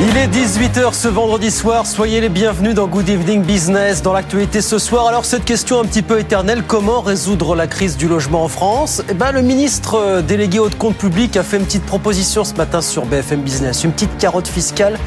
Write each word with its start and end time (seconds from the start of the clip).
Il 0.00 0.16
est 0.16 0.26
18h 0.26 0.92
ce 0.92 1.06
vendredi 1.06 1.52
soir, 1.52 1.86
soyez 1.86 2.20
les 2.20 2.28
bienvenus 2.28 2.74
dans 2.74 2.88
Good 2.88 3.08
Evening 3.08 3.42
Business. 3.42 4.02
Dans 4.02 4.12
l'actualité 4.12 4.60
ce 4.60 4.80
soir, 4.80 5.06
alors 5.06 5.24
cette 5.24 5.44
question 5.44 5.78
un 5.78 5.84
petit 5.84 6.02
peu 6.02 6.18
éternelle, 6.18 6.64
comment 6.66 7.00
résoudre 7.00 7.54
la 7.54 7.68
crise 7.68 7.96
du 7.96 8.08
logement 8.08 8.42
en 8.42 8.48
France? 8.48 9.04
Eh 9.08 9.14
ben, 9.14 9.30
le 9.30 9.40
ministre 9.40 9.94
euh, 9.94 10.20
délégué 10.20 10.58
au 10.58 10.68
compte 10.68 10.96
public 10.96 11.36
a 11.36 11.44
fait 11.44 11.58
une 11.58 11.64
petite 11.64 11.86
proposition 11.86 12.42
ce 12.42 12.54
matin 12.54 12.80
sur 12.80 13.06
BFM 13.06 13.42
Business, 13.42 13.84
une 13.84 13.92
petite 13.92 14.18
carotte 14.18 14.48
fiscale 14.48 14.98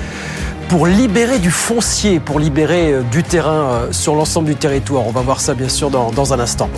pour 0.70 0.86
libérer 0.86 1.40
du 1.40 1.52
foncier, 1.52 2.20
pour 2.20 2.40
libérer 2.40 2.92
euh, 2.92 3.02
du 3.02 3.24
terrain 3.24 3.72
euh, 3.72 3.92
sur 3.92 4.16
l'ensemble 4.16 4.48
du 4.48 4.56
territoire. 4.56 5.08
On 5.08 5.12
va 5.12 5.22
voir 5.22 5.40
ça 5.40 5.54
bien 5.54 5.70
sûr 5.70 5.90
dans, 5.90 6.34
un 6.34 6.40
instant. 6.40 6.70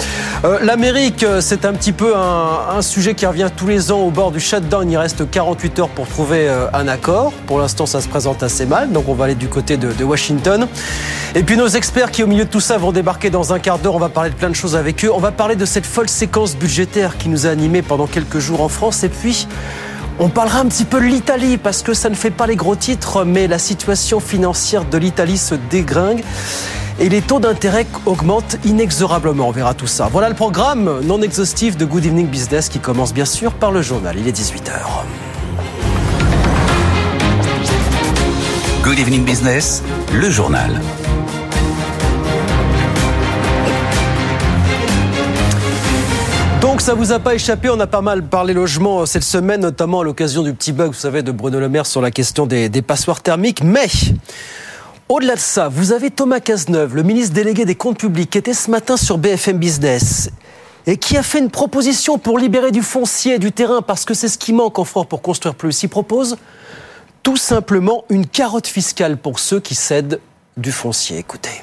Euh, 0.45 0.59
L'Amérique, 0.61 1.25
c'est 1.39 1.65
un 1.65 1.73
petit 1.73 1.91
peu 1.91 2.15
un, 2.15 2.77
un, 2.77 2.81
sujet 2.81 3.15
qui 3.15 3.25
revient 3.25 3.49
tous 3.55 3.67
les 3.67 3.91
ans 3.91 3.99
au 3.99 4.11
bord 4.11 4.31
du 4.31 4.39
shutdown. 4.39 4.89
Il 4.89 4.97
reste 4.97 5.29
48 5.29 5.79
heures 5.79 5.89
pour 5.89 6.07
trouver 6.07 6.49
un 6.73 6.87
accord. 6.87 7.31
Pour 7.47 7.59
l'instant, 7.59 7.85
ça 7.85 8.01
se 8.01 8.07
présente 8.07 8.43
assez 8.43 8.65
mal, 8.65 8.91
donc 8.91 9.07
on 9.07 9.13
va 9.13 9.25
aller 9.25 9.35
du 9.35 9.47
côté 9.47 9.77
de, 9.77 9.91
de, 9.91 10.03
Washington. 10.03 10.67
Et 11.35 11.43
puis 11.43 11.57
nos 11.57 11.67
experts 11.67 12.11
qui 12.11 12.23
au 12.23 12.27
milieu 12.27 12.45
de 12.45 12.49
tout 12.49 12.59
ça 12.59 12.77
vont 12.77 12.91
débarquer 12.91 13.29
dans 13.29 13.53
un 13.53 13.59
quart 13.59 13.79
d'heure. 13.79 13.95
On 13.95 13.99
va 13.99 14.09
parler 14.09 14.29
de 14.29 14.35
plein 14.35 14.49
de 14.49 14.55
choses 14.55 14.75
avec 14.75 15.03
eux. 15.03 15.11
On 15.13 15.19
va 15.19 15.31
parler 15.31 15.55
de 15.55 15.65
cette 15.65 15.85
folle 15.85 16.09
séquence 16.09 16.55
budgétaire 16.55 17.17
qui 17.17 17.29
nous 17.29 17.47
a 17.47 17.49
animés 17.49 17.81
pendant 17.81 18.07
quelques 18.07 18.39
jours 18.39 18.61
en 18.61 18.69
France. 18.69 19.03
Et 19.03 19.09
puis... 19.09 19.47
On 20.21 20.27
parlera 20.27 20.59
un 20.59 20.65
petit 20.65 20.83
peu 20.83 20.99
de 20.99 21.05
l'Italie 21.05 21.57
parce 21.57 21.81
que 21.81 21.93
ça 21.93 22.09
ne 22.09 22.15
fait 22.15 22.29
pas 22.29 22.45
les 22.45 22.57
gros 22.57 22.75
titres, 22.75 23.23
mais 23.23 23.47
la 23.47 23.57
situation 23.57 24.19
financière 24.19 24.83
de 24.83 24.97
l'Italie 24.97 25.37
se 25.37 25.55
dégringue 25.55 26.25
et 26.99 27.07
les 27.07 27.21
taux 27.21 27.39
d'intérêt 27.39 27.87
augmentent 28.05 28.57
inexorablement. 28.65 29.47
On 29.47 29.51
verra 29.51 29.73
tout 29.73 29.87
ça. 29.87 30.09
Voilà 30.11 30.27
le 30.27 30.35
programme 30.35 30.99
non 31.05 31.21
exhaustif 31.21 31.77
de 31.77 31.85
Good 31.85 32.05
Evening 32.05 32.27
Business 32.27 32.67
qui 32.67 32.79
commence 32.79 33.13
bien 33.13 33.23
sûr 33.23 33.53
par 33.53 33.71
le 33.71 33.81
journal. 33.81 34.17
Il 34.19 34.27
est 34.27 34.37
18h. 34.37 34.73
Good 38.83 38.99
Evening 38.99 39.23
Business, 39.23 39.83
le 40.13 40.29
journal. 40.29 40.81
Donc 46.79 46.85
ça 46.85 46.93
vous 46.93 47.11
a 47.11 47.19
pas 47.19 47.35
échappé, 47.35 47.69
on 47.69 47.77
a 47.81 47.87
pas 47.87 47.99
mal 47.99 48.23
parlé 48.23 48.53
logement 48.53 49.05
cette 49.05 49.25
semaine, 49.25 49.59
notamment 49.59 49.99
à 49.99 50.05
l'occasion 50.05 50.43
du 50.43 50.53
petit 50.53 50.71
bug, 50.71 50.87
vous 50.87 50.93
savez, 50.93 51.23
de 51.23 51.33
Bruno 51.33 51.59
Le 51.59 51.67
Maire 51.67 51.85
sur 51.85 51.99
la 51.99 52.09
question 52.09 52.45
des, 52.45 52.69
passoires 52.81 53.21
thermiques. 53.21 53.61
Mais 53.65 53.87
au-delà 55.09 55.35
de 55.35 55.41
ça, 55.41 55.67
vous 55.67 55.91
avez 55.91 56.09
Thomas 56.09 56.39
Cazeneuve, 56.39 56.95
le 56.95 57.03
ministre 57.03 57.33
délégué 57.33 57.65
des 57.65 57.75
comptes 57.75 57.97
publics, 57.97 58.29
qui 58.29 58.37
était 58.37 58.53
ce 58.53 58.71
matin 58.71 58.95
sur 58.95 59.17
BFM 59.17 59.57
Business 59.57 60.31
et 60.87 60.95
qui 60.95 61.17
a 61.17 61.21
fait 61.21 61.39
une 61.39 61.51
proposition 61.51 62.17
pour 62.17 62.39
libérer 62.39 62.71
du 62.71 62.81
foncier, 62.81 63.39
du 63.39 63.51
terrain, 63.51 63.81
parce 63.81 64.05
que 64.05 64.13
c'est 64.13 64.29
ce 64.29 64.37
qui 64.37 64.53
manque 64.53 64.79
en 64.79 64.85
France 64.85 65.07
pour 65.09 65.21
construire 65.21 65.55
plus. 65.55 65.83
Il 65.83 65.89
propose 65.89 66.37
tout 67.23 67.35
simplement 67.35 68.05
une 68.07 68.25
carotte 68.25 68.67
fiscale 68.67 69.17
pour 69.17 69.39
ceux 69.39 69.59
qui 69.59 69.75
cèdent 69.75 70.21
du 70.55 70.71
foncier. 70.71 71.17
Écoutez 71.17 71.61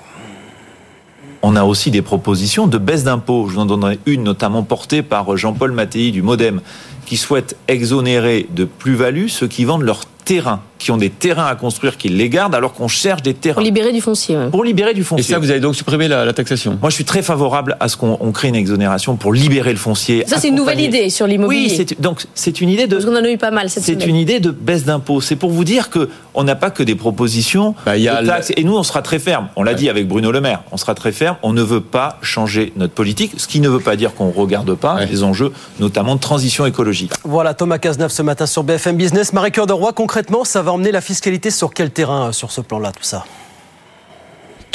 on 1.42 1.56
a 1.56 1.64
aussi 1.64 1.90
des 1.90 2.02
propositions 2.02 2.66
de 2.66 2.78
baisse 2.78 3.04
d'impôts. 3.04 3.48
Je 3.48 3.54
vous 3.54 3.60
en 3.60 3.66
donnerai 3.66 3.98
une 4.06 4.22
notamment 4.22 4.62
portée 4.62 5.02
par 5.02 5.36
Jean-Paul 5.36 5.72
Mattei 5.72 6.10
du 6.10 6.22
Modem, 6.22 6.60
qui 7.04 7.16
souhaite 7.16 7.56
exonérer 7.68 8.46
de 8.54 8.64
plus-value 8.64 9.28
ceux 9.28 9.46
qui 9.46 9.64
vendent 9.64 9.82
leur 9.82 10.00
terrain, 10.26 10.60
qui 10.78 10.90
ont 10.90 10.96
des 10.98 11.08
terrains 11.08 11.46
à 11.46 11.54
construire, 11.54 11.96
qui 11.96 12.08
les 12.10 12.28
gardent, 12.28 12.54
alors 12.54 12.74
qu'on 12.74 12.88
cherche 12.88 13.22
des 13.22 13.32
terrains. 13.32 13.54
Pour 13.54 13.62
libérer 13.62 13.92
du 13.92 14.00
foncier. 14.00 14.36
Ouais. 14.36 14.50
Pour 14.50 14.64
libérer 14.64 14.92
du 14.92 15.04
foncier. 15.04 15.24
Et 15.24 15.32
ça, 15.32 15.38
vous 15.38 15.50
avez 15.50 15.60
donc 15.60 15.74
supprimé 15.76 16.08
la, 16.08 16.24
la 16.24 16.32
taxation? 16.32 16.76
Moi, 16.82 16.90
je 16.90 16.96
suis 16.96 17.04
très 17.04 17.22
favorable 17.22 17.76
à 17.80 17.88
ce 17.88 17.96
qu'on 17.96 18.16
crée 18.32 18.48
une 18.48 18.56
exonération 18.56 19.16
pour 19.16 19.32
libérer 19.32 19.70
le 19.70 19.78
foncier. 19.78 20.24
Ça, 20.26 20.38
c'est 20.38 20.48
une 20.48 20.56
nouvelle 20.56 20.80
idée 20.80 21.08
sur 21.08 21.26
l'immobilier. 21.26 21.68
Oui, 21.70 21.74
c'est, 21.74 22.00
donc 22.00 22.24
c'est 22.34 22.60
une 22.60 22.68
idée 22.68 22.86
de. 22.86 22.96
Parce 22.96 23.06
qu'on 23.06 23.16
en 23.16 23.24
a 23.24 23.30
eu 23.30 23.38
pas 23.38 23.50
mal 23.52 23.70
cette 23.70 23.84
C'est 23.84 23.94
semaine. 23.94 24.10
une 24.10 24.16
idée 24.16 24.40
de 24.40 24.50
baisse 24.50 24.84
d'impôts. 24.84 25.20
C'est 25.20 25.36
pour 25.36 25.50
vous 25.50 25.64
dire 25.64 25.88
que 25.88 26.10
on 26.34 26.44
n'a 26.44 26.56
pas 26.56 26.70
que 26.70 26.82
des 26.82 26.96
propositions 26.96 27.74
bah, 27.86 27.96
y 27.96 28.08
a 28.08 28.20
de 28.20 28.26
taxes. 28.26 28.52
Et 28.56 28.64
nous, 28.64 28.76
on 28.76 28.82
sera 28.82 29.00
très 29.00 29.18
ferme. 29.20 29.48
On 29.56 29.62
l'a 29.62 29.70
ouais. 29.70 29.76
dit 29.78 29.88
avec 29.88 30.08
Bruno 30.08 30.32
Le 30.32 30.40
Maire. 30.40 30.62
On 30.72 30.76
sera 30.76 30.94
très 30.94 31.12
ferme. 31.12 31.36
On 31.42 31.52
ne 31.52 31.62
veut 31.62 31.80
pas 31.80 32.18
changer 32.20 32.72
notre 32.76 32.92
politique, 32.92 33.32
ce 33.36 33.46
qui 33.46 33.60
ne 33.60 33.68
veut 33.68 33.80
pas 33.80 33.96
dire 33.96 34.14
qu'on 34.14 34.30
regarde 34.30 34.74
pas 34.74 34.96
ouais. 34.96 35.06
les 35.06 35.22
enjeux, 35.22 35.52
notamment 35.80 36.16
de 36.16 36.20
transition 36.20 36.66
écologique. 36.66 37.12
Voilà, 37.24 37.54
Thomas 37.54 37.78
Cazeneuve 37.78 38.10
ce 38.10 38.22
matin 38.22 38.46
sur 38.46 38.64
BFM 38.64 38.96
Business. 38.96 39.32
Marie-Cœur 39.32 39.66
de 39.66 39.72
Roy, 39.72 39.92
concrètement, 39.92 40.15
ça 40.44 40.62
va 40.62 40.72
emmener 40.72 40.92
la 40.92 41.00
fiscalité 41.00 41.50
sur 41.50 41.74
quel 41.74 41.90
terrain 41.90 42.32
sur 42.32 42.50
ce 42.50 42.60
plan-là, 42.60 42.92
tout 42.92 43.02
ça? 43.02 43.24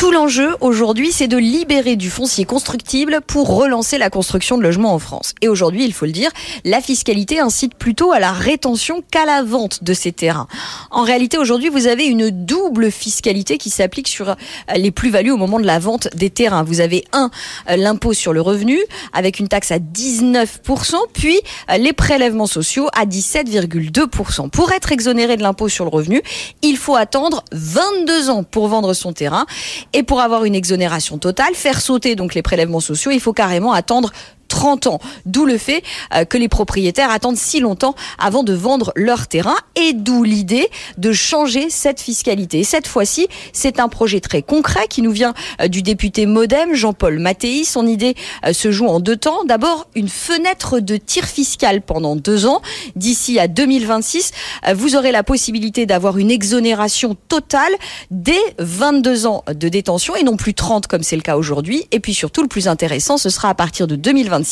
Tout 0.01 0.09
l'enjeu 0.09 0.55
aujourd'hui, 0.61 1.11
c'est 1.11 1.27
de 1.27 1.37
libérer 1.37 1.95
du 1.95 2.09
foncier 2.09 2.43
constructible 2.43 3.19
pour 3.27 3.55
relancer 3.55 3.99
la 3.99 4.09
construction 4.09 4.57
de 4.57 4.63
logements 4.63 4.95
en 4.95 4.97
France. 4.97 5.35
Et 5.41 5.47
aujourd'hui, 5.47 5.85
il 5.85 5.93
faut 5.93 6.07
le 6.07 6.11
dire, 6.11 6.31
la 6.65 6.81
fiscalité 6.81 7.39
incite 7.39 7.75
plutôt 7.75 8.11
à 8.11 8.17
la 8.17 8.31
rétention 8.31 9.03
qu'à 9.11 9.25
la 9.25 9.43
vente 9.43 9.83
de 9.83 9.93
ces 9.93 10.11
terrains. 10.11 10.47
En 10.89 11.03
réalité, 11.03 11.37
aujourd'hui, 11.37 11.69
vous 11.69 11.85
avez 11.85 12.05
une 12.05 12.31
double 12.31 12.91
fiscalité 12.91 13.59
qui 13.59 13.69
s'applique 13.69 14.07
sur 14.07 14.35
les 14.75 14.89
plus-values 14.89 15.29
au 15.29 15.37
moment 15.37 15.59
de 15.59 15.67
la 15.67 15.77
vente 15.77 16.07
des 16.15 16.31
terrains. 16.31 16.63
Vous 16.63 16.81
avez 16.81 17.05
un, 17.13 17.29
l'impôt 17.67 18.13
sur 18.13 18.33
le 18.33 18.41
revenu 18.41 18.79
avec 19.13 19.37
une 19.37 19.49
taxe 19.49 19.69
à 19.69 19.77
19%, 19.77 20.95
puis 21.13 21.39
les 21.77 21.93
prélèvements 21.93 22.47
sociaux 22.47 22.87
à 22.93 23.05
17,2%. 23.05 24.49
Pour 24.49 24.71
être 24.71 24.91
exonéré 24.91 25.37
de 25.37 25.43
l'impôt 25.43 25.69
sur 25.69 25.85
le 25.85 25.91
revenu, 25.91 26.23
il 26.63 26.77
faut 26.77 26.95
attendre 26.95 27.43
22 27.51 28.31
ans 28.31 28.41
pour 28.41 28.67
vendre 28.67 28.95
son 28.95 29.13
terrain. 29.13 29.45
Et 29.93 30.03
pour 30.03 30.21
avoir 30.21 30.45
une 30.45 30.55
exonération 30.55 31.17
totale, 31.17 31.53
faire 31.53 31.81
sauter 31.81 32.15
donc 32.15 32.33
les 32.33 32.41
prélèvements 32.41 32.79
sociaux, 32.79 33.11
il 33.11 33.19
faut 33.19 33.33
carrément 33.33 33.73
attendre 33.73 34.11
30 34.61 34.85
ans. 34.85 34.99
D'où 35.25 35.47
le 35.47 35.57
fait 35.57 35.81
euh, 36.13 36.23
que 36.23 36.37
les 36.37 36.47
propriétaires 36.47 37.09
attendent 37.09 37.35
si 37.35 37.59
longtemps 37.59 37.95
avant 38.19 38.43
de 38.43 38.53
vendre 38.53 38.93
leur 38.95 39.25
terrain 39.25 39.55
et 39.75 39.93
d'où 39.93 40.23
l'idée 40.23 40.69
de 40.99 41.11
changer 41.11 41.71
cette 41.71 41.99
fiscalité. 41.99 42.63
Cette 42.63 42.85
fois-ci, 42.85 43.27
c'est 43.53 43.79
un 43.79 43.87
projet 43.87 44.19
très 44.19 44.43
concret 44.43 44.85
qui 44.87 45.01
nous 45.01 45.09
vient 45.09 45.33
euh, 45.61 45.67
du 45.67 45.81
député 45.81 46.27
Modem 46.27 46.75
Jean-Paul 46.75 47.17
Mattei. 47.17 47.63
Son 47.63 47.87
idée 47.87 48.13
euh, 48.45 48.53
se 48.53 48.69
joue 48.69 48.85
en 48.85 48.99
deux 48.99 49.17
temps. 49.17 49.45
D'abord, 49.45 49.87
une 49.95 50.09
fenêtre 50.09 50.79
de 50.79 50.95
tir 50.95 51.25
fiscal 51.25 51.81
pendant 51.81 52.15
deux 52.15 52.45
ans. 52.45 52.61
D'ici 52.95 53.39
à 53.39 53.47
2026, 53.47 54.31
vous 54.75 54.95
aurez 54.95 55.11
la 55.11 55.23
possibilité 55.23 55.87
d'avoir 55.87 56.19
une 56.19 56.29
exonération 56.29 57.17
totale 57.29 57.73
dès 58.11 58.37
22 58.59 59.25
ans 59.25 59.43
de 59.47 59.69
détention 59.69 60.15
et 60.15 60.21
non 60.21 60.37
plus 60.37 60.53
30 60.53 60.85
comme 60.85 61.01
c'est 61.01 61.15
le 61.15 61.23
cas 61.23 61.37
aujourd'hui. 61.37 61.87
Et 61.91 61.99
puis 61.99 62.13
surtout, 62.13 62.43
le 62.43 62.47
plus 62.47 62.67
intéressant, 62.67 63.17
ce 63.17 63.31
sera 63.31 63.49
à 63.49 63.55
partir 63.55 63.87
de 63.87 63.95
2026 63.95 64.50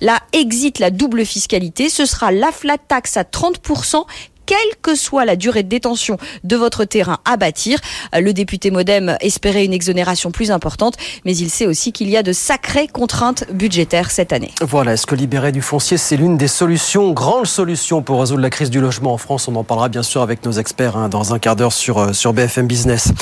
Là, 0.00 0.20
exit 0.32 0.78
la 0.78 0.90
double 0.90 1.24
fiscalité. 1.24 1.88
Ce 1.88 2.06
sera 2.06 2.32
la 2.32 2.52
flat 2.52 2.78
tax 2.78 3.16
à 3.16 3.22
30% 3.22 4.04
quelle 4.48 4.76
que 4.80 4.94
soit 4.94 5.26
la 5.26 5.36
durée 5.36 5.62
de 5.62 5.68
détention 5.68 6.16
de 6.42 6.56
votre 6.56 6.86
terrain 6.86 7.18
à 7.26 7.36
bâtir. 7.36 7.78
Le 8.18 8.32
député 8.32 8.70
Modem 8.70 9.18
espérait 9.20 9.66
une 9.66 9.74
exonération 9.74 10.30
plus 10.30 10.50
importante, 10.50 10.94
mais 11.26 11.36
il 11.36 11.50
sait 11.50 11.66
aussi 11.66 11.92
qu'il 11.92 12.08
y 12.08 12.16
a 12.16 12.22
de 12.22 12.32
sacrées 12.32 12.88
contraintes 12.88 13.44
budgétaires 13.52 14.10
cette 14.10 14.32
année. 14.32 14.52
Voilà, 14.62 14.94
est-ce 14.94 15.06
que 15.06 15.14
libérer 15.14 15.52
du 15.52 15.60
foncier, 15.60 15.98
c'est 15.98 16.16
l'une 16.16 16.38
des 16.38 16.48
solutions, 16.48 17.12
grande 17.12 17.46
solution 17.46 18.00
pour 18.00 18.20
résoudre 18.20 18.40
la 18.40 18.48
crise 18.48 18.70
du 18.70 18.80
logement 18.80 19.12
en 19.12 19.18
France 19.18 19.48
On 19.48 19.54
en 19.54 19.64
parlera 19.64 19.90
bien 19.90 20.02
sûr 20.02 20.22
avec 20.22 20.42
nos 20.46 20.52
experts 20.52 20.96
hein, 20.96 21.10
dans 21.10 21.34
un 21.34 21.38
quart 21.38 21.54
d'heure 21.54 21.74
sur, 21.74 22.14
sur 22.14 22.32
BFM 22.32 22.66
Business. 22.66 23.12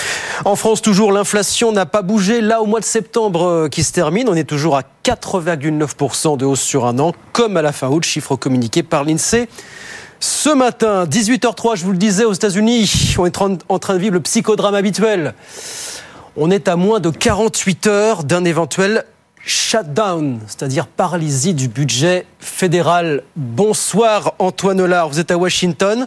En 0.44 0.54
France, 0.54 0.80
toujours, 0.80 1.10
l'inflation 1.10 1.72
n'a 1.72 1.86
pas 1.86 2.02
bougé. 2.02 2.40
Là, 2.40 2.62
au 2.62 2.66
mois 2.66 2.78
de 2.78 2.84
septembre 2.84 3.42
euh, 3.42 3.68
qui 3.68 3.82
se 3.82 3.90
termine, 3.90 4.28
on 4.28 4.34
est 4.34 4.44
toujours 4.44 4.76
à 4.76 4.82
4,9% 5.04 6.36
de 6.36 6.44
hausse 6.44 6.60
sur 6.60 6.86
un 6.86 7.00
an, 7.00 7.12
comme 7.32 7.56
à 7.56 7.62
la 7.62 7.72
fin 7.72 7.88
août, 7.88 8.04
chiffre 8.04 8.36
communiqué 8.36 8.84
par 8.84 9.02
l'INSEE. 9.02 9.48
Ce 10.20 10.48
matin, 10.48 11.04
18h03, 11.04 11.76
je 11.76 11.84
vous 11.84 11.92
le 11.92 11.98
disais, 11.98 12.24
aux 12.24 12.32
États-Unis, 12.32 13.14
on 13.18 13.26
est 13.26 13.38
en 13.68 13.78
train 13.78 13.94
de 13.94 13.98
vivre 13.98 14.14
le 14.14 14.20
psychodrame 14.20 14.74
habituel. 14.74 15.34
On 16.36 16.50
est 16.50 16.68
à 16.68 16.76
moins 16.76 17.00
de 17.00 17.10
48 17.10 17.86
heures 17.86 18.24
d'un 18.24 18.44
éventuel 18.44 19.04
shutdown, 19.44 20.40
c'est-à-dire 20.46 20.86
paralysie 20.86 21.54
du 21.54 21.68
budget 21.68 22.26
fédéral. 22.40 23.22
Bonsoir 23.36 24.34
Antoine 24.38 24.80
Hollard, 24.80 25.08
vous 25.08 25.20
êtes 25.20 25.30
à 25.30 25.36
Washington. 25.36 26.06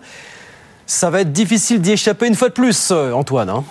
Ça 0.86 1.10
va 1.10 1.22
être 1.22 1.31
difficile 1.31 1.80
d'y 1.81 1.92
échapper 1.92 2.28
une 2.28 2.36
fois 2.36 2.50
de 2.50 2.54
plus, 2.54 2.92
Antoine. 2.92 3.50
Hein 3.50 3.63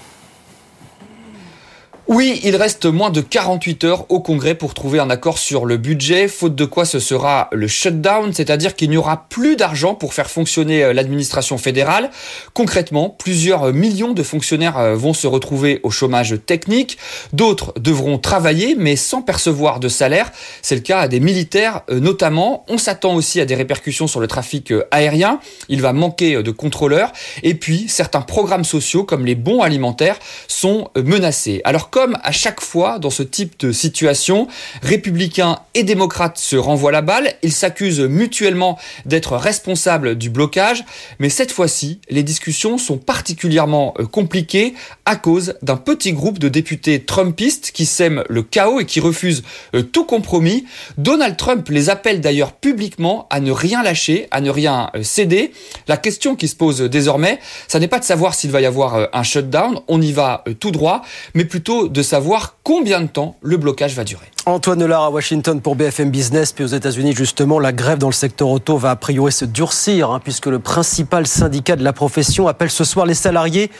Oui, 2.10 2.40
il 2.42 2.56
reste 2.56 2.86
moins 2.86 3.10
de 3.10 3.20
48 3.20 3.84
heures 3.84 4.06
au 4.08 4.20
Congrès 4.20 4.54
pour 4.54 4.72
trouver 4.72 4.98
un 4.98 5.10
accord 5.10 5.36
sur 5.36 5.66
le 5.66 5.76
budget, 5.76 6.26
faute 6.26 6.54
de 6.54 6.64
quoi 6.64 6.86
ce 6.86 7.00
sera 7.00 7.50
le 7.52 7.68
shutdown, 7.68 8.32
c'est-à-dire 8.32 8.74
qu'il 8.74 8.88
n'y 8.88 8.96
aura 8.96 9.26
plus 9.28 9.56
d'argent 9.56 9.94
pour 9.94 10.14
faire 10.14 10.30
fonctionner 10.30 10.82
euh, 10.82 10.94
l'administration 10.94 11.58
fédérale. 11.58 12.08
Concrètement, 12.54 13.10
plusieurs 13.10 13.74
millions 13.74 14.14
de 14.14 14.22
fonctionnaires 14.22 14.78
euh, 14.78 14.94
vont 14.94 15.12
se 15.12 15.26
retrouver 15.26 15.80
au 15.82 15.90
chômage 15.90 16.34
technique, 16.46 16.96
d'autres 17.34 17.74
devront 17.78 18.16
travailler 18.16 18.74
mais 18.74 18.96
sans 18.96 19.20
percevoir 19.20 19.78
de 19.78 19.90
salaire. 19.90 20.32
C'est 20.62 20.76
le 20.76 20.80
cas 20.80 21.08
des 21.08 21.20
militaires 21.20 21.82
euh, 21.90 22.00
notamment. 22.00 22.64
On 22.68 22.78
s'attend 22.78 23.16
aussi 23.16 23.38
à 23.38 23.44
des 23.44 23.54
répercussions 23.54 24.06
sur 24.06 24.20
le 24.20 24.28
trafic 24.28 24.72
aérien. 24.92 25.40
Il 25.68 25.82
va 25.82 25.92
manquer 25.92 26.42
de 26.42 26.50
contrôleurs 26.52 27.12
et 27.42 27.52
puis 27.52 27.86
certains 27.86 28.22
programmes 28.22 28.64
sociaux 28.64 29.04
comme 29.04 29.26
les 29.26 29.34
bons 29.34 29.60
alimentaires 29.60 30.18
sont 30.46 30.88
menacés. 30.96 31.60
Comme 31.98 32.16
à 32.22 32.30
chaque 32.30 32.60
fois 32.60 33.00
dans 33.00 33.10
ce 33.10 33.24
type 33.24 33.58
de 33.58 33.72
situation, 33.72 34.46
républicains 34.82 35.58
et 35.74 35.82
démocrates 35.82 36.38
se 36.38 36.54
renvoient 36.54 36.92
la 36.92 37.02
balle, 37.02 37.32
ils 37.42 37.50
s'accusent 37.50 37.98
mutuellement 37.98 38.78
d'être 39.04 39.36
responsables 39.36 40.14
du 40.14 40.30
blocage, 40.30 40.84
mais 41.18 41.28
cette 41.28 41.50
fois-ci, 41.50 42.00
les 42.08 42.22
discussions 42.22 42.78
sont 42.78 42.98
particulièrement 42.98 43.94
euh, 43.98 44.06
compliquées 44.06 44.74
à 45.06 45.16
cause 45.16 45.54
d'un 45.60 45.76
petit 45.76 46.12
groupe 46.12 46.38
de 46.38 46.48
députés 46.48 47.02
trumpistes 47.02 47.72
qui 47.72 47.84
sèment 47.84 48.22
le 48.28 48.44
chaos 48.44 48.78
et 48.78 48.84
qui 48.84 49.00
refusent 49.00 49.42
euh, 49.74 49.82
tout 49.82 50.04
compromis. 50.04 50.66
Donald 50.98 51.36
Trump 51.36 51.68
les 51.68 51.90
appelle 51.90 52.20
d'ailleurs 52.20 52.52
publiquement 52.52 53.26
à 53.30 53.40
ne 53.40 53.50
rien 53.50 53.82
lâcher, 53.82 54.28
à 54.30 54.40
ne 54.40 54.50
rien 54.50 54.90
euh, 54.94 55.02
céder. 55.02 55.50
La 55.88 55.96
question 55.96 56.36
qui 56.36 56.46
se 56.46 56.54
pose 56.54 56.80
désormais, 56.80 57.40
ça 57.66 57.80
n'est 57.80 57.88
pas 57.88 57.98
de 57.98 58.04
savoir 58.04 58.36
s'il 58.36 58.52
va 58.52 58.60
y 58.60 58.66
avoir 58.66 59.08
un 59.12 59.22
shutdown, 59.24 59.80
on 59.88 60.00
y 60.00 60.12
va 60.12 60.44
tout 60.60 60.70
droit, 60.70 61.02
mais 61.34 61.44
plutôt 61.44 61.87
de 61.90 62.02
savoir 62.02 62.56
combien 62.62 63.00
de 63.00 63.06
temps 63.06 63.36
le 63.42 63.56
blocage 63.56 63.94
va 63.94 64.04
durer. 64.04 64.26
Antoine 64.46 64.78
Nelard 64.78 65.02
à 65.02 65.10
Washington 65.10 65.60
pour 65.60 65.76
BFM 65.76 66.10
Business. 66.10 66.52
Puis 66.52 66.64
aux 66.64 66.68
États-Unis, 66.68 67.12
justement, 67.12 67.58
la 67.58 67.72
grève 67.72 67.98
dans 67.98 68.08
le 68.08 68.12
secteur 68.12 68.48
auto 68.48 68.76
va 68.78 68.92
a 68.92 68.96
priori 68.96 69.32
se 69.32 69.44
durcir, 69.44 70.10
hein, 70.10 70.20
puisque 70.22 70.46
le 70.46 70.58
principal 70.58 71.26
syndicat 71.26 71.76
de 71.76 71.84
la 71.84 71.92
profession 71.92 72.48
appelle 72.48 72.70
ce 72.70 72.84
soir 72.84 73.04
les 73.04 73.14
salariés 73.14 73.70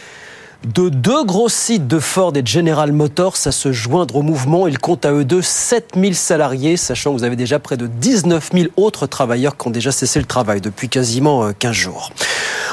de 0.64 0.88
deux 0.88 1.24
gros 1.24 1.48
sites 1.48 1.86
de 1.86 2.00
Ford 2.00 2.32
et 2.34 2.42
de 2.42 2.46
General 2.46 2.90
Motors 2.92 3.36
à 3.44 3.52
se 3.52 3.70
joindre 3.72 4.16
au 4.16 4.22
mouvement. 4.22 4.66
Ils 4.66 4.78
comptent 4.78 5.04
à 5.04 5.12
eux 5.12 5.24
deux 5.24 5.40
7000 5.40 6.16
salariés, 6.16 6.76
sachant 6.76 7.12
que 7.12 7.18
vous 7.18 7.24
avez 7.24 7.36
déjà 7.36 7.58
près 7.58 7.76
de 7.76 7.86
19 7.86 8.50
000 8.52 8.66
autres 8.76 9.06
travailleurs 9.06 9.56
qui 9.56 9.68
ont 9.68 9.70
déjà 9.70 9.92
cessé 9.92 10.18
le 10.18 10.24
travail 10.24 10.60
depuis 10.60 10.88
quasiment 10.88 11.52
15 11.56 11.70
euh, 11.70 11.72
jours. 11.72 12.10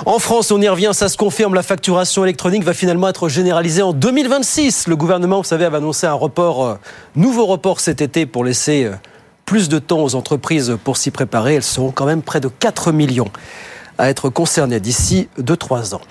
En 0.05 0.19
France, 0.19 0.51
on 0.51 0.59
y 0.61 0.67
revient, 0.67 0.91
ça 0.93 1.09
se 1.09 1.15
confirme, 1.15 1.53
la 1.53 1.63
facturation 1.63 2.23
électronique 2.23 2.63
va 2.63 2.73
finalement 2.73 3.07
être 3.07 3.29
généralisée 3.29 3.83
en 3.83 3.93
2026. 3.93 4.87
Le 4.87 4.95
gouvernement, 4.95 5.37
vous 5.37 5.43
savez, 5.43 5.65
avait 5.65 5.77
annoncé 5.77 6.07
un 6.07 6.13
report, 6.13 6.65
euh, 6.65 6.75
nouveau 7.15 7.45
report 7.45 7.79
cet 7.79 8.01
été 8.01 8.25
pour 8.25 8.43
laisser 8.43 8.85
euh, 8.85 8.95
plus 9.45 9.69
de 9.69 9.77
temps 9.77 10.03
aux 10.03 10.15
entreprises 10.15 10.75
pour 10.83 10.97
s'y 10.97 11.11
préparer. 11.11 11.55
Elles 11.55 11.63
seront 11.63 11.91
quand 11.91 12.05
même 12.05 12.23
près 12.23 12.39
de 12.39 12.47
4 12.47 12.91
millions 12.91 13.29
à 13.97 14.09
être 14.09 14.29
concernées 14.29 14.79
d'ici 14.79 15.29
2-3 15.39 15.95
ans. 15.95 16.01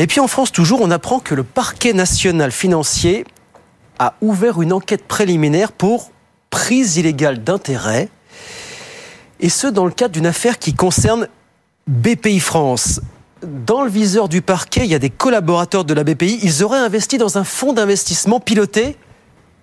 Et 0.00 0.06
puis 0.06 0.18
en 0.18 0.28
France, 0.28 0.50
toujours, 0.50 0.80
on 0.80 0.90
apprend 0.90 1.20
que 1.20 1.34
le 1.34 1.44
parquet 1.44 1.92
national 1.92 2.52
financier 2.52 3.26
a 3.98 4.14
ouvert 4.22 4.62
une 4.62 4.72
enquête 4.72 5.04
préliminaire 5.06 5.72
pour 5.72 6.10
prise 6.48 6.96
illégale 6.96 7.44
d'intérêt. 7.44 8.08
Et 9.40 9.50
ce, 9.50 9.66
dans 9.66 9.84
le 9.84 9.90
cadre 9.90 10.14
d'une 10.14 10.24
affaire 10.24 10.58
qui 10.58 10.72
concerne 10.72 11.28
BPI 11.86 12.40
France. 12.40 13.02
Dans 13.42 13.82
le 13.82 13.90
viseur 13.90 14.30
du 14.30 14.40
parquet, 14.40 14.84
il 14.84 14.90
y 14.90 14.94
a 14.94 14.98
des 14.98 15.10
collaborateurs 15.10 15.84
de 15.84 15.92
la 15.92 16.02
BPI. 16.02 16.40
Ils 16.42 16.64
auraient 16.64 16.78
investi 16.78 17.18
dans 17.18 17.36
un 17.36 17.44
fonds 17.44 17.74
d'investissement 17.74 18.40
piloté 18.40 18.96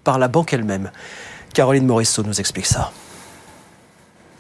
par 0.04 0.20
la 0.20 0.28
banque 0.28 0.54
elle-même. 0.54 0.92
Caroline 1.56 1.88
Morisseau 1.88 2.22
nous 2.22 2.40
explique 2.40 2.68
ça. 2.68 2.92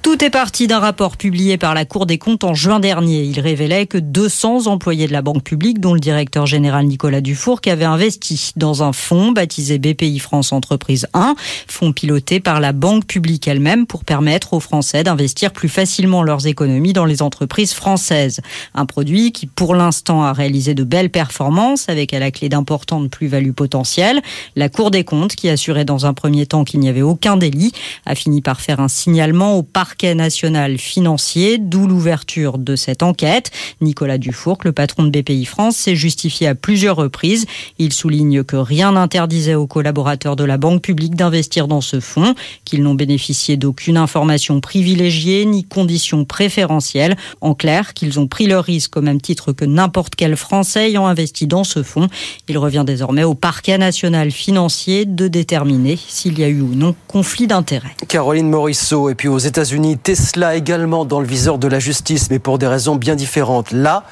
Tout 0.07 0.24
est 0.24 0.30
parti 0.30 0.68
d'un 0.68 0.80
rapport 0.80 1.18
publié 1.18 1.57
par 1.57 1.74
la 1.74 1.83
Cour 1.83 2.06
des 2.06 2.18
comptes 2.18 2.45
en 2.45 2.54
juin 2.54 2.80
dernier. 2.80 3.24
Il 3.24 3.42
révélait 3.42 3.88
que 3.88 3.98
200 3.98 4.68
employés 4.68 5.06
de 5.06 5.12
la 5.12 5.21
banque 5.21 5.44
publique, 5.44 5.81
dont 5.81 5.94
le 5.94 6.00
directeur 6.00 6.45
général 6.45 6.86
Nicolas 6.86 7.19
Dufour, 7.19 7.59
qui 7.59 7.69
avait 7.69 7.83
investi 7.83 8.54
dans 8.56 8.83
un 8.83 8.94
fonds 8.94 9.33
baptisé 9.33 9.80
BPI 9.80 10.19
France 10.19 10.54
Entreprise 10.54 11.07
1, 11.13 11.36
fonds 11.68 11.92
piloté 11.92 12.39
par 12.39 12.62
la 12.62 12.71
banque 12.71 13.06
publique 13.06 13.50
elle-même 13.50 13.86
pour 13.86 14.06
permettre 14.06 14.54
aux 14.54 14.62
Français 14.62 15.04
d'investir 15.04 15.51
plus 15.51 15.68
facilement 15.68 16.24
leurs 16.24 16.48
économies 16.48 16.94
dans 16.94 17.04
les 17.04 17.21
entreprises 17.21 17.74
françaises. 17.74 18.39
Un 18.75 18.86
produit 18.86 19.33
qui, 19.33 19.45
pour 19.45 19.75
l'instant, 19.75 20.24
a 20.24 20.31
réalisé 20.31 20.74
de 20.74 20.86
belles 20.86 21.09
performances 21.09 21.89
avec 21.89 22.13
à 22.13 22.19
la 22.19 22.31
clé 22.31 22.48
d'importantes 22.48 23.09
plus-values 23.09 23.51
potentielles. 23.51 24.21
La 24.56 24.69
Cour 24.69 24.89
des 24.89 25.04
comptes, 25.04 25.36
qui 25.36 25.50
assurait 25.50 25.83
dans 25.83 26.06
un 26.06 26.13
premier 26.13 26.45
temps 26.45 26.63
qu'il 26.63 26.80
n'y 26.80 26.88
avait 26.88 27.01
aucun 27.01 27.36
délit, 27.36 27.74
a 28.06 28.15
fini 28.15 28.42
par 28.42 28.62
faire 28.62 28.80
un 28.80 28.88
signalement 28.88 29.57
au 29.57 29.63
parc 29.63 29.96
national 30.03 30.77
financier, 30.77 31.57
d'où 31.57 31.88
l'ouverture 31.88 32.57
de 32.57 32.75
cette 32.75 33.03
enquête. 33.03 33.51
Nicolas 33.81 34.17
Dufourc, 34.17 34.59
le 34.63 34.71
patron 34.71 35.03
de 35.03 35.09
BPI 35.09 35.45
France, 35.45 35.75
s'est 35.77 35.95
justifié 35.95 36.47
à 36.47 36.55
plusieurs 36.55 36.95
reprises. 36.95 37.45
Il 37.79 37.94
souligne 37.94 38.44
que 38.44 38.55
rien 38.55 38.94
n'interdisait 38.94 39.55
aux 39.55 39.67
collaborateurs 39.67 40.35
de 40.35 40.44
la 40.44 40.57
banque 40.57 40.81
publique 40.81 41.15
d'investir 41.15 41.67
dans 41.67 41.81
ce 41.81 41.99
fonds, 41.99 42.35
qu'ils 42.65 42.83
n'ont 42.83 42.95
bénéficié 42.95 43.57
d'aucune 43.57 43.97
information 43.97 44.59
privilégiée 44.61 45.45
ni 45.45 45.63
conditions 45.63 46.25
préférentielles. 46.25 47.15
En 47.41 47.53
clair, 47.53 47.94
qu'ils 47.94 48.19
ont 48.19 48.27
pris 48.27 48.47
leur 48.47 48.63
risque 48.63 48.97
au 48.97 49.01
même 49.01 49.21
titre 49.21 49.51
que 49.51 49.65
n'importe 49.65 50.15
quel 50.15 50.35
Français 50.35 50.89
ayant 50.89 51.07
investi 51.07 51.47
dans 51.47 51.63
ce 51.63 51.83
fonds. 51.83 52.07
Il 52.47 52.57
revient 52.57 52.83
désormais 52.85 53.23
au 53.23 53.35
parquet 53.35 53.77
national 53.77 54.31
financier 54.31 55.05
de 55.05 55.27
déterminer 55.27 55.97
s'il 56.07 56.39
y 56.39 56.44
a 56.44 56.47
eu 56.47 56.61
ou 56.61 56.75
non 56.75 56.95
conflit 57.07 57.47
d'intérêts. 57.47 57.95
Caroline 58.07 58.49
Morisseau, 58.49 59.09
et 59.09 59.15
puis 59.15 59.27
aux 59.27 59.38
États-Unis, 59.38 59.87
Tesla 59.95 60.56
également 60.56 61.06
dans 61.06 61.22
le 61.22 61.28
viseur 61.28 61.57
de 61.57 61.68
la 61.68 61.80
justice, 61.80 62.30
mais 62.30 62.39
pour 62.39 62.57
des 62.57 62.68
raisons 62.68 62.95
bien 62.95 63.16
différentes. 63.16 63.72
Là, 63.72 64.04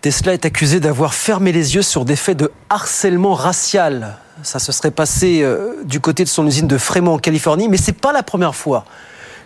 Tesla 0.00 0.32
est 0.32 0.46
accusé 0.46 0.80
d'avoir 0.80 1.12
fermé 1.12 1.52
les 1.52 1.74
yeux 1.74 1.82
sur 1.82 2.04
des 2.04 2.16
faits 2.16 2.38
de 2.38 2.50
harcèlement 2.70 3.34
racial. 3.34 4.16
Ça 4.42 4.58
se 4.58 4.72
serait 4.72 4.90
passé 4.90 5.42
euh, 5.42 5.74
du 5.84 6.00
côté 6.00 6.24
de 6.24 6.28
son 6.28 6.46
usine 6.46 6.66
de 6.66 6.78
Fremont 6.78 7.14
en 7.14 7.18
Californie, 7.18 7.68
mais 7.68 7.76
c'est 7.76 7.92
pas 7.92 8.12
la 8.12 8.22
première 8.22 8.54
fois 8.54 8.86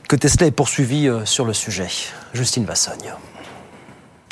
que 0.08 0.14
Tesla 0.16 0.46
est 0.46 0.52
poursuivi 0.52 1.08
euh, 1.08 1.24
sur 1.24 1.44
le 1.44 1.52
sujet. 1.52 1.88
Justine 2.32 2.64
Vassogne. 2.64 3.12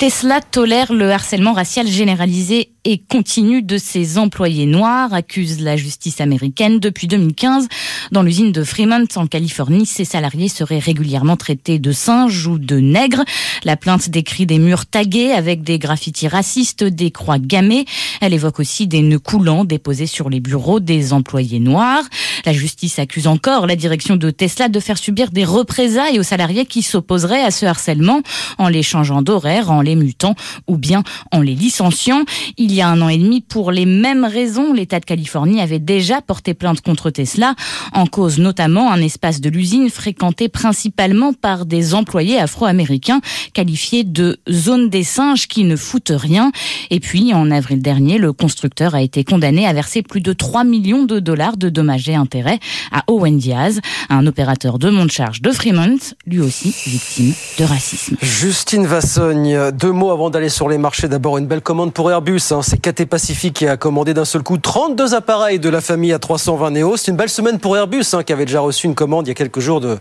Tesla 0.03 0.41
tolère 0.41 0.91
le 0.91 1.09
harcèlement 1.13 1.53
racial 1.53 1.87
généralisé 1.87 2.73
et 2.85 2.97
continue 2.97 3.61
de 3.61 3.77
ses 3.77 4.17
employés 4.17 4.65
noirs, 4.65 5.13
accuse 5.13 5.61
la 5.61 5.77
justice 5.77 6.19
américaine. 6.19 6.79
Depuis 6.79 7.07
2015, 7.07 7.69
dans 8.11 8.21
l'usine 8.21 8.51
de 8.51 8.63
Fremont 8.65 9.07
en 9.15 9.27
Californie, 9.27 9.85
ses 9.85 10.03
salariés 10.03 10.49
seraient 10.49 10.79
régulièrement 10.79 11.37
traités 11.37 11.79
de 11.79 11.93
singes 11.93 12.45
ou 12.45 12.57
de 12.57 12.79
nègres. 12.79 13.23
La 13.63 13.77
plainte 13.77 14.09
décrit 14.09 14.45
des 14.45 14.59
murs 14.59 14.85
tagués 14.85 15.31
avec 15.31 15.63
des 15.63 15.79
graffitis 15.79 16.27
racistes, 16.27 16.83
des 16.83 17.11
croix 17.11 17.39
gammées. 17.39 17.85
Elle 18.19 18.33
évoque 18.33 18.59
aussi 18.59 18.87
des 18.87 19.01
nœuds 19.01 19.19
coulants 19.19 19.63
déposés 19.63 20.07
sur 20.07 20.29
les 20.29 20.41
bureaux 20.41 20.81
des 20.81 21.13
employés 21.13 21.59
noirs. 21.59 22.03
La 22.45 22.51
justice 22.51 22.99
accuse 22.99 23.27
encore 23.27 23.65
la 23.67 23.77
direction 23.77 24.17
de 24.17 24.29
Tesla 24.29 24.67
de 24.67 24.79
faire 24.81 24.97
subir 24.97 25.31
des 25.31 25.45
représailles 25.45 26.19
aux 26.19 26.23
salariés 26.23 26.65
qui 26.65 26.81
s'opposeraient 26.81 27.43
à 27.43 27.51
ce 27.51 27.65
harcèlement 27.65 28.21
en 28.57 28.67
les 28.67 28.83
changeant 28.83 29.21
d'horaire, 29.21 29.71
en 29.71 29.79
les 29.79 29.92
mutant 29.95 30.35
ou 30.67 30.77
bien 30.77 31.03
en 31.31 31.41
les 31.41 31.55
licenciant. 31.55 32.23
Il 32.57 32.73
il 32.73 32.77
y 32.77 32.81
a 32.81 32.89
un 32.89 33.01
an 33.03 33.09
et 33.09 33.19
demi, 33.19 33.39
pour 33.39 33.71
les 33.71 33.85
mêmes 33.85 34.25
raisons, 34.25 34.73
l'État 34.73 34.99
de 34.99 35.05
Californie 35.05 35.61
avait 35.61 35.77
déjà 35.77 36.23
porté 36.23 36.55
plainte 36.55 36.81
contre 36.81 37.11
Tesla, 37.11 37.53
en 37.93 38.07
cause 38.07 38.39
notamment 38.39 38.91
un 38.91 38.99
espace 38.99 39.41
de 39.41 39.49
l'usine 39.51 39.91
fréquenté 39.91 40.49
principalement 40.49 41.33
par 41.33 41.67
des 41.67 41.93
employés 41.93 42.39
afro-américains 42.39 43.21
qualifiés 43.53 44.03
de 44.03 44.39
zone 44.49 44.89
des 44.89 45.03
singes 45.03 45.47
qui 45.47 45.65
ne 45.65 45.75
foutent 45.75 46.13
rien. 46.15 46.51
Et 46.89 46.99
puis, 46.99 47.31
en 47.35 47.51
avril 47.51 47.79
dernier, 47.79 48.17
le 48.17 48.33
constructeur 48.33 48.95
a 48.95 49.03
été 49.03 49.23
condamné 49.23 49.67
à 49.67 49.73
verser 49.73 50.01
plus 50.01 50.21
de 50.21 50.33
3 50.33 50.63
millions 50.63 51.03
de 51.03 51.19
dollars 51.19 51.57
de 51.57 51.69
dommages 51.69 52.09
et 52.09 52.15
intérêts 52.15 52.59
à 52.91 53.03
Owen 53.05 53.37
Diaz, 53.37 53.81
un 54.09 54.25
opérateur 54.25 54.79
de 54.79 54.89
monte 54.89 55.11
charge 55.11 55.43
de 55.43 55.51
Fremont, 55.51 55.99
lui 56.25 56.39
aussi 56.39 56.73
victime 56.87 57.35
de 57.59 57.65
racisme. 57.65 58.15
Justine 58.23 58.87
Vassogne, 58.87 59.69
deux 59.73 59.91
mots 59.91 60.11
avant 60.11 60.29
d'aller 60.29 60.49
sur 60.49 60.69
les 60.69 60.77
marchés. 60.77 61.07
D'abord, 61.07 61.37
une 61.37 61.47
belle 61.47 61.61
commande 61.61 61.93
pour 61.93 62.09
Airbus. 62.09 62.41
Hein 62.51 62.61
c'est 62.61 62.77
KT 62.77 63.05
Pacific 63.05 63.53
qui 63.53 63.67
a 63.67 63.75
commandé 63.75 64.13
d'un 64.13 64.25
seul 64.25 64.43
coup 64.43 64.57
32 64.57 65.15
appareils 65.15 65.59
de 65.59 65.69
la 65.69 65.81
famille 65.81 66.13
A320 66.13 66.71
Neo. 66.71 66.95
C'est 66.95 67.11
une 67.11 67.17
belle 67.17 67.29
semaine 67.29 67.59
pour 67.59 67.75
Airbus, 67.75 68.05
hein, 68.13 68.23
qui 68.23 68.31
avait 68.31 68.45
déjà 68.45 68.61
reçu 68.61 68.87
une 68.87 68.95
commande 68.95 69.27
il 69.27 69.29
y 69.29 69.31
a 69.31 69.35
quelques 69.35 69.59
jours 69.59 69.81
de 69.81 69.97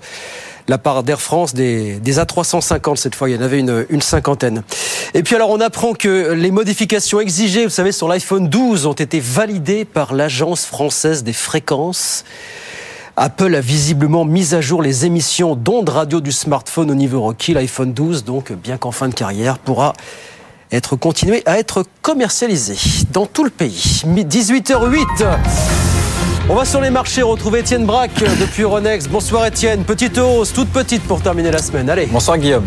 la 0.69 0.79
part 0.79 1.03
d'Air 1.03 1.21
France 1.21 1.55
des, 1.55 1.99
A350 2.01 2.97
cette 2.97 3.15
fois. 3.15 3.29
Il 3.29 3.35
y 3.35 3.39
en 3.39 3.43
avait 3.43 3.61
une, 3.61 4.01
cinquantaine. 4.01 4.63
Et 5.15 5.23
puis 5.23 5.35
alors 5.35 5.51
on 5.51 5.61
apprend 5.61 5.95
que 5.95 6.33
les 6.33 6.51
modifications 6.51 7.21
exigées, 7.21 7.65
vous 7.65 7.71
savez, 7.71 7.93
sur 7.93 8.09
l'iPhone 8.09 8.49
12 8.49 8.87
ont 8.87 8.93
été 8.93 9.21
validées 9.21 9.85
par 9.85 10.15
l'Agence 10.15 10.65
française 10.65 11.25
des 11.25 11.33
fréquences. 11.33 12.25
Apple 13.17 13.55
a 13.55 13.61
visiblement 13.61 14.25
mis 14.25 14.55
à 14.55 14.61
jour 14.63 14.81
les 14.81 15.05
émissions 15.05 15.55
d'ondes 15.55 15.91
radio 15.91 16.21
du 16.21 16.33
smartphone 16.33 16.91
au 16.91 16.95
niveau 16.95 17.21
requis. 17.21 17.53
L'iPhone 17.53 17.93
12, 17.93 18.25
donc 18.25 18.53
bien 18.53 18.79
qu'en 18.79 18.91
fin 18.91 19.09
de 19.09 19.15
carrière, 19.15 19.59
pourra 19.59 19.93
être 20.71 20.97
continué 20.97 21.43
à 21.45 21.59
être 21.59 21.85
commercialisé 22.01 22.77
dans 23.13 23.27
tout 23.27 23.45
le 23.45 23.51
pays. 23.51 24.03
18h08. 24.07 25.27
On 26.49 26.55
va 26.55 26.65
sur 26.65 26.81
les 26.81 26.91
marchés 26.91 27.23
retrouver 27.23 27.61
Étienne 27.61 27.85
Braque 27.85 28.25
depuis 28.41 28.63
Euronext. 28.63 29.11
Bonsoir 29.11 29.45
Étienne. 29.45 29.85
Petite 29.85 30.17
hausse, 30.17 30.53
toute 30.53 30.71
petite 30.71 31.03
pour 31.03 31.21
terminer 31.21 31.51
la 31.51 31.59
semaine. 31.59 31.91
Allez. 31.91 32.07
Bonsoir 32.07 32.39
Guillaume. 32.39 32.65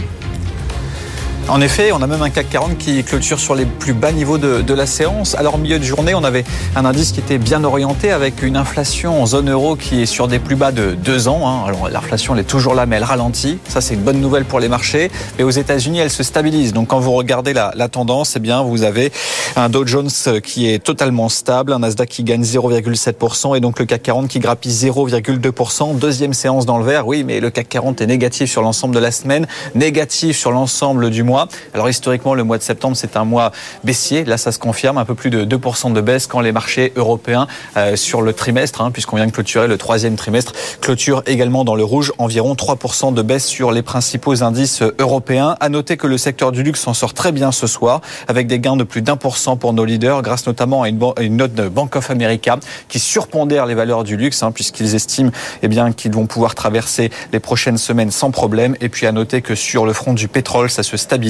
En 1.47 1.61
effet, 1.61 1.91
on 1.91 2.01
a 2.01 2.07
même 2.07 2.23
un 2.23 2.31
CAC 2.31 2.49
40 2.49 2.77
qui 2.79 3.03
clôture 3.03 3.39
sur 3.39 3.53
les 3.53 3.65
plus 3.65 3.93
bas 3.93 4.11
niveaux 4.11 4.39
de, 4.39 4.73
la 4.73 4.87
séance. 4.87 5.35
Alors, 5.35 5.55
au 5.55 5.57
milieu 5.59 5.77
de 5.77 5.83
journée, 5.83 6.15
on 6.15 6.23
avait 6.23 6.43
un 6.75 6.85
indice 6.85 7.11
qui 7.11 7.19
était 7.19 7.37
bien 7.37 7.63
orienté 7.63 8.09
avec 8.09 8.41
une 8.41 8.57
inflation 8.57 9.21
en 9.21 9.27
zone 9.27 9.51
euro 9.51 9.75
qui 9.75 10.01
est 10.01 10.05
sur 10.07 10.27
des 10.27 10.39
plus 10.39 10.55
bas 10.55 10.71
de 10.71 10.95
deux 10.95 11.27
ans. 11.27 11.47
Hein. 11.47 11.67
Alors, 11.67 11.87
l'inflation, 11.87 12.33
elle 12.33 12.41
est 12.41 12.45
toujours 12.45 12.73
là, 12.73 12.87
mais 12.87 12.95
elle 12.95 13.03
ralentit. 13.03 13.59
Ça, 13.67 13.79
c'est 13.79 13.93
une 13.93 14.01
bonne 14.01 14.19
nouvelle 14.19 14.43
pour 14.43 14.59
les 14.59 14.67
marchés. 14.67 15.11
Mais 15.37 15.43
aux 15.43 15.51
États-Unis, 15.51 15.99
elle 15.99 16.09
se 16.09 16.23
stabilise. 16.23 16.73
Donc, 16.73 16.87
quand 16.87 16.99
vous 16.99 17.13
regardez 17.13 17.53
la, 17.53 17.71
la 17.75 17.89
tendance, 17.89 18.33
eh 18.35 18.39
bien, 18.39 18.63
vous 18.63 18.81
avez 18.81 19.11
un 19.55 19.69
Dow 19.69 19.85
Jones 19.85 20.09
qui 20.43 20.67
est 20.67 20.79
totalement 20.79 21.29
stable, 21.29 21.73
un 21.73 21.79
Nasdaq 21.79 22.09
qui 22.09 22.23
gagne 22.23 22.41
0,7% 22.41 23.55
et 23.55 23.59
donc 23.59 23.77
le 23.77 23.85
CAC 23.85 24.01
40 24.01 24.27
qui 24.27 24.39
grappille 24.39 24.73
0,2%. 24.73 25.95
Deuxième 25.99 26.33
séance 26.33 26.65
dans 26.65 26.79
le 26.79 26.85
vert. 26.85 27.05
Oui, 27.05 27.23
mais 27.23 27.39
le 27.39 27.51
CAC 27.51 27.69
40 27.69 28.01
est 28.01 28.07
négatif 28.07 28.49
sur 28.49 28.63
l'ensemble 28.63 28.95
de 28.95 28.99
la 28.99 29.11
semaine, 29.11 29.47
négatif 29.75 30.37
sur 30.37 30.51
l'ensemble 30.51 31.11
du 31.11 31.21
mois. 31.21 31.34
Alors 31.73 31.89
historiquement, 31.89 32.33
le 32.33 32.43
mois 32.43 32.57
de 32.57 32.63
septembre, 32.63 32.95
c'est 32.95 33.17
un 33.17 33.25
mois 33.25 33.51
baissier. 33.83 34.23
Là, 34.23 34.37
ça 34.37 34.51
se 34.51 34.59
confirme, 34.59 34.97
un 34.97 35.05
peu 35.05 35.15
plus 35.15 35.29
de 35.29 35.45
2% 35.45 35.93
de 35.93 36.01
baisse 36.01 36.27
quand 36.27 36.39
les 36.39 36.51
marchés 36.51 36.93
européens 36.95 37.47
euh, 37.77 37.95
sur 37.95 38.21
le 38.21 38.33
trimestre, 38.33 38.81
hein, 38.81 38.91
puisqu'on 38.91 39.17
vient 39.17 39.27
de 39.27 39.31
clôturer 39.31 39.67
le 39.67 39.77
troisième 39.77 40.15
trimestre, 40.15 40.53
clôture 40.81 41.23
également 41.25 41.63
dans 41.63 41.75
le 41.75 41.83
rouge, 41.83 42.13
environ 42.17 42.53
3% 42.53 43.13
de 43.13 43.21
baisse 43.21 43.45
sur 43.45 43.71
les 43.71 43.81
principaux 43.81 44.43
indices 44.43 44.81
européens. 44.99 45.55
À 45.59 45.69
noter 45.69 45.97
que 45.97 46.07
le 46.07 46.17
secteur 46.17 46.51
du 46.51 46.63
luxe 46.63 46.81
s'en 46.81 46.93
sort 46.93 47.13
très 47.13 47.31
bien 47.31 47.51
ce 47.51 47.67
soir, 47.67 48.01
avec 48.27 48.47
des 48.47 48.59
gains 48.59 48.77
de 48.77 48.83
plus 48.83 49.01
d'un 49.01 49.17
pour 49.17 49.37
cent 49.37 49.57
pour 49.57 49.73
nos 49.73 49.85
leaders, 49.85 50.21
grâce 50.21 50.47
notamment 50.47 50.83
à 50.83 50.89
une, 50.89 51.35
note 51.35 51.53
de 51.53 51.67
Bank 51.67 51.95
of 51.95 52.09
America 52.09 52.57
qui 52.87 52.99
surpondère 52.99 53.65
les 53.65 53.75
valeurs 53.75 54.03
du 54.03 54.17
luxe, 54.17 54.43
hein, 54.43 54.51
puisqu'ils 54.51 54.95
estiment 54.95 55.31
eh 55.61 55.67
bien 55.67 55.91
qu'ils 55.91 56.13
vont 56.13 56.25
pouvoir 56.25 56.55
traverser 56.55 57.11
les 57.33 57.39
prochaines 57.39 57.77
semaines 57.77 58.11
sans 58.11 58.31
problème. 58.31 58.75
Et 58.81 58.89
puis 58.89 59.05
à 59.05 59.11
noter 59.11 59.41
que 59.41 59.55
sur 59.55 59.85
le 59.85 59.93
front 59.93 60.13
du 60.13 60.27
pétrole, 60.27 60.69
ça 60.69 60.83
se 60.83 60.97
stabilise 60.97 61.24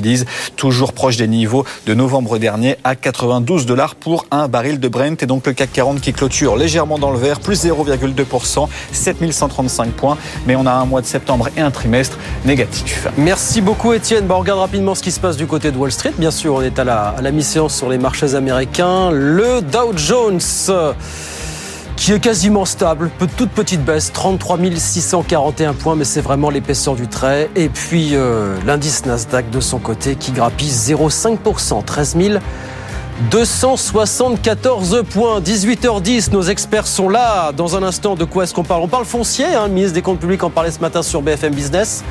toujours 0.56 0.94
proche 0.94 1.18
des 1.18 1.28
niveaux 1.28 1.66
de 1.86 1.94
novembre 1.94 2.38
dernier 2.38 2.78
à 2.84 2.96
92 2.96 3.66
dollars 3.66 3.96
pour 3.96 4.26
un 4.32 4.48
baril 4.48 4.80
de 4.80 4.88
Brent 4.88 5.22
et 5.22 5.26
donc 5.26 5.46
le 5.48 5.54
CAC 5.54 5.72
40 5.72 6.02
qui 6.02 6.14
clôture 6.14 6.56
légèrement 6.56 6.98
dans 6.98 7.12
le 7.12 7.18
vert, 7.18 7.40
plus 7.40 7.66
0,2%, 7.66 8.68
7135 8.92 9.92
points, 9.92 10.18
mais 10.48 10.56
on 10.56 10.66
a 10.66 10.72
un 10.72 10.86
mois 10.86 11.02
de 11.02 11.06
septembre 11.06 11.50
et 11.58 11.62
un 11.62 11.72
trimestre 11.72 12.18
négatif. 12.46 13.08
Merci 13.18 13.62
beaucoup 13.62 13.94
Étienne. 13.94 14.26
On 14.30 14.40
regarde 14.40 14.60
rapidement 14.60 14.96
ce 14.96 15.04
qui 15.04 15.12
se 15.12 15.20
passe 15.20 15.38
du 15.38 15.48
côté 15.48 15.72
de 15.72 15.78
Wall 15.78 15.92
Street. 15.92 16.14
Bien 16.18 16.32
sûr, 16.32 16.56
on 16.56 16.62
est 16.62 16.78
à 16.78 16.84
la, 16.84 17.16
à 17.18 17.22
la 17.22 17.32
mi-séance 17.32 17.76
sur 17.76 17.90
les 17.90 17.98
marchés 17.98 18.36
américains. 18.36 19.12
Le 19.12 19.62
Dow 19.62 19.94
Jones 19.96 20.40
qui 21.96 22.12
est 22.12 22.20
quasiment 22.20 22.66
stable, 22.66 23.10
toute 23.38 23.50
petite 23.50 23.84
baisse, 23.84 24.12
33 24.12 24.60
641 24.76 25.74
points, 25.74 25.96
mais 25.96 26.04
c'est 26.04 26.22
vraiment 26.22 26.50
l'épaisseur 26.50 26.96
du 26.96 27.08
trait. 27.08 27.50
Et 27.56 27.70
puis 27.70 28.12
euh, 28.14 28.56
l'indice 28.66 29.06
Nasdaq 29.06 29.50
de 29.50 29.60
son 29.60 29.80
côté 29.80 30.16
qui 30.16 30.32
grappille 30.32 30.70
0,5%, 30.70 31.84
13 31.84 32.16
274 33.32 35.04
points, 35.10 35.40
18h10, 35.40 36.32
nos 36.34 36.42
experts 36.42 36.86
sont 36.86 37.08
là. 37.08 37.54
Dans 37.54 37.78
un 37.78 37.84
instant, 37.84 38.16
de 38.16 38.26
quoi 38.26 38.44
est-ce 38.44 38.54
qu'on 38.54 38.64
parle? 38.64 38.82
On 38.82 38.90
parle 38.90 39.06
foncier, 39.06 39.46
hein, 39.46 39.68
le 39.68 39.74
ministre 39.74 39.94
des 39.94 40.02
Comptes 40.02 40.20
Publics 40.20 40.44
en 40.44 40.50
parlait 40.50 40.72
ce 40.72 40.80
matin 40.80 41.02
sur 41.02 41.22
BFM 41.22 41.56
Business. 41.56 42.04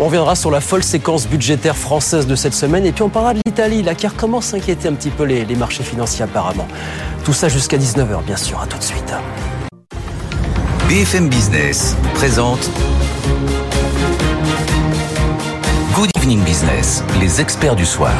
On 0.00 0.06
reviendra 0.06 0.34
sur 0.34 0.50
la 0.50 0.60
folle 0.60 0.82
séquence 0.82 1.28
budgétaire 1.28 1.76
française 1.76 2.26
de 2.26 2.34
cette 2.34 2.54
semaine 2.54 2.84
et 2.84 2.90
puis 2.90 3.02
on 3.02 3.08
parlera 3.08 3.34
de 3.34 3.40
l'Italie, 3.46 3.82
là, 3.82 3.94
qui 3.94 4.06
à 4.06 4.10
inquiéter 4.56 4.88
un 4.88 4.94
petit 4.94 5.10
peu 5.10 5.22
les, 5.22 5.44
les 5.44 5.54
marchés 5.54 5.84
financiers 5.84 6.24
apparemment. 6.24 6.66
Tout 7.24 7.32
ça 7.32 7.48
jusqu'à 7.48 7.78
19h, 7.78 8.24
bien 8.24 8.36
sûr. 8.36 8.60
À 8.60 8.66
tout 8.66 8.78
de 8.78 8.82
suite. 8.82 9.14
BFM 10.88 11.28
Business 11.28 11.96
présente 12.14 12.68
Good 15.94 16.10
Evening 16.16 16.40
Business, 16.42 17.04
les 17.20 17.40
experts 17.40 17.76
du 17.76 17.86
soir. 17.86 18.12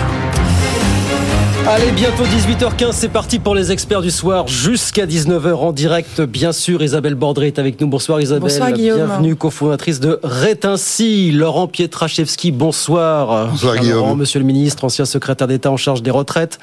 Allez, 1.66 1.92
bientôt 1.92 2.24
18h15, 2.24 2.92
c'est 2.92 3.08
parti 3.08 3.38
pour 3.38 3.54
les 3.54 3.72
experts 3.72 4.02
du 4.02 4.10
soir 4.10 4.46
jusqu'à 4.46 5.06
19h 5.06 5.54
en 5.54 5.72
direct. 5.72 6.20
Bien 6.20 6.52
sûr, 6.52 6.82
Isabelle 6.82 7.14
Bordré 7.14 7.46
est 7.46 7.58
avec 7.58 7.80
nous. 7.80 7.86
Bonsoir 7.86 8.20
Isabelle. 8.20 8.42
Bonsoir 8.42 8.70
Guillaume. 8.72 8.98
Bienvenue, 8.98 9.34
cofondatrice 9.34 9.98
de 9.98 10.20
Rétinci. 10.22 11.32
Laurent 11.32 11.66
Pietraszewski, 11.66 12.52
bonsoir. 12.52 13.48
Bonsoir 13.48 13.78
Guillaume. 13.78 13.96
Laurent, 13.96 14.14
monsieur 14.14 14.40
le 14.40 14.44
ministre, 14.44 14.84
ancien 14.84 15.06
secrétaire 15.06 15.48
d'État 15.48 15.70
en 15.70 15.78
charge 15.78 16.02
des 16.02 16.10
retraites. 16.10 16.58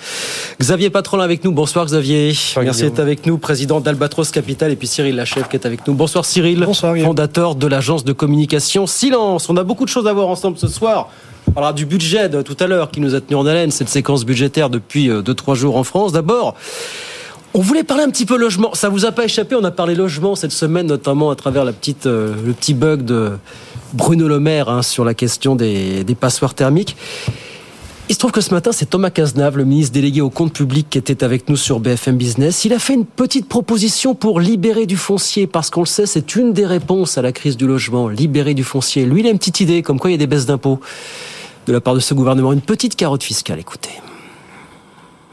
Xavier 0.59 0.91
Patrolin 0.91 1.23
avec 1.23 1.43
nous. 1.43 1.51
Bonsoir 1.51 1.87
Xavier. 1.87 2.27
Bonsoir, 2.27 2.63
Merci 2.63 2.83
d'être 2.83 2.99
avec 2.99 3.25
nous, 3.25 3.39
président 3.39 3.81
d'Albatros 3.81 4.29
Capital. 4.29 4.71
Et 4.71 4.75
puis 4.75 4.87
Cyril 4.87 5.15
Lachef 5.15 5.49
qui 5.49 5.55
est 5.55 5.65
avec 5.65 5.87
nous. 5.87 5.95
Bonsoir 5.95 6.25
Cyril. 6.25 6.63
Bonsoir 6.63 6.93
Guillaume. 6.93 7.07
Fondateur 7.07 7.55
de 7.55 7.65
l'agence 7.65 8.05
de 8.05 8.13
communication 8.13 8.85
Silence. 8.85 9.49
On 9.49 9.57
a 9.57 9.63
beaucoup 9.63 9.85
de 9.85 9.89
choses 9.89 10.05
à 10.05 10.13
voir 10.13 10.27
ensemble 10.27 10.59
ce 10.59 10.67
soir. 10.67 11.09
On 11.47 11.51
parlera 11.51 11.73
du 11.73 11.85
budget 11.85 12.29
de 12.29 12.41
tout 12.41 12.57
à 12.59 12.67
l'heure 12.67 12.91
qui 12.91 13.01
nous 13.01 13.15
a 13.15 13.21
tenu 13.21 13.35
en 13.35 13.45
haleine, 13.45 13.71
cette 13.71 13.89
séquence 13.89 14.25
budgétaire 14.25 14.69
depuis 14.69 15.09
2-3 15.09 15.55
jours 15.55 15.75
en 15.75 15.83
France. 15.83 16.11
D'abord, 16.11 16.55
on 17.53 17.59
voulait 17.59 17.83
parler 17.83 18.03
un 18.03 18.09
petit 18.09 18.25
peu 18.25 18.37
logement. 18.37 18.73
Ça 18.73 18.87
vous 18.87 19.05
a 19.05 19.11
pas 19.11 19.25
échappé 19.25 19.55
On 19.55 19.63
a 19.63 19.71
parlé 19.71 19.93
logement 19.93 20.35
cette 20.35 20.53
semaine, 20.53 20.87
notamment 20.87 21.31
à 21.31 21.35
travers 21.35 21.63
euh, 21.63 22.35
le 22.45 22.53
petit 22.53 22.73
bug 22.73 23.03
de 23.03 23.31
Bruno 23.93 24.27
Le 24.27 24.39
Maire 24.39 24.69
hein, 24.69 24.81
sur 24.81 25.03
la 25.03 25.13
question 25.13 25.55
des 25.55 26.15
passoires 26.17 26.53
thermiques. 26.53 26.95
Il 28.11 28.15
se 28.15 28.19
trouve 28.19 28.33
que 28.33 28.41
ce 28.41 28.53
matin, 28.53 28.73
c'est 28.73 28.87
Thomas 28.87 29.09
Cazenave, 29.09 29.55
le 29.55 29.63
ministre 29.63 29.93
délégué 29.93 30.19
au 30.19 30.29
compte 30.29 30.51
public, 30.51 30.89
qui 30.89 30.97
était 30.97 31.23
avec 31.23 31.47
nous 31.47 31.55
sur 31.55 31.79
BFM 31.79 32.17
Business. 32.17 32.65
Il 32.65 32.73
a 32.73 32.79
fait 32.79 32.93
une 32.93 33.05
petite 33.05 33.47
proposition 33.47 34.15
pour 34.15 34.41
libérer 34.41 34.85
du 34.85 34.97
foncier, 34.97 35.47
parce 35.47 35.69
qu'on 35.69 35.79
le 35.79 35.85
sait, 35.85 36.05
c'est 36.05 36.35
une 36.35 36.51
des 36.51 36.65
réponses 36.65 37.17
à 37.17 37.21
la 37.21 37.31
crise 37.31 37.55
du 37.55 37.65
logement, 37.65 38.09
libérer 38.09 38.53
du 38.53 38.65
foncier. 38.65 39.05
Lui, 39.05 39.21
il 39.21 39.27
a 39.27 39.29
une 39.29 39.37
petite 39.37 39.61
idée, 39.61 39.81
comme 39.81 39.97
quoi 39.97 40.09
il 40.09 40.13
y 40.13 40.15
a 40.15 40.17
des 40.17 40.27
baisses 40.27 40.45
d'impôts 40.45 40.81
de 41.67 41.71
la 41.71 41.79
part 41.79 41.95
de 41.95 42.01
ce 42.01 42.13
gouvernement. 42.13 42.51
Une 42.51 42.59
petite 42.59 42.97
carotte 42.97 43.23
fiscale, 43.23 43.59
écoutez. 43.59 44.01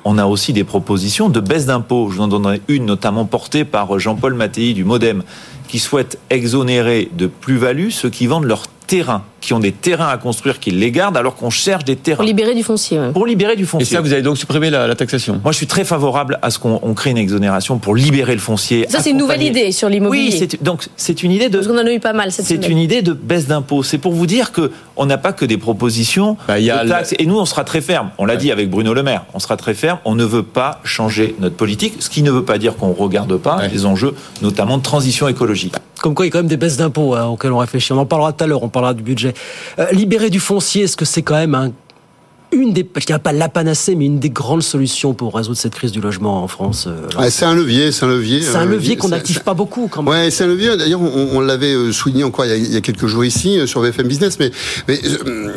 On 0.04 0.16
a 0.16 0.26
aussi 0.26 0.52
des 0.52 0.62
propositions 0.62 1.30
de 1.30 1.40
baisse 1.40 1.66
d'impôts. 1.66 2.10
Je 2.10 2.18
vous 2.18 2.22
en 2.22 2.28
donnerai 2.28 2.62
une, 2.68 2.86
notamment 2.86 3.24
portée 3.24 3.64
par 3.64 3.98
Jean-Paul 3.98 4.34
Mattei 4.34 4.72
du 4.72 4.84
Modem, 4.84 5.24
qui 5.66 5.80
souhaite 5.80 6.20
exonérer 6.30 7.10
de 7.12 7.26
plus-value 7.26 7.90
ceux 7.90 8.08
qui 8.08 8.28
vendent 8.28 8.44
leur 8.44 8.68
terrain, 8.86 9.24
qui 9.40 9.52
ont 9.54 9.60
des 9.60 9.72
terrains 9.72 10.08
à 10.08 10.16
construire, 10.16 10.58
qui 10.58 10.70
les 10.70 10.90
gardent, 10.90 11.16
alors 11.16 11.36
qu'on 11.36 11.50
cherche 11.50 11.84
des 11.84 11.96
terrains. 11.96 12.16
Pour 12.16 12.24
libérer 12.24 12.54
du 12.54 12.62
foncier. 12.62 12.98
Ouais. 12.98 13.12
Pour 13.12 13.26
libérer 13.26 13.54
du 13.56 13.62
Et 13.62 13.66
foncier. 13.66 13.96
ça, 13.96 14.00
vous 14.00 14.12
avez 14.12 14.22
donc 14.22 14.36
supprimé 14.36 14.68
la, 14.70 14.86
la 14.86 14.94
taxation? 14.94 15.40
Moi, 15.42 15.52
je 15.52 15.56
suis 15.58 15.66
très 15.66 15.84
favorable 15.84 16.38
à 16.42 16.50
ce 16.50 16.58
qu'on 16.58 16.80
on 16.82 16.94
crée 16.94 17.10
une 17.10 17.18
exonération 17.18 17.78
pour 17.78 17.94
libérer 17.94 18.34
le 18.34 18.40
foncier. 18.40 18.86
Ça, 18.88 19.00
c'est 19.00 19.10
une 19.10 19.16
nouvelle 19.18 19.42
idée 19.42 19.70
sur 19.72 19.88
l'immobilier. 19.88 20.30
Oui, 20.32 20.36
c'est- 20.38 20.62
donc 20.62 20.86
c'est 20.96 21.22
une 21.22 21.30
idée 21.30 21.48
de. 21.48 21.58
Parce 21.58 21.68
qu'on 21.68 21.78
en 21.78 21.86
a 21.86 21.92
eu 21.92 22.00
pas 22.00 22.12
mal 22.12 22.32
cette 22.32 22.46
C'est 22.46 22.56
semaine. 22.56 22.72
une 22.72 22.78
idée 22.78 23.02
de 23.02 23.12
baisse 23.12 23.46
d'impôts. 23.46 23.82
C'est 23.82 23.98
pour 23.98 24.12
vous 24.12 24.26
dire 24.26 24.50
que 24.52 24.70
on 24.96 25.06
n'a 25.06 25.18
pas 25.18 25.32
que 25.32 25.44
des 25.44 25.56
propositions 25.58 26.36
Bah, 26.48 26.58
il 26.58 26.64
y 26.64 26.70
a 26.70 26.84
de 26.84 26.88
taxes. 26.88 27.14
Et 27.18 27.26
nous, 27.26 27.38
on 27.38 27.44
sera 27.44 27.64
très 27.64 27.80
ferme. 27.80 28.10
On 28.18 28.24
l'a 28.26 28.36
dit 28.36 28.50
avec 28.50 28.68
Bruno 28.70 28.92
Le 28.94 29.02
Maire. 29.02 29.24
On 29.34 29.38
sera 29.38 29.56
très 29.56 29.74
ferme. 29.74 29.98
On 30.04 30.14
ne 30.16 30.24
veut 30.24 30.42
pas 30.42 30.80
changer 30.84 31.36
notre 31.38 31.54
politique. 31.56 31.94
Ce 32.00 32.08
qui 32.10 32.22
ne 32.22 32.30
veut 32.30 32.44
pas 32.44 32.58
dire 32.58 32.76
qu'on 32.76 32.92
regarde 32.92 33.36
pas 33.36 33.58
Ouais. 33.58 33.68
les 33.68 33.86
enjeux, 33.86 34.14
notamment 34.42 34.78
de 34.78 34.82
transition 34.82 35.28
écologique. 35.28 35.74
Comme 36.00 36.14
quoi, 36.14 36.24
il 36.26 36.28
y 36.28 36.30
a 36.30 36.32
quand 36.32 36.38
même 36.38 36.46
des 36.46 36.56
baisses 36.56 36.76
d'impôts 36.76 37.14
hein, 37.16 37.24
auxquelles 37.26 37.50
on 37.52 37.58
réfléchit. 37.58 37.92
On 37.92 37.98
en 37.98 38.06
parlera 38.06 38.32
tout 38.32 38.44
à 38.44 38.46
l'heure, 38.46 38.62
on 38.62 38.68
parlera 38.68 38.94
du 38.94 39.02
budget. 39.02 39.27
Euh, 39.78 39.86
libérer 39.92 40.30
du 40.30 40.40
foncier, 40.40 40.84
est-ce 40.84 40.96
que 40.96 41.04
c'est 41.04 41.22
quand 41.22 41.36
même 41.36 41.54
un- 41.54 41.72
une 42.52 42.72
des, 42.72 42.88
je 42.98 43.04
dirais 43.06 43.18
pas 43.18 43.32
la 43.32 43.48
panacée, 43.48 43.94
mais 43.94 44.06
une 44.06 44.18
des 44.20 44.30
grandes 44.30 44.62
solutions 44.62 45.12
pour 45.14 45.34
résoudre 45.34 45.58
cette 45.58 45.74
crise 45.74 45.92
du 45.92 46.00
logement 46.00 46.42
en 46.42 46.48
France 46.48 46.86
euh, 46.88 47.06
Ouais, 47.20 47.30
c'est 47.30 47.44
un 47.44 47.54
levier, 47.54 47.92
c'est 47.92 48.04
un 48.04 48.08
levier. 48.08 48.40
C'est 48.42 48.56
un 48.56 48.64
levier 48.64 48.96
qu'on 48.96 49.08
n'active 49.08 49.42
pas 49.42 49.54
beaucoup 49.54 49.88
quand 49.88 50.02
même. 50.02 50.10
Ouais, 50.12 50.30
c'est 50.30 50.44
un 50.44 50.48
levier. 50.48 50.76
D'ailleurs, 50.76 51.00
on, 51.02 51.28
on 51.36 51.40
l'avait 51.40 51.74
euh, 51.74 51.92
souligné 51.92 52.24
encore 52.24 52.44
il 52.46 52.48
y, 52.48 52.52
a, 52.52 52.56
il 52.56 52.72
y 52.72 52.76
a 52.76 52.80
quelques 52.80 53.06
jours 53.06 53.24
ici 53.24 53.58
euh, 53.58 53.66
sur 53.66 53.82
BFM 53.82 54.08
Business, 54.08 54.38
mais, 54.40 54.50
mais 54.88 54.98
euh, 55.04 55.18
euh, 55.26 55.52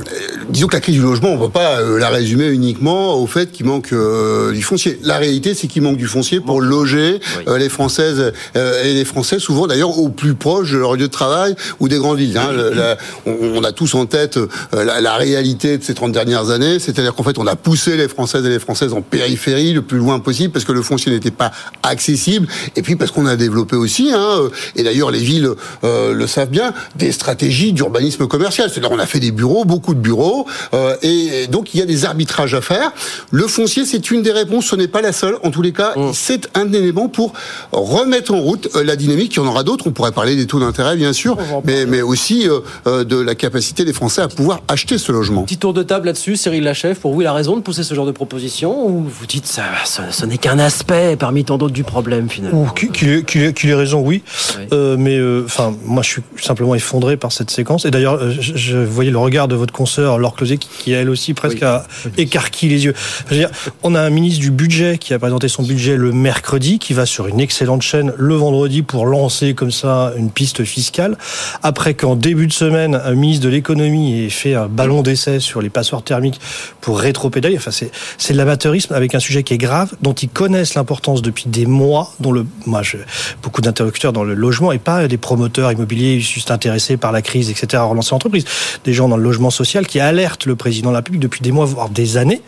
disons 0.49 0.67
que 0.67 0.73
la 0.75 0.81
crise 0.81 0.95
du 0.95 1.01
logement, 1.01 1.29
on 1.29 1.37
ne 1.37 1.45
peut 1.45 1.49
pas 1.51 1.79
euh, 1.79 1.97
la 1.97 2.09
résumer 2.09 2.47
uniquement 2.49 3.15
au 3.15 3.27
fait 3.27 3.51
qu'il 3.51 3.65
manque 3.65 3.93
euh, 3.93 4.51
du 4.51 4.61
foncier. 4.61 4.99
La 5.03 5.17
réalité, 5.17 5.53
c'est 5.53 5.67
qu'il 5.67 5.81
manque 5.83 5.97
du 5.97 6.07
foncier 6.07 6.39
pour 6.41 6.61
loger 6.61 7.19
euh, 7.47 7.57
les 7.57 7.69
Françaises 7.69 8.33
euh, 8.57 8.83
et 8.83 8.93
les 8.93 9.05
Français, 9.05 9.39
souvent 9.39 9.67
d'ailleurs 9.67 9.97
au 9.97 10.09
plus 10.09 10.35
proche 10.35 10.71
de 10.71 10.77
leur 10.77 10.93
lieu 10.95 10.99
de 11.03 11.07
travail 11.07 11.55
ou 11.79 11.87
des 11.87 11.97
grandes 11.97 12.17
villes. 12.17 12.37
Hein. 12.37 12.51
La- 12.73 12.97
on, 13.25 13.59
on 13.59 13.63
a 13.63 13.71
tous 13.71 13.95
en 13.95 14.05
tête 14.05 14.37
euh, 14.37 14.47
la, 14.73 14.99
la 14.99 15.15
réalité 15.15 15.77
de 15.77 15.83
ces 15.83 15.93
30 15.93 16.11
dernières 16.11 16.49
années, 16.49 16.79
c'est-à-dire 16.81 17.15
qu'en 17.15 17.23
fait, 17.23 17.37
on 17.37 17.47
a 17.47 17.55
poussé 17.55 17.97
les 17.97 18.07
Françaises 18.07 18.45
et 18.45 18.49
les 18.49 18.59
Françaises 18.59 18.93
en 18.93 19.01
périphérie 19.01 19.73
le 19.73 19.81
plus 19.81 19.97
loin 19.97 20.19
possible 20.19 20.51
parce 20.51 20.65
que 20.65 20.71
le 20.71 20.81
foncier 20.81 21.11
n'était 21.11 21.31
pas 21.31 21.51
accessible 21.83 22.47
et 22.75 22.81
puis 22.81 22.95
parce 22.95 23.11
qu'on 23.11 23.25
a 23.25 23.35
développé 23.35 23.75
aussi, 23.75 24.11
hein, 24.11 24.27
euh, 24.39 24.49
et 24.75 24.83
d'ailleurs 24.83 25.11
les 25.11 25.19
villes 25.19 25.49
euh, 25.83 26.13
le 26.13 26.27
savent 26.27 26.49
bien, 26.49 26.73
des 26.95 27.11
stratégies 27.11 27.73
d'urbanisme 27.73 28.27
commercial. 28.27 28.69
C'est-à-dire 28.69 28.91
on 28.91 28.99
a 28.99 29.05
fait 29.05 29.19
des 29.19 29.31
bureaux, 29.31 29.65
beaucoup 29.65 29.93
de 29.93 29.99
bureaux, 29.99 30.47
euh, 30.73 30.95
et, 31.01 31.43
et 31.43 31.47
donc 31.47 31.73
il 31.73 31.79
y 31.79 31.83
a 31.83 31.85
des 31.85 32.05
arbitrages 32.05 32.53
à 32.53 32.61
faire. 32.61 32.91
Le 33.31 33.47
foncier, 33.47 33.85
c'est 33.85 34.11
une 34.11 34.21
des 34.21 34.31
réponses, 34.31 34.65
ce 34.65 34.75
n'est 34.75 34.87
pas 34.87 35.01
la 35.01 35.13
seule. 35.13 35.37
En 35.43 35.51
tous 35.51 35.61
les 35.61 35.71
cas, 35.71 35.93
c'est 36.13 36.49
un 36.55 36.71
élément 36.73 37.07
pour 37.07 37.33
remettre 37.71 38.33
en 38.33 38.39
route 38.39 38.69
euh, 38.75 38.83
la 38.83 38.95
dynamique. 38.95 39.33
Il 39.35 39.37
y 39.37 39.39
en 39.39 39.47
aura 39.47 39.63
d'autres. 39.63 39.85
On 39.87 39.91
pourrait 39.91 40.11
parler 40.11 40.35
des 40.35 40.47
taux 40.47 40.59
d'intérêt, 40.59 40.95
bien 40.95 41.13
sûr, 41.13 41.37
mais, 41.63 41.85
mais 41.85 42.01
aussi 42.01 42.47
de 42.85 43.15
la 43.21 43.35
capacité 43.35 43.85
des 43.85 43.93
Français 43.93 44.21
à 44.21 44.27
pouvoir 44.27 44.61
acheter 44.67 44.97
ce 44.97 45.11
logement. 45.11 45.43
Petit 45.43 45.57
tour 45.57 45.73
de 45.73 45.83
table 45.83 46.07
là-dessus, 46.07 46.35
Cyril 46.35 46.63
Glachef, 46.71 46.99
pour 46.99 47.13
vous, 47.13 47.21
il 47.21 47.27
a 47.27 47.33
raison 47.33 47.57
de 47.57 47.61
pousser 47.61 47.83
ce 47.83 47.93
genre 47.93 48.05
de 48.05 48.13
proposition 48.13 48.87
ou 48.87 49.03
vous 49.03 49.25
dites 49.25 49.45
ça, 49.45 49.63
ce, 49.83 50.01
ce 50.09 50.25
n'est 50.25 50.37
qu'un 50.37 50.57
aspect 50.57 51.17
parmi 51.17 51.43
tant 51.43 51.57
d'autres 51.57 51.73
du 51.73 51.83
problème 51.83 52.29
finalement? 52.29 52.65
Qu'il 52.67 53.25
qu'il 53.25 53.69
ait, 53.69 53.73
raison, 53.73 53.99
oui. 53.99 54.23
Euh, 54.71 54.95
mais 54.97 55.17
euh, 55.17 55.43
enfin, 55.45 55.75
moi, 55.83 56.01
je 56.01 56.09
suis 56.09 56.21
simplement 56.37 56.73
effondré 56.73 57.17
par 57.17 57.33
cette 57.33 57.51
séquence. 57.51 57.83
Et 57.83 57.91
d'ailleurs, 57.91 58.13
euh, 58.13 58.33
je, 58.39 58.55
je 58.55 58.77
voyais 58.77 59.11
le 59.11 59.17
regard 59.17 59.49
de 59.49 59.55
votre 59.55 59.73
consoeur, 59.73 60.17
Laure 60.17 60.33
Closet, 60.33 60.59
qui, 60.59 60.69
qui 60.69 60.91
elle 60.93 61.09
aussi 61.09 61.33
presque 61.33 61.61
a 61.61 61.85
écarquillé 62.17 62.71
les 62.71 62.85
yeux. 62.85 62.93
Je 63.25 63.33
veux 63.33 63.39
dire, 63.41 63.49
on 63.83 63.93
a 63.93 64.01
un 64.01 64.09
ministre 64.09 64.39
du 64.39 64.51
budget 64.51 64.97
qui 64.97 65.13
a 65.13 65.19
présenté 65.19 65.49
son 65.49 65.63
budget 65.63 65.97
le 65.97 66.13
mercredi, 66.13 66.79
qui 66.79 66.93
va 66.93 67.05
sur 67.05 67.27
une 67.27 67.41
excellente 67.41 67.81
chaîne 67.81 68.13
le 68.17 68.35
vendredi 68.35 68.81
pour 68.81 69.05
lancer 69.05 69.55
comme 69.55 69.71
ça 69.71 70.13
une 70.15 70.31
piste 70.31 70.63
fiscale. 70.63 71.17
Après 71.63 71.95
qu'en 71.95 72.15
début 72.15 72.47
de 72.47 72.53
semaine, 72.53 72.95
un 73.03 73.15
ministre 73.15 73.43
de 73.43 73.49
l'économie 73.49 74.23
ait 74.23 74.29
fait 74.29 74.55
un 74.55 74.67
ballon 74.67 75.01
d'essai 75.01 75.41
sur 75.41 75.61
les 75.61 75.69
passoires 75.69 76.03
thermiques 76.03 76.39
pour 76.81 76.99
rétro-pédaler. 76.99 77.57
Enfin, 77.57 77.71
c'est, 77.71 77.91
c'est 78.17 78.33
de 78.33 78.37
l'amateurisme 78.37 78.93
avec 78.93 79.15
un 79.15 79.19
sujet 79.19 79.43
qui 79.43 79.53
est 79.53 79.57
grave, 79.57 79.93
dont 80.01 80.13
ils 80.13 80.29
connaissent 80.29 80.75
l'importance 80.75 81.21
depuis 81.21 81.45
des 81.47 81.65
mois, 81.65 82.13
dont 82.19 82.31
le, 82.31 82.45
moi, 82.65 82.81
je, 82.81 82.97
beaucoup 83.41 83.61
d'interlocuteurs 83.61 84.13
dans 84.13 84.23
le 84.23 84.33
logement 84.33 84.71
et 84.71 84.79
pas 84.79 85.07
des 85.07 85.17
promoteurs 85.17 85.71
immobiliers 85.71 86.19
juste 86.19 86.51
intéressés 86.51 86.97
par 86.97 87.11
la 87.11 87.21
crise, 87.21 87.49
etc., 87.49 87.67
à 87.73 87.83
relancer 87.83 88.11
l'entreprise. 88.11 88.45
Des 88.83 88.93
gens 88.93 89.09
dans 89.09 89.17
le 89.17 89.23
logement 89.23 89.49
social 89.49 89.87
qui 89.87 89.99
alertent 89.99 90.45
le 90.45 90.55
président 90.55 90.89
de 90.89 90.93
la 90.93 90.99
République 90.99 91.21
depuis 91.21 91.41
des 91.41 91.51
mois, 91.51 91.65
voire 91.65 91.89
des 91.89 92.17
années, 92.17 92.41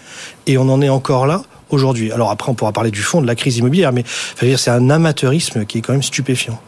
et 0.47 0.57
on 0.57 0.69
en 0.69 0.81
est 0.81 0.89
encore 0.89 1.27
là 1.27 1.41
aujourd'hui. 1.69 2.11
Alors 2.11 2.31
après, 2.31 2.51
on 2.51 2.55
pourra 2.55 2.71
parler 2.71 2.91
du 2.91 3.01
fond 3.01 3.21
de 3.21 3.27
la 3.27 3.35
crise 3.35 3.57
immobilière, 3.57 3.91
mais 3.91 4.03
c'est 4.05 4.71
un 4.71 4.89
amateurisme 4.89 5.65
qui 5.65 5.79
est 5.79 5.81
quand 5.81 5.93
même 5.93 6.03
stupéfiant. 6.03 6.59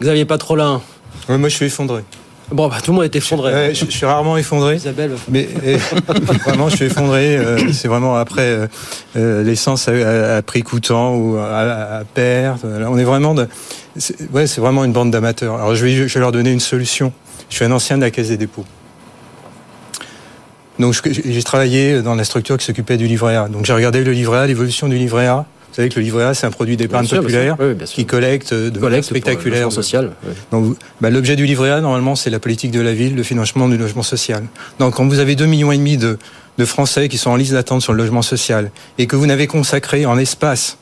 Xavier 0.00 0.24
Patrolin. 0.24 0.80
Ouais, 1.28 1.38
moi, 1.38 1.48
je 1.48 1.56
suis 1.56 1.66
effondré. 1.66 2.02
Bon, 2.52 2.68
bah, 2.68 2.76
tout 2.82 2.92
le 2.92 2.96
monde 2.96 3.04
est 3.04 3.16
effondré. 3.16 3.52
Ouais, 3.52 3.74
je, 3.74 3.84
je 3.86 3.90
suis 3.90 4.06
rarement 4.06 4.36
effondré. 4.36 4.76
Isabelle. 4.76 5.12
Mais 5.28 5.48
euh, 5.64 5.78
vraiment, 6.44 6.68
je 6.68 6.76
suis 6.76 6.84
effondré. 6.84 7.36
euh, 7.36 7.72
c'est 7.72 7.88
vraiment 7.88 8.14
après 8.16 8.42
euh, 8.42 8.66
euh, 9.16 9.42
l'essence 9.42 9.88
à, 9.88 10.36
à 10.36 10.42
prix 10.42 10.62
coûtant 10.62 11.16
ou 11.16 11.36
à, 11.38 11.98
à 11.98 12.04
perte. 12.04 12.64
On 12.64 12.96
est 12.98 13.04
vraiment, 13.04 13.34
de, 13.34 13.48
c'est, 13.96 14.30
ouais, 14.30 14.46
c'est 14.46 14.60
vraiment 14.60 14.84
une 14.84 14.92
bande 14.92 15.10
d'amateurs. 15.10 15.56
Alors, 15.56 15.74
je 15.74 15.84
vais, 15.84 16.06
je 16.08 16.14
vais 16.14 16.20
leur 16.20 16.30
donner 16.32 16.52
une 16.52 16.60
solution. 16.60 17.12
Je 17.50 17.56
suis 17.56 17.64
un 17.64 17.72
ancien 17.72 17.96
de 17.96 18.02
la 18.02 18.10
Caisse 18.12 18.28
des 18.28 18.36
dépôts. 18.36 18.64
Donc, 20.78 20.94
j'ai 21.04 21.42
travaillé 21.42 22.02
dans 22.02 22.14
la 22.14 22.24
structure 22.24 22.58
qui 22.58 22.66
s'occupait 22.66 22.96
du 22.98 23.06
livret 23.06 23.34
A. 23.34 23.48
Donc, 23.48 23.64
j'ai 23.64 23.72
regardé 23.72 24.04
le 24.04 24.12
livret 24.12 24.38
A, 24.38 24.46
l'évolution 24.46 24.88
du 24.88 24.96
livret 24.96 25.26
A. 25.26 25.46
Vous 25.76 25.82
savez 25.82 25.88
que 25.90 25.96
le 26.00 26.04
livret 26.06 26.24
A, 26.24 26.32
c'est 26.32 26.46
un 26.46 26.50
produit 26.50 26.78
d'épargne 26.78 27.04
populaire. 27.20 27.56
Oui, 27.60 27.74
qui 27.84 28.06
collecte 28.06 28.54
euh, 28.54 28.70
de 28.70 28.78
manière 28.78 29.04
spectaculaire. 29.04 29.64
logement 29.64 29.70
social, 29.82 30.12
oui. 30.26 30.32
Donc, 30.50 30.76
bah, 31.02 31.10
l'objet 31.10 31.36
du 31.36 31.44
livret 31.44 31.70
A, 31.70 31.82
normalement, 31.82 32.16
c'est 32.16 32.30
la 32.30 32.38
politique 32.38 32.70
de 32.70 32.80
la 32.80 32.94
ville, 32.94 33.14
le 33.14 33.22
financement 33.22 33.68
du 33.68 33.76
logement 33.76 34.02
social. 34.02 34.44
Donc, 34.78 34.94
quand 34.94 35.06
vous 35.06 35.18
avez 35.18 35.34
2,5 35.36 35.46
millions 35.48 35.72
et 35.72 35.76
demi 35.76 35.98
de, 35.98 36.16
de 36.56 36.64
Français 36.64 37.10
qui 37.10 37.18
sont 37.18 37.28
en 37.28 37.36
liste 37.36 37.52
d'attente 37.52 37.82
sur 37.82 37.92
le 37.92 37.98
logement 38.02 38.22
social 38.22 38.70
et 38.96 39.06
que 39.06 39.16
vous 39.16 39.26
n'avez 39.26 39.46
consacré 39.46 40.06
en 40.06 40.16
espace 40.18 40.78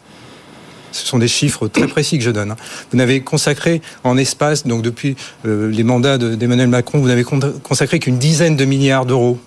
ce 0.93 1.05
sont 1.09 1.19
des 1.19 1.27
chiffres 1.27 1.67
très 1.67 1.89
précis 1.89 2.19
que 2.19 2.25
je 2.25 2.31
donne. 2.31 2.53
hein. 2.53 2.57
Vous 2.93 2.97
n'avez 2.97 3.21
consacré 3.21 3.83
en 4.05 4.17
espace, 4.17 4.65
donc 4.65 4.83
depuis 4.83 5.17
euh, 5.45 5.69
les 5.69 5.83
mandats 5.83 6.19
de- 6.19 6.37
d'Emmanuel 6.37 6.69
Macron, 6.69 7.01
vous 7.01 7.09
n'avez 7.09 7.25
con- 7.25 7.41
consacré 7.65 7.99
qu'une 7.99 8.17
dizaine 8.19 8.55
de 8.55 8.65
milliards 8.65 9.05
d'euros 9.05 9.41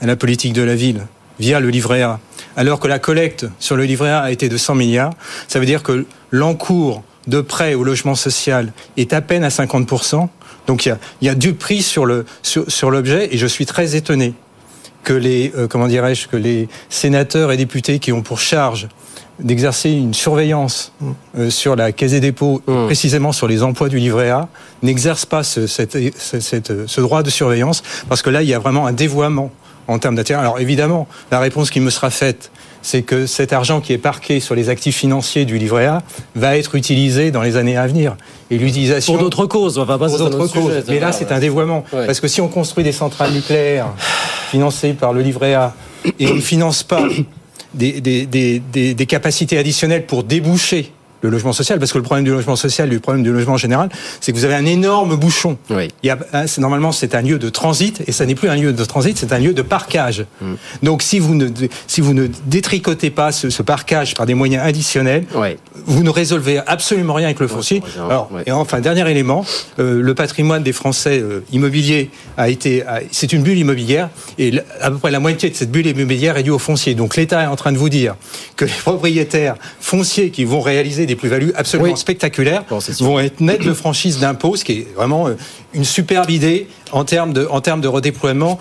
à 0.00 0.06
la 0.06 0.16
politique 0.16 0.54
de 0.54 0.62
la 0.62 0.74
ville 0.74 1.02
via 1.38 1.60
le 1.60 1.68
livret 1.70 2.02
A, 2.02 2.18
alors 2.56 2.80
que 2.80 2.88
la 2.88 2.98
collecte 2.98 3.46
sur 3.58 3.76
le 3.76 3.84
livret 3.84 4.10
A 4.10 4.20
a 4.20 4.30
été 4.30 4.48
de 4.48 4.56
100 4.56 4.74
milliards. 4.74 5.12
Ça 5.48 5.58
veut 5.58 5.66
dire 5.66 5.82
que 5.82 6.06
l'encours 6.30 7.02
de 7.26 7.40
prêt 7.40 7.74
au 7.74 7.82
logement 7.84 8.14
social 8.14 8.72
est 8.96 9.12
à 9.12 9.20
peine 9.20 9.44
à 9.44 9.48
50%. 9.48 10.28
Donc 10.66 10.86
il 10.86 10.88
y 10.90 10.92
a, 10.92 10.98
il 11.20 11.26
y 11.26 11.30
a 11.30 11.34
du 11.34 11.54
prix 11.54 11.82
sur 11.82 12.06
le 12.06 12.24
sur, 12.42 12.70
sur 12.70 12.90
l'objet 12.90 13.28
et 13.32 13.38
je 13.38 13.46
suis 13.46 13.66
très 13.66 13.96
étonné 13.96 14.34
que 15.04 15.12
les 15.12 15.52
euh, 15.56 15.68
comment 15.68 15.86
dirais-je 15.86 16.26
que 16.28 16.36
les 16.36 16.68
sénateurs 16.88 17.52
et 17.52 17.56
députés 17.56 17.98
qui 18.00 18.12
ont 18.12 18.22
pour 18.22 18.40
charge 18.40 18.88
d'exercer 19.38 19.90
une 19.90 20.14
surveillance 20.14 20.92
euh, 21.38 21.50
sur 21.50 21.76
la 21.76 21.92
caisse 21.92 22.12
des 22.12 22.20
dépôts, 22.20 22.62
et 22.66 22.72
précisément 22.86 23.32
sur 23.32 23.46
les 23.46 23.62
emplois 23.62 23.88
du 23.90 23.98
livret 23.98 24.30
A, 24.30 24.48
n'exercent 24.82 25.26
pas 25.26 25.42
ce, 25.42 25.66
cette- 25.66 25.98
ce- 26.18 26.40
cette- 26.40 26.86
ce 26.86 27.00
droit 27.02 27.22
de 27.22 27.28
surveillance, 27.28 27.82
parce 28.08 28.22
que 28.22 28.30
là, 28.30 28.42
il 28.42 28.48
y 28.48 28.54
a 28.54 28.58
vraiment 28.58 28.86
un 28.86 28.92
dévoiement 28.94 29.50
en 29.88 29.98
termes 29.98 30.14
d'intérêt. 30.16 30.40
Alors 30.40 30.58
évidemment, 30.58 31.06
la 31.30 31.38
réponse 31.38 31.70
qui 31.70 31.80
me 31.80 31.90
sera 31.90 32.10
faite, 32.10 32.50
c'est 32.82 33.02
que 33.02 33.26
cet 33.26 33.52
argent 33.52 33.80
qui 33.80 33.92
est 33.92 33.98
parqué 33.98 34.38
sur 34.40 34.54
les 34.54 34.68
actifs 34.68 34.96
financiers 34.96 35.44
du 35.44 35.58
livret 35.58 35.86
A 35.86 36.02
va 36.36 36.56
être 36.56 36.74
utilisé 36.74 37.30
dans 37.30 37.42
les 37.42 37.56
années 37.56 37.76
à 37.76 37.86
venir. 37.86 38.16
Et 38.50 38.58
l'utilisation... 38.58 39.14
Pour 39.14 39.22
d'autres 39.22 39.46
causes, 39.46 39.76
on 39.78 39.84
va 39.84 39.98
pas 39.98 40.08
Pour 40.08 40.18
d'autres 40.18 40.40
autre 40.40 40.52
causes. 40.54 40.72
sujet. 40.72 40.84
Mais 40.88 41.00
là, 41.00 41.10
c'est 41.12 41.32
un 41.32 41.40
dévoiement. 41.40 41.84
Ouais. 41.92 42.06
Parce 42.06 42.20
que 42.20 42.28
si 42.28 42.40
on 42.40 42.48
construit 42.48 42.84
des 42.84 42.92
centrales 42.92 43.32
nucléaires 43.32 43.88
financées 44.50 44.92
par 44.92 45.12
le 45.12 45.22
livret 45.22 45.54
A 45.54 45.74
et 46.20 46.28
on 46.28 46.34
ne 46.34 46.40
finance 46.40 46.84
pas 46.84 47.02
des, 47.74 48.00
des, 48.00 48.26
des, 48.26 48.94
des 48.94 49.06
capacités 49.06 49.58
additionnelles 49.58 50.06
pour 50.06 50.22
déboucher 50.22 50.92
le 51.22 51.30
logement 51.30 51.52
social, 51.52 51.78
parce 51.78 51.92
que 51.92 51.98
le 51.98 52.04
problème 52.04 52.24
du 52.24 52.30
logement 52.30 52.56
social, 52.56 52.88
le 52.88 53.00
problème 53.00 53.22
du 53.22 53.32
logement 53.32 53.56
général, 53.56 53.88
c'est 54.20 54.32
que 54.32 54.38
vous 54.38 54.44
avez 54.44 54.54
un 54.54 54.66
énorme 54.66 55.16
bouchon. 55.16 55.58
Il 55.70 56.06
y 56.06 56.10
a, 56.10 56.18
hein, 56.32 56.44
normalement, 56.58 56.92
c'est 56.92 57.14
un 57.14 57.22
lieu 57.22 57.38
de 57.38 57.48
transit, 57.48 58.02
et 58.06 58.12
ça 58.12 58.26
n'est 58.26 58.34
plus 58.34 58.48
un 58.48 58.56
lieu 58.56 58.72
de 58.72 58.84
transit, 58.84 59.16
c'est 59.16 59.32
un 59.32 59.38
lieu 59.38 59.54
de 59.54 59.62
parquage. 59.62 60.24
Donc, 60.82 61.02
si 61.02 61.18
vous 61.18 61.34
ne, 61.34 61.48
si 61.86 62.00
vous 62.00 62.14
ne 62.14 62.28
détricotez 62.46 63.10
pas 63.10 63.32
ce, 63.32 63.50
ce 63.50 63.62
parquage 63.62 64.14
par 64.14 64.26
des 64.26 64.34
moyens 64.34 64.64
additionnels, 64.64 65.24
vous 65.86 66.02
ne 66.02 66.10
résolvez 66.10 66.60
absolument 66.66 67.14
rien 67.14 67.26
avec 67.26 67.40
le 67.40 67.48
foncier. 67.48 67.82
Alors, 68.08 68.30
et 68.46 68.52
enfin, 68.52 68.80
dernier 68.80 69.10
élément, 69.10 69.44
euh, 69.78 70.00
le 70.00 70.14
patrimoine 70.14 70.62
des 70.62 70.72
Français 70.72 71.20
euh, 71.20 71.40
immobiliers 71.52 72.10
a 72.36 72.48
été, 72.48 72.82
c'est 73.10 73.32
une 73.32 73.42
bulle 73.42 73.58
immobilière, 73.58 74.10
et 74.38 74.52
à 74.80 74.90
peu 74.90 74.98
près 74.98 75.10
la 75.10 75.20
moitié 75.20 75.50
de 75.50 75.54
cette 75.54 75.70
bulle 75.70 75.86
immobilière 75.86 76.36
est 76.36 76.42
due 76.42 76.50
au 76.50 76.58
foncier. 76.58 76.94
Donc, 76.94 77.16
l'État 77.16 77.42
est 77.42 77.46
en 77.46 77.56
train 77.56 77.72
de 77.72 77.78
vous 77.78 77.88
dire 77.88 78.14
que 78.56 78.64
les 78.64 78.70
propriétaires 78.70 79.56
fonciers 79.80 80.30
qui 80.30 80.44
vont 80.44 80.60
réaliser 80.60 81.06
des 81.06 81.15
plus-values 81.16 81.52
absolument 81.56 81.96
spectaculaires 81.96 82.64
vont 83.00 83.18
être 83.18 83.40
nets 83.40 83.62
de 83.62 83.72
franchise 83.72 84.18
d'impôts, 84.20 84.56
ce 84.56 84.64
qui 84.64 84.72
est 84.72 84.88
vraiment 84.94 85.26
euh, 85.26 85.34
une 85.74 85.84
superbe 85.84 86.30
idée 86.30 86.68
en 86.92 87.04
termes 87.04 87.32
de, 87.32 87.46
en 87.50 87.60
termes 87.60 87.80
de 87.80 87.88
redéploiement 87.88 88.58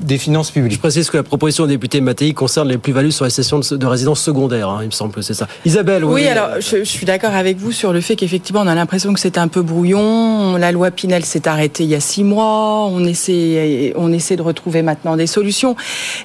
des 0.00 0.18
finances 0.18 0.50
publiques. 0.50 0.74
Je 0.74 0.78
précise 0.78 1.08
que 1.10 1.16
la 1.16 1.22
proposition 1.22 1.64
du 1.64 1.72
député 1.72 2.00
Mattei 2.00 2.34
concerne 2.34 2.68
les 2.68 2.76
plus-values 2.76 3.12
sur 3.12 3.24
les 3.24 3.30
cessions 3.30 3.60
de, 3.60 3.76
de 3.76 3.86
résidences 3.86 4.20
secondaires, 4.20 4.68
hein, 4.68 4.80
il 4.82 4.86
me 4.86 4.90
semble 4.90 5.12
que 5.12 5.22
c'est 5.22 5.34
ça. 5.34 5.48
Isabelle, 5.64 6.04
oui. 6.04 6.22
Oui, 6.22 6.26
alors 6.26 6.60
je, 6.60 6.78
je 6.78 6.84
suis 6.84 7.06
d'accord 7.06 7.34
avec 7.34 7.56
vous 7.56 7.72
sur 7.72 7.92
le 7.92 8.00
fait 8.00 8.16
qu'effectivement 8.16 8.62
on 8.62 8.66
a 8.66 8.74
l'impression 8.74 9.14
que 9.14 9.20
c'est 9.20 9.38
un 9.38 9.48
peu 9.48 9.62
brouillon. 9.62 10.56
La 10.56 10.72
loi 10.72 10.90
Pinel 10.90 11.24
s'est 11.24 11.48
arrêtée 11.48 11.84
il 11.84 11.90
y 11.90 11.94
a 11.94 12.00
six 12.00 12.24
mois. 12.24 12.86
On 12.86 13.04
essaie, 13.04 13.94
on 13.96 14.12
essaie 14.12 14.36
de 14.36 14.42
retrouver 14.42 14.82
maintenant 14.82 15.16
des 15.16 15.26
solutions, 15.26 15.76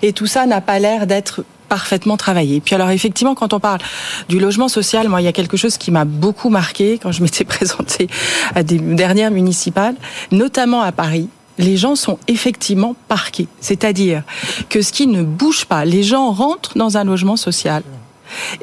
et 0.01 0.11
tout 0.11 0.27
ça 0.27 0.45
n'a 0.45 0.59
pas 0.59 0.79
l'air 0.79 1.07
d'être 1.07 1.43
parfaitement 1.71 2.17
travaillé. 2.17 2.59
Puis 2.59 2.75
alors 2.75 2.89
effectivement, 2.89 3.33
quand 3.33 3.53
on 3.53 3.61
parle 3.61 3.79
du 4.27 4.41
logement 4.41 4.67
social, 4.67 5.07
moi 5.07 5.21
il 5.21 5.23
y 5.23 5.29
a 5.29 5.31
quelque 5.31 5.55
chose 5.55 5.77
qui 5.77 5.89
m'a 5.89 6.03
beaucoup 6.03 6.49
marqué 6.49 6.99
quand 7.01 7.13
je 7.13 7.23
m'étais 7.23 7.45
présentée 7.55 8.09
à 8.55 8.61
des 8.61 8.77
dernières 8.77 9.31
municipales, 9.31 9.95
notamment 10.33 10.81
à 10.81 10.91
Paris. 10.91 11.29
Les 11.57 11.77
gens 11.77 11.95
sont 11.95 12.19
effectivement 12.27 12.93
parqués, 13.07 13.47
c'est-à-dire 13.61 14.23
que 14.67 14.81
ce 14.81 14.91
qui 14.91 15.07
ne 15.07 15.23
bouge 15.23 15.63
pas, 15.63 15.85
les 15.85 16.03
gens 16.03 16.31
rentrent 16.31 16.77
dans 16.77 16.97
un 16.97 17.05
logement 17.05 17.37
social 17.37 17.83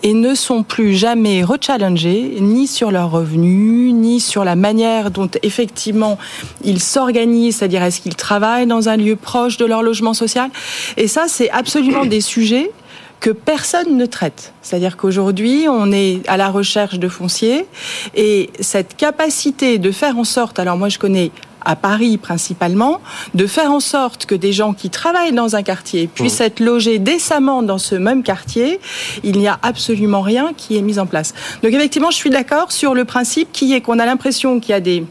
et 0.02 0.12
ne 0.12 0.34
sont 0.34 0.62
plus 0.62 0.94
jamais 0.94 1.42
rechallengés 1.42 2.36
ni 2.40 2.66
sur 2.66 2.90
leurs 2.90 3.10
revenus, 3.10 3.94
ni 3.94 4.20
sur 4.20 4.44
la 4.44 4.54
manière 4.54 5.10
dont 5.10 5.30
effectivement 5.42 6.18
ils 6.62 6.80
s'organisent, 6.80 7.56
c'est-à-dire 7.56 7.82
est-ce 7.82 8.02
qu'ils 8.02 8.16
travaillent 8.16 8.66
dans 8.66 8.90
un 8.90 8.98
lieu 8.98 9.16
proche 9.16 9.56
de 9.56 9.64
leur 9.64 9.82
logement 9.82 10.14
social. 10.14 10.50
Et 10.98 11.08
ça, 11.08 11.24
c'est 11.26 11.48
absolument 11.50 12.04
des 12.04 12.20
sujets 12.20 12.70
que 13.20 13.30
personne 13.30 13.96
ne 13.96 14.06
traite. 14.06 14.52
C'est-à-dire 14.62 14.96
qu'aujourd'hui, 14.96 15.66
on 15.68 15.90
est 15.92 16.20
à 16.28 16.36
la 16.36 16.50
recherche 16.50 16.98
de 16.98 17.08
fonciers 17.08 17.66
et 18.14 18.50
cette 18.60 18.96
capacité 18.96 19.78
de 19.78 19.90
faire 19.90 20.18
en 20.18 20.24
sorte, 20.24 20.58
alors 20.58 20.76
moi 20.76 20.88
je 20.88 20.98
connais 20.98 21.30
à 21.64 21.76
Paris 21.76 22.16
principalement, 22.16 23.00
de 23.34 23.46
faire 23.46 23.70
en 23.70 23.80
sorte 23.80 24.26
que 24.26 24.34
des 24.34 24.52
gens 24.52 24.72
qui 24.72 24.90
travaillent 24.90 25.32
dans 25.32 25.56
un 25.56 25.62
quartier 25.62 26.06
puissent 26.06 26.40
être 26.40 26.60
logés 26.60 26.98
décemment 26.98 27.62
dans 27.62 27.78
ce 27.78 27.94
même 27.94 28.22
quartier, 28.22 28.80
il 29.22 29.38
n'y 29.38 29.48
a 29.48 29.58
absolument 29.62 30.22
rien 30.22 30.52
qui 30.56 30.76
est 30.76 30.82
mis 30.82 30.98
en 30.98 31.06
place. 31.06 31.34
Donc 31.62 31.72
effectivement, 31.72 32.10
je 32.10 32.16
suis 32.16 32.30
d'accord 32.30 32.72
sur 32.72 32.94
le 32.94 33.04
principe 33.04 33.52
qui 33.52 33.74
est 33.74 33.80
qu'on 33.80 33.98
a 33.98 34.06
l'impression 34.06 34.60
qu'il 34.60 34.70
y 34.70 34.74
a 34.74 34.80
des 34.80 35.04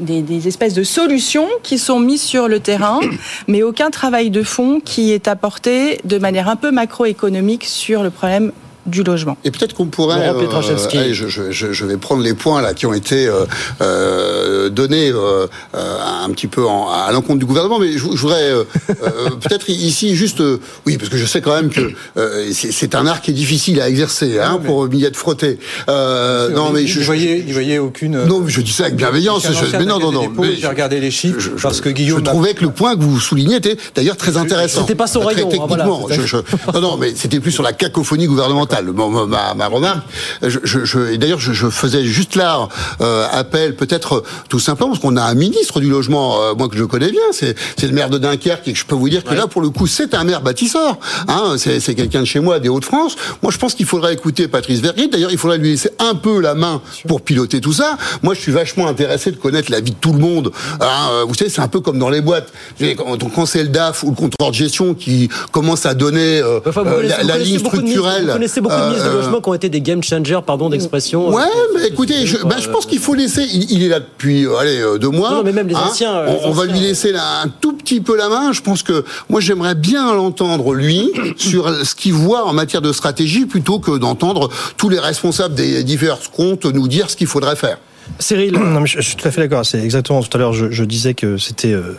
des, 0.00 0.48
espèces 0.48 0.74
de 0.74 0.82
solutions 0.82 1.48
qui 1.62 1.78
sont 1.78 2.00
mises 2.00 2.22
sur 2.22 2.48
le 2.48 2.60
terrain, 2.60 3.00
mais 3.48 3.62
aucun 3.62 3.90
travail 3.90 4.30
de 4.30 4.42
fond 4.42 4.80
qui 4.80 5.12
est 5.12 5.28
apporté 5.28 6.00
de 6.04 6.18
manière 6.18 6.48
un 6.48 6.56
peu 6.56 6.70
macroéconomique 6.70 7.64
sur 7.64 8.02
le 8.02 8.10
problème 8.10 8.52
du 8.86 9.02
logement. 9.02 9.36
Et 9.44 9.50
peut-être 9.50 9.74
qu'on 9.74 9.86
pourrait. 9.86 10.32
Pietraszewski. 10.38 10.98
allez, 10.98 11.14
je, 11.14 11.26
je- 11.28 11.50
je- 11.50 11.72
je 11.72 11.84
vais 11.84 11.96
prendre 11.96 12.22
les 12.22 12.34
points 12.34 12.60
là 12.62 12.74
qui 12.74 12.86
ont 12.86 12.94
été 12.94 13.26
euh, 13.26 13.44
euh, 13.80 14.68
donnés 14.68 15.10
euh, 15.10 15.46
euh, 15.74 15.96
un 16.24 16.30
petit 16.30 16.46
peu 16.46 16.66
en- 16.66 16.88
à 16.90 17.10
l'encontre 17.12 17.38
du 17.38 17.46
gouvernement, 17.46 17.78
mais 17.78 17.92
je, 17.92 17.98
je 17.98 18.04
voudrais 18.04 18.42
euh, 18.50 18.64
euh, 18.90 19.30
peut-être 19.40 19.68
ici 19.68 20.14
juste, 20.16 20.40
euh, 20.40 20.58
oui, 20.86 20.96
parce 20.98 21.08
que 21.10 21.16
je 21.16 21.26
sais 21.26 21.40
quand 21.40 21.54
même 21.54 21.70
que 21.70 21.92
euh, 22.16 22.50
c'est 22.52 22.94
un 22.94 23.06
art 23.06 23.20
qui 23.22 23.30
est 23.30 23.34
difficile 23.34 23.80
à 23.80 23.88
exercer 23.88 24.38
hein, 24.38 24.60
pour 24.64 24.86
Millette 24.88 25.16
Frotté. 25.16 25.58
Euh, 25.88 26.50
non, 26.50 26.70
mais 26.70 26.86
je, 26.86 26.98
n'y 27.12 27.52
voyez 27.52 27.78
aucune. 27.78 28.24
non, 28.24 28.40
mais 28.40 28.50
je 28.50 28.60
dis 28.60 28.72
ça 28.72 28.84
avec 28.84 28.96
bienveillance. 28.96 29.46
Je 29.46 29.52
je- 29.52 29.76
mais 29.76 29.84
non, 29.84 29.98
de 29.98 30.02
non, 30.04 30.12
non. 30.12 30.32
mais 30.38 30.56
J'ai 30.56 30.66
regardé 30.66 31.00
les 31.00 31.10
chiffres 31.10 31.50
parce 31.62 31.80
que 31.80 31.90
je 31.90 31.94
Guillaume. 31.94 32.20
a- 32.20 32.22
trouvais 32.30 32.54
que 32.54 32.62
le 32.62 32.70
point 32.70 32.96
que 32.96 33.02
vous 33.02 33.20
soulignez 33.20 33.56
était 33.56 33.76
d'ailleurs 33.94 34.16
très 34.16 34.36
intéressant. 34.36 34.80
C'était 34.82 34.94
pas 34.94 35.06
son 35.06 35.20
Très 35.20 35.34
rayon, 35.34 35.48
hein, 35.52 35.64
voilà, 35.66 35.84
techniquement. 35.84 36.08
Je- 36.10 36.26
je- 36.26 36.72
non, 36.74 36.80
non, 36.80 36.96
mais 36.96 37.12
c'était 37.14 37.40
plus 37.40 37.52
sur 37.52 37.62
la 37.62 37.72
cacophonie 37.72 38.26
gouvernementale. 38.26 38.73
Ma, 38.82 39.26
ma, 39.26 39.54
ma 39.54 39.66
remarque. 39.66 40.02
Je, 40.42 40.58
je, 40.62 40.84
je- 40.84 41.12
et 41.12 41.18
d'ailleurs, 41.18 41.38
je, 41.40 41.52
je 41.52 41.68
faisais 41.68 42.04
juste 42.04 42.34
là 42.36 42.68
euh, 43.00 43.26
appel, 43.32 43.76
peut-être 43.76 44.22
tout 44.48 44.58
simplement 44.60 44.90
parce 44.90 45.00
qu'on 45.00 45.16
a 45.16 45.22
un 45.22 45.34
ministre 45.34 45.80
du 45.80 45.88
logement, 45.88 46.40
euh, 46.42 46.54
moi 46.54 46.68
que 46.68 46.76
je 46.76 46.84
connais 46.84 47.10
bien, 47.10 47.20
c'est 47.32 47.54
le 47.82 47.92
maire 47.92 48.10
de 48.10 48.18
Dunkerque, 48.18 48.66
et 48.68 48.74
je 48.74 48.84
peux 48.84 48.94
vous 48.94 49.08
dire 49.08 49.24
que 49.24 49.34
là, 49.34 49.46
pour 49.46 49.62
le 49.62 49.70
coup, 49.70 49.86
c'est 49.86 50.14
un 50.14 50.24
maire 50.24 50.40
bâtisseur. 50.42 50.98
Hein, 51.28 51.54
c'est 51.58 51.94
quelqu'un 51.94 52.20
de 52.20 52.24
chez 52.26 52.40
moi, 52.40 52.58
des 52.60 52.68
Hauts-de-France. 52.68 53.16
Moi, 53.42 53.52
je 53.52 53.58
pense 53.58 53.74
qu'il 53.74 53.86
faudrait 53.86 54.14
écouter 54.14 54.48
Patrice 54.48 54.80
Vergrit. 54.80 55.08
D'ailleurs, 55.08 55.30
il 55.32 55.38
faudrait 55.38 55.58
lui 55.58 55.70
laisser 55.70 55.90
un 55.98 56.14
peu 56.14 56.40
la 56.40 56.54
main 56.54 56.80
pour 57.08 57.20
piloter 57.22 57.60
tout 57.60 57.72
ça. 57.72 57.96
Moi, 58.22 58.34
je 58.34 58.40
suis 58.40 58.52
vachement 58.52 58.86
intéressé 58.88 59.30
de 59.30 59.36
connaître 59.36 59.70
la 59.70 59.80
vie 59.80 59.90
de 59.92 59.96
tout 59.96 60.12
le 60.12 60.18
monde. 60.18 60.50
Hein, 60.80 60.86
euh, 61.12 61.24
vous 61.26 61.34
savez, 61.34 61.50
c'est 61.50 61.60
un 61.62 61.68
peu 61.68 61.80
comme 61.80 61.98
dans 61.98 62.10
les 62.10 62.20
boîtes. 62.20 62.52
Quand, 62.96 63.16
quand 63.34 63.46
c'est 63.46 63.62
le 63.62 63.68
DAF 63.68 64.02
ou 64.02 64.10
le 64.10 64.16
contrôleur 64.16 64.50
de 64.50 64.56
gestion 64.56 64.94
qui 64.94 65.28
commence 65.52 65.86
à 65.86 65.94
donner 65.94 66.40
euh, 66.40 66.60
Enfin, 66.66 66.82
vous 66.82 66.90
euh, 66.90 67.02
la, 67.02 67.18
vous 67.20 67.26
la 67.28 67.32
connaissez 67.34 67.50
ligne 67.50 67.58
structurelle. 67.58 68.26
Beaucoup 68.64 68.80
de 68.80 68.86
ministres 68.86 69.10
de 69.10 69.14
euh, 69.14 69.20
logement 69.20 69.40
qui 69.40 69.48
ont 69.48 69.54
été 69.54 69.68
des 69.68 69.80
game 69.80 70.02
changers, 70.02 70.40
pardon 70.44 70.68
d'expression. 70.68 71.28
Ouais, 71.28 71.42
Euh, 71.42 71.72
mais 71.74 71.86
écoutez, 71.88 72.26
je, 72.26 72.38
bah, 72.38 72.56
je 72.58 72.68
pense 72.68 72.86
qu'il 72.86 72.98
faut 72.98 73.14
laisser. 73.14 73.42
Il, 73.52 73.70
il 73.70 73.82
est 73.82 73.88
là 73.88 74.00
depuis, 74.00 74.46
euh, 74.46 74.56
allez, 74.56 74.80
euh, 74.80 74.98
deux 74.98 75.10
mois. 75.10 75.30
Non, 75.30 75.42
mais 75.44 75.52
même 75.52 75.68
les 75.68 75.76
anciens, 75.76 76.14
euh, 76.16 76.34
on, 76.44 76.50
va 76.50 76.62
anciens, 76.62 76.72
lui 76.74 76.80
laisser 76.80 77.12
là, 77.12 77.42
un 77.44 77.48
tout 77.48 77.74
petit 77.74 78.00
peu 78.00 78.16
la 78.16 78.28
main. 78.28 78.52
Je 78.52 78.60
pense 78.60 78.82
que 78.82 79.04
moi, 79.28 79.40
j'aimerais 79.40 79.74
bien 79.74 80.14
l'entendre 80.14 80.74
lui 80.74 81.12
sur 81.36 81.68
ce 81.84 81.94
qu'il 81.94 82.14
voit 82.14 82.46
en 82.46 82.52
matière 82.52 82.82
de 82.82 82.92
stratégie, 82.92 83.46
plutôt 83.46 83.78
que 83.78 83.96
d'entendre 83.98 84.50
tous 84.76 84.88
les 84.88 84.98
responsables 84.98 85.54
des 85.54 85.84
divers 85.84 86.18
comptes 86.34 86.64
nous 86.64 86.88
dire 86.88 87.10
ce 87.10 87.16
qu'il 87.16 87.26
faudrait 87.26 87.56
faire. 87.56 87.78
Cyril 88.18 88.52
Non, 88.54 88.80
mais 88.80 88.86
je, 88.86 89.00
je 89.00 89.06
suis 89.06 89.16
tout 89.16 89.26
à 89.26 89.30
fait 89.30 89.40
d'accord. 89.40 89.64
C'est 89.66 89.80
exactement 89.82 90.22
tout 90.22 90.36
à 90.36 90.38
l'heure. 90.38 90.52
Je, 90.52 90.70
je 90.70 90.84
disais 90.84 91.14
que 91.14 91.36
c'était 91.38 91.72
euh, 91.72 91.96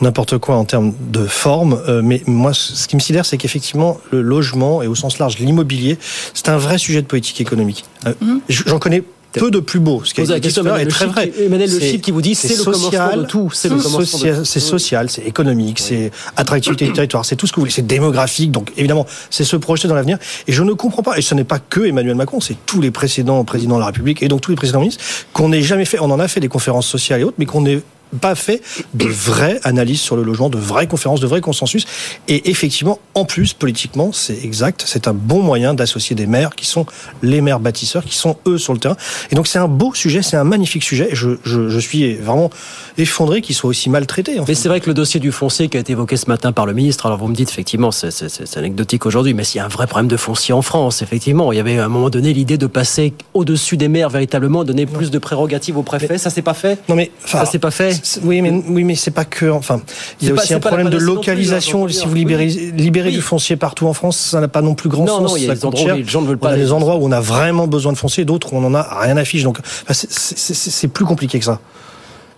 n'importe 0.00 0.38
quoi 0.38 0.56
en 0.56 0.64
termes 0.64 0.94
de 1.10 1.24
forme. 1.26 1.80
euh, 1.88 2.00
mais 2.02 2.22
moi, 2.26 2.52
ce 2.54 2.86
qui 2.88 2.96
me 2.96 3.00
sidère, 3.00 3.26
c'est 3.26 3.36
qu'effectivement, 3.38 3.98
le 4.10 4.22
logement 4.22 4.82
et 4.82 4.86
au 4.86 4.94
sens 4.94 5.18
large 5.18 5.38
l'immobilier, 5.38 5.98
c'est 6.34 6.48
un 6.48 6.56
vrai 6.58 6.78
sujet 6.78 7.02
de 7.02 7.06
politique 7.06 7.40
économique. 7.40 7.84
Euh, 8.06 8.14
je- 8.48 8.62
J'en 8.66 8.78
connais 8.78 9.02
peu 9.32 9.50
de 9.50 9.60
plus 9.60 9.80
beau. 9.80 10.02
Ce 10.04 10.14
qui 10.14 10.22
question, 10.40 10.64
est 10.64 10.68
Emmanuel 10.68 10.88
très 10.88 11.06
vrai. 11.06 11.32
Emmanuel 11.38 11.70
Le 11.70 11.80
Chip 11.80 12.02
qui 12.02 12.10
vous 12.10 12.22
dit, 12.22 12.34
c'est 12.34 12.56
le 12.56 12.64
commencement 12.64 13.16
de 13.16 13.22
tout, 13.24 13.50
c'est 13.52 13.68
social-. 13.78 14.44
C'est 14.44 14.60
social, 14.60 15.10
c'est 15.10 15.22
économique, 15.22 15.78
c'est 15.78 16.10
attractivité 16.36 16.86
du 16.86 16.92
territoire, 16.92 17.24
c'est 17.24 17.36
tout 17.36 17.46
ce 17.46 17.52
que 17.52 17.56
vous 17.56 17.62
voulez, 17.62 17.72
c'est 17.72 17.86
démographique. 17.86 18.50
Donc 18.50 18.72
évidemment, 18.76 19.06
c'est 19.30 19.44
se 19.44 19.56
projeter 19.56 19.88
dans 19.88 19.94
l'avenir. 19.94 20.18
Et 20.46 20.52
je 20.52 20.62
ne 20.62 20.72
comprends 20.72 21.02
pas, 21.02 21.18
et 21.18 21.22
ce 21.22 21.34
n'est 21.34 21.44
pas 21.44 21.58
que 21.58 21.80
Emmanuel 21.80 22.14
Macron, 22.14 22.40
c'est 22.40 22.56
tous 22.66 22.80
les 22.80 22.90
précédents 22.90 23.44
présidents 23.44 23.76
de 23.76 23.80
la 23.80 23.86
République 23.86 24.22
et 24.22 24.28
donc 24.28 24.40
tous 24.40 24.50
les 24.50 24.56
précédents 24.56 24.80
ministres 24.80 25.04
qu'on 25.32 25.50
n'ait 25.50 25.62
jamais 25.62 25.84
fait. 25.84 25.98
On 26.00 26.10
en 26.10 26.20
a 26.20 26.28
fait 26.28 26.40
des 26.40 26.48
conférences 26.48 26.86
sociales 26.86 27.20
et 27.20 27.24
autres, 27.24 27.36
mais 27.38 27.46
qu'on 27.46 27.62
n'ait 27.62 27.80
pas 28.20 28.34
fait 28.34 28.62
de 28.94 29.06
vraies 29.06 29.60
analyses 29.64 30.00
sur 30.00 30.16
le 30.16 30.22
logement, 30.22 30.48
de 30.48 30.58
vraies 30.58 30.86
conférences, 30.86 31.20
de 31.20 31.26
vrais 31.26 31.40
consensus. 31.40 31.86
Et 32.28 32.50
effectivement, 32.50 32.98
en 33.14 33.24
plus, 33.24 33.52
politiquement, 33.52 34.10
c'est 34.12 34.44
exact, 34.44 34.84
c'est 34.86 35.08
un 35.08 35.14
bon 35.14 35.42
moyen 35.42 35.74
d'associer 35.74 36.16
des 36.16 36.26
maires 36.26 36.54
qui 36.54 36.66
sont 36.66 36.86
les 37.22 37.40
maires 37.40 37.60
bâtisseurs, 37.60 38.04
qui 38.04 38.16
sont 38.16 38.36
eux 38.46 38.58
sur 38.58 38.72
le 38.72 38.78
terrain. 38.78 38.96
Et 39.30 39.34
donc 39.34 39.46
c'est 39.46 39.58
un 39.58 39.68
beau 39.68 39.94
sujet, 39.94 40.22
c'est 40.22 40.36
un 40.36 40.44
magnifique 40.44 40.82
sujet. 40.82 41.08
Et 41.10 41.14
je, 41.14 41.30
je, 41.44 41.68
je 41.68 41.78
suis 41.78 42.14
vraiment 42.14 42.50
effondré 42.96 43.40
qu'il 43.42 43.54
soit 43.54 43.70
aussi 43.70 43.90
maltraité. 43.90 44.38
En. 44.40 44.44
Mais 44.48 44.54
c'est 44.54 44.68
vrai 44.68 44.80
que 44.80 44.86
le 44.86 44.94
dossier 44.94 45.20
du 45.20 45.32
foncier 45.32 45.68
qui 45.68 45.76
a 45.76 45.80
été 45.80 45.92
évoqué 45.92 46.16
ce 46.16 46.26
matin 46.26 46.52
par 46.52 46.66
le 46.66 46.72
ministre, 46.72 47.06
alors 47.06 47.18
vous 47.18 47.28
me 47.28 47.34
dites 47.34 47.50
effectivement 47.50 47.90
c'est- 47.90 48.56
anecdotique 48.56 49.06
aujourd'hui, 49.06 49.34
mais 49.34 49.44
s'il 49.44 49.58
y 49.58 49.60
a 49.60 49.64
un 49.64 49.68
vrai 49.68 49.86
problème 49.86 50.08
de 50.08 50.16
foncier 50.16 50.54
en 50.54 50.62
France, 50.62 51.02
effectivement, 51.02 51.52
il 51.52 51.56
y 51.56 51.60
avait 51.60 51.78
à 51.78 51.84
un 51.84 51.88
moment 51.88 52.10
donné 52.10 52.32
l'idée 52.32 52.58
de 52.58 52.66
passer 52.66 53.14
au-dessus 53.34 53.76
des 53.76 53.88
maires 53.88 54.10
véritablement, 54.10 54.64
donner 54.64 54.86
plus 54.86 55.10
de 55.10 55.18
prérogatives 55.18 55.76
au 55.76 55.82
préfet, 55.82 56.18
ça 56.18 56.30
c'est 56.30 56.42
pas 56.42 56.54
fait? 56.54 56.78
Non 56.88 56.94
mais 56.94 57.10
ça 57.24 57.44
c'est 57.46 57.58
pas 57.58 57.70
fait? 57.70 57.97
Oui, 58.22 58.42
mais 58.42 58.50
oui, 58.68 58.84
mais 58.84 58.94
c'est 58.94 59.10
pas 59.10 59.24
que. 59.24 59.46
Enfin, 59.50 59.80
il 60.20 60.28
y 60.28 60.30
a 60.30 60.34
pas- 60.34 60.42
aussi 60.42 60.54
un 60.54 60.60
problème 60.60 60.90
de 60.90 60.96
plus, 60.96 61.06
localisation. 61.06 61.86
hein, 61.86 61.88
si 61.90 62.06
vous 62.06 62.14
libérez, 62.14 62.46
Oui. 62.46 62.72
libérer 62.76 63.08
Oui. 63.08 63.14
du 63.14 63.20
foncier 63.20 63.56
partout 63.56 63.86
en 63.86 63.92
France, 63.92 64.16
ça 64.18 64.40
n'a 64.40 64.48
pas 64.48 64.62
non 64.62 64.74
plus 64.74 64.88
grand 64.88 65.04
Non, 65.04 65.18
sens. 65.18 65.30
non, 65.30 65.36
il 65.36 65.44
y 65.44 65.50
a 65.50 65.54
des 65.54 65.64
endroits 65.64 65.84
cher. 65.84 65.94
où 65.94 65.98
les 65.98 66.04
gens 66.04 66.22
ne 66.22 66.26
veulent 66.28 66.38
pas 66.38 66.48
On 66.50 66.52
a 66.52 66.56
des 66.56 66.72
endroits 66.72 66.96
où 66.96 67.04
on 67.06 67.12
a 67.12 67.20
vraiment 67.20 67.66
besoin 67.66 67.92
de 67.92 67.98
foncier, 67.98 68.24
d'autres 68.24 68.52
où 68.52 68.56
on 68.56 68.64
en 68.64 68.74
a 68.74 68.82
rien 69.02 69.16
à 69.16 69.24
fiche. 69.24 69.42
Donc, 69.42 69.58
c'est- 69.90 70.88
plus 70.88 71.04
compliqué 71.04 71.38
que 71.38 71.44
ça. 71.44 71.60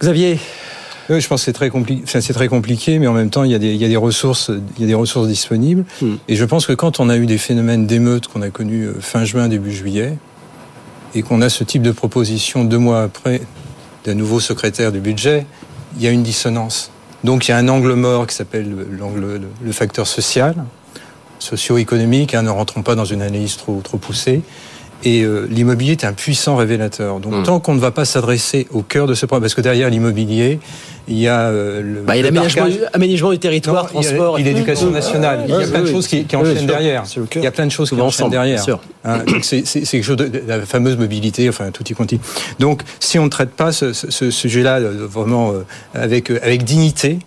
Xavier 0.01 0.39
Oui, 1.09 1.21
je 1.21 1.27
pense 1.27 1.41
que 1.41 1.45
c'est 1.47 1.53
très 1.53 1.71
compliqué. 1.71 2.03
Enfin, 2.05 2.21
c'est 2.21 2.33
très 2.33 2.47
compliqué, 2.47 3.01
mais 3.01 3.09
en 3.09 3.13
même 3.13 3.31
temps, 3.31 3.43
il 3.43 3.51
y 3.51 3.55
a 3.55 3.59
des, 3.59 3.73
il 3.73 3.77
y 3.81 3.85
a 3.85 3.89
des 3.89 3.97
ressources, 3.97 4.51
il 4.77 4.83
y 4.83 4.85
a 4.85 4.87
des 4.87 4.95
ressources 4.95 5.27
disponibles. 5.27 5.85
Hmm. 6.01 6.15
Et 6.29 6.37
je 6.37 6.45
pense 6.45 6.67
que 6.67 6.73
quand 6.73 7.01
on 7.01 7.09
a 7.09 7.17
eu 7.17 7.27
des 7.27 7.37
phénomènes 7.39 7.85
d'émeutes 7.87 8.29
qu'on 8.29 8.43
a 8.43 8.51
connus 8.51 8.85
euh, 8.87 8.95
fin 9.01 9.25
juin, 9.25 9.49
début 9.49 9.73
juillet, 9.73 10.17
et 11.17 11.23
qu'on 11.23 11.43
a 11.43 11.49
ce 11.49 11.65
type 11.65 11.83
de 11.83 11.91
proposition 11.91 12.63
deux 12.65 12.79
mois 12.79 13.03
après 13.03 13.41
d'un 14.05 14.15
nouveau 14.15 14.41
secrétaire 14.41 14.93
du 14.93 15.01
budget, 15.01 15.47
il 15.97 16.03
y 16.03 16.07
a 16.07 16.11
une 16.11 16.23
dissonance. 16.23 16.91
Donc 17.25 17.47
il 17.47 17.51
y 17.51 17.55
a 17.55 17.59
un 17.59 17.69
angle 17.69 17.93
mort 17.95 18.27
qui 18.27 18.35
s'appelle 18.35 18.71
le- 18.71 18.89
l'angle, 18.99 19.21
le, 19.21 19.41
le 19.63 19.73
facteur 19.73 20.07
social, 20.07 20.55
socio-économique. 21.39 22.35
Hein, 22.35 22.43
ne 22.43 22.51
rentrons 22.51 22.83
pas 22.83 22.95
dans 22.95 23.05
une 23.05 23.23
analyse 23.23 23.57
trop 23.57 23.81
trop 23.83 23.99
poussée. 23.99 24.43
Et 25.03 25.23
euh, 25.23 25.47
l'immobilier 25.51 25.93
est 25.93 26.05
un 26.05 26.13
puissant 26.13 26.57
révélateur. 26.57 27.21
Donc 27.21 27.33
Hmm. 27.35 27.43
tant 27.43 27.61
qu'on 27.61 27.75
ne 27.75 27.81
va 27.81 27.91
pas 27.91 28.05
s'adresser 28.05 28.67
au 28.71 28.83
cœur 28.83 29.07
de 29.07 29.15
ce 29.15 29.25
problème, 29.25 29.43
parce 29.45 29.55
que 29.55 29.63
derrière 29.63 29.89
l'immobilier, 29.89 30.61
il 31.11 31.19
y 31.19 31.29
a 31.29 31.41
euh, 31.41 31.83
le, 31.83 32.01
Bah, 32.03 32.17
il 32.17 32.25
y 32.25 32.27
a 32.27 32.31
le 32.31 32.89
l'aménagement 32.93 33.31
du 33.33 33.39
territoire, 33.39 33.85
non, 33.85 34.01
transport. 34.01 34.39
il 34.39 34.47
y 34.47 34.49
a 34.49 34.53
l'éducation 34.53 34.91
nationale. 34.91 35.45
Il 35.49 35.55
y 35.55 35.55
a 35.55 35.67
plein 35.67 35.83
de 35.83 35.87
choses 35.87 36.07
qui, 36.07 36.25
enchaînent 36.35 36.67
derrière. 36.67 37.03
Il 37.35 37.43
y 37.43 37.47
a 37.47 37.51
plein 37.51 37.67
de 37.67 37.73
choses 37.73 37.91
qui 37.91 38.01
enchaînent 38.01 38.31
derrière. 38.31 38.57
bien 38.57 38.65
sûr. 38.65 38.81
Donc 39.27 39.45
c'est 39.45 39.63
quelque 39.63 40.05
chose 40.05 40.17
de, 40.17 40.31
la 40.47 40.61
fameuse 40.61 40.97
mobilité, 40.97 41.49
enfin 41.49 41.71
tout 41.73 41.85
y 41.89 41.95
quanti. 41.95 42.21
Donc 42.59 42.83
si 43.01 43.19
on 43.19 43.25
ne 43.25 43.29
traite 43.29 43.51
pas 43.51 43.73
ce, 43.73 43.93
sujet-là 43.93 44.79
euh, 44.79 45.07
vraiment 45.11 45.53
euh, 45.53 45.65
avec 45.95 46.31
avec 46.31 46.65
dignité, 46.65 47.19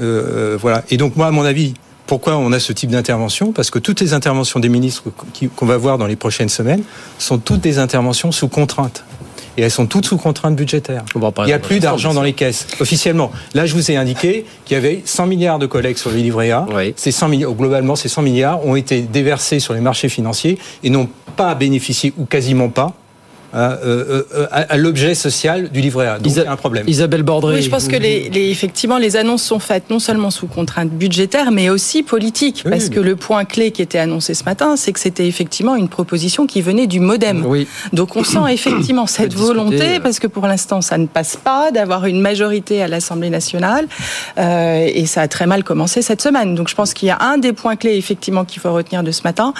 euh, 0.00 0.58
voilà. 0.60 0.84
Et 0.90 0.96
donc 0.96 1.16
moi, 1.16 1.26
à 1.26 1.30
mon 1.30 1.44
avis. 1.44 1.74
Pourquoi 2.04 2.36
on 2.36 2.52
a 2.52 2.58
ce 2.58 2.74
type 2.74 2.90
d'intervention? 2.90 3.52
Parce 3.52 3.70
que 3.70 3.78
toutes 3.78 4.00
les 4.00 4.12
interventions 4.12 4.60
des 4.60 4.68
ministres 4.68 5.04
qu'on 5.56 5.66
va 5.66 5.78
voir 5.78 5.96
dans 5.96 6.06
les 6.06 6.16
prochaines 6.16 6.50
semaines 6.50 6.82
sont 7.16 7.38
toutes 7.38 7.60
des 7.60 7.78
interventions 7.78 8.32
sous 8.32 8.48
contrainte. 8.48 9.04
Et 9.56 9.62
elles 9.62 9.70
sont 9.70 9.86
toutes 9.86 10.06
sous 10.06 10.16
contrainte 10.16 10.56
budgétaire. 10.56 11.04
Il 11.14 11.44
n'y 11.44 11.52
a 11.52 11.58
plus 11.58 11.80
d'argent 11.80 12.14
dans 12.14 12.22
les 12.22 12.32
caisses, 12.32 12.66
officiellement. 12.80 13.30
Là, 13.54 13.66
je 13.66 13.74
vous 13.74 13.90
ai 13.90 13.96
indiqué 13.96 14.46
qu'il 14.64 14.74
y 14.74 14.78
avait 14.78 15.02
100 15.04 15.26
milliards 15.26 15.58
de 15.58 15.66
collectes 15.66 15.98
sur 15.98 16.10
le 16.10 16.16
livret 16.16 16.50
A. 16.50 16.66
Oui. 16.74 16.94
Ces 16.96 17.12
100 17.12 17.28
milliards, 17.28 17.52
globalement, 17.52 17.96
ces 17.96 18.08
100 18.08 18.22
milliards 18.22 18.66
ont 18.66 18.76
été 18.76 19.02
déversés 19.02 19.60
sur 19.60 19.74
les 19.74 19.80
marchés 19.80 20.08
financiers 20.08 20.58
et 20.82 20.90
n'ont 20.90 21.08
pas 21.36 21.54
bénéficié, 21.54 22.12
ou 22.18 22.24
quasiment 22.24 22.68
pas, 22.68 22.94
à, 23.52 23.72
euh, 23.72 24.22
euh, 24.34 24.46
à- 24.50 24.72
à 24.72 24.76
l'objet 24.76 25.14
social 25.14 25.68
du 25.70 25.80
livret 25.80 26.06
A. 26.06 26.18
Donc, 26.18 26.26
Isa- 26.32 26.42
il 26.42 26.44
y 26.44 26.48
a 26.48 26.52
un 26.52 26.56
problème. 26.56 26.84
Isabelle 26.88 27.22
Bordré. 27.22 27.56
Oui, 27.56 27.62
je 27.62 27.68
pense 27.70 27.88
que 27.88 27.96
les, 27.96 28.28
les- 28.30 28.50
effectivement 28.50 28.98
les 28.98 29.16
annonces 29.16 29.42
sont 29.42 29.58
faites 29.58 29.90
non 29.90 29.98
seulement 29.98 30.30
sous 30.30 30.46
contrainte 30.46 30.90
budgétaire, 30.90 31.50
mais 31.50 31.68
aussi 31.70 32.02
politique, 32.02 32.62
Oui, 32.64 32.70
parce 32.70 32.84
oui. 32.84 32.90
que 32.90 33.00
le 33.00 33.16
point 33.16 33.44
clé 33.44 33.70
qui 33.70 33.82
était 33.82 33.98
annoncé 33.98 34.34
ce 34.34 34.44
matin, 34.44 34.76
c'est 34.76 34.92
que 34.92 35.00
c'était 35.00 35.26
effectivement 35.26 35.76
une 35.76 35.88
proposition 35.88 36.46
qui 36.46 36.62
venait 36.62 36.86
du 36.86 37.00
MoDem. 37.00 37.44
Oui. 37.46 37.66
Donc 37.92 38.16
on 38.16 38.24
sent 38.24 38.38
effectivement 38.50 39.06
cette 39.06 39.34
volonté, 39.34 39.96
euh. 39.96 40.00
parce 40.00 40.18
que 40.18 40.26
pour 40.26 40.46
l'instant 40.46 40.80
ça 40.80 40.96
ne 40.98 41.06
passe 41.06 41.36
pas, 41.36 41.70
d'avoir 41.70 42.06
une 42.06 42.20
majorité 42.20 42.82
à 42.82 42.88
l'Assemblée 42.88 43.30
nationale, 43.30 43.86
euh, 44.38 44.86
et 44.92 45.06
ça 45.06 45.22
a 45.22 45.28
très 45.28 45.46
mal 45.46 45.64
commencé 45.64 46.02
cette 46.02 46.22
semaine. 46.22 46.54
Donc 46.54 46.68
je 46.68 46.74
pense 46.74 46.94
qu'il 46.94 47.08
y 47.08 47.10
a 47.10 47.18
un 47.20 47.38
des 47.38 47.52
points 47.52 47.76
clés 47.76 47.96
effectivement 47.96 48.44
qu'il 48.44 48.60
faut 48.62 48.72
retenir 48.72 49.02
de 49.02 49.10
ce 49.12 49.22
matin, 49.24 49.52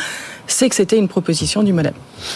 c'est 0.46 0.68
que 0.68 0.74
c'était 0.74 0.96
une 0.96 1.08
proposition 1.08 1.62
du 1.62 1.72
MoDem. 1.72 1.92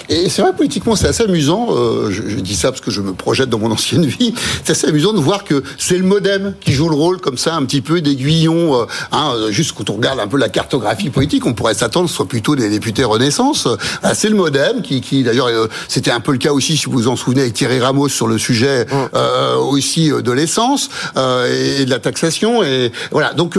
Et 0.09 0.29
c'est 0.29 0.43
vrai, 0.43 0.53
politiquement, 0.57 0.97
c'est 0.97 1.07
assez 1.07 1.23
amusant. 1.23 1.69
euh, 1.71 2.11
je, 2.11 2.23
je 2.29 2.37
dis 2.41 2.57
ça 2.57 2.71
parce 2.71 2.81
que 2.81 2.91
je 2.91 3.01
me 3.01 3.13
projette 3.13 3.49
dans 3.49 3.59
mon 3.59 3.71
ancienne 3.77 4.05
vie. 4.07 4.35
C'est 4.65 4.73
assez 4.73 4.89
amusant 4.89 5.13
de 5.13 5.21
voir 5.21 5.45
que 5.45 5.63
c'est 5.79 5.97
le 5.97 6.05
modem 6.05 6.55
qui 6.61 6.73
joue 6.73 6.89
le 6.89 6.97
rôle 6.97 7.21
comme 7.21 7.39
ça, 7.39 7.55
un 7.55 7.65
petit 7.65 7.81
peu 7.81 8.01
d'aiguillon. 8.01 8.81
euh, 8.81 8.87
hein, 9.13 9.33
euh, 9.37 9.51
juste 9.51 9.73
quand 9.77 9.89
on 9.91 9.95
regarde 9.95 10.19
un 10.21 10.27
peu 10.27 10.39
la 10.39 10.49
cartographie 10.49 11.11
politique, 11.11 11.47
on 11.47 11.55
pourrait 11.55 11.75
s'attendre 11.75 12.07
que 12.07 12.11
ce 12.11 12.17
soit 12.17 12.27
plutôt 12.29 12.57
des 12.57 12.69
députés 12.69 13.05
Renaissance. 13.05 13.69
Ah, 14.03 14.15
c'est 14.15 14.29
le 14.29 14.37
modem 14.37 14.83
qui, 14.83 15.01
qui 15.01 15.23
d'ailleurs, 15.23 15.47
euh, 15.49 15.69
c'était 15.89 16.11
un 16.11 16.21
peu 16.21 16.33
le 16.33 16.39
cas 16.39 16.53
aussi, 16.53 16.77
si 16.77 16.87
vous 16.87 16.93
vous 16.93 17.09
en 17.09 17.17
souvenez, 17.17 17.43
avec 17.43 17.55
Thierry 17.55 17.79
Ramos 17.81 18.09
sur 18.09 18.27
le 18.27 18.39
sujet 18.39 18.87
euh, 19.15 19.57
aussi 19.57 20.11
de 20.11 20.33
l'essence 20.33 20.89
euh, 21.17 21.79
et 21.81 21.85
de 21.85 21.91
la 21.91 21.99
taxation. 22.01 22.63
Et 22.65 22.91
voilà. 23.13 23.35
Donc, 23.35 23.55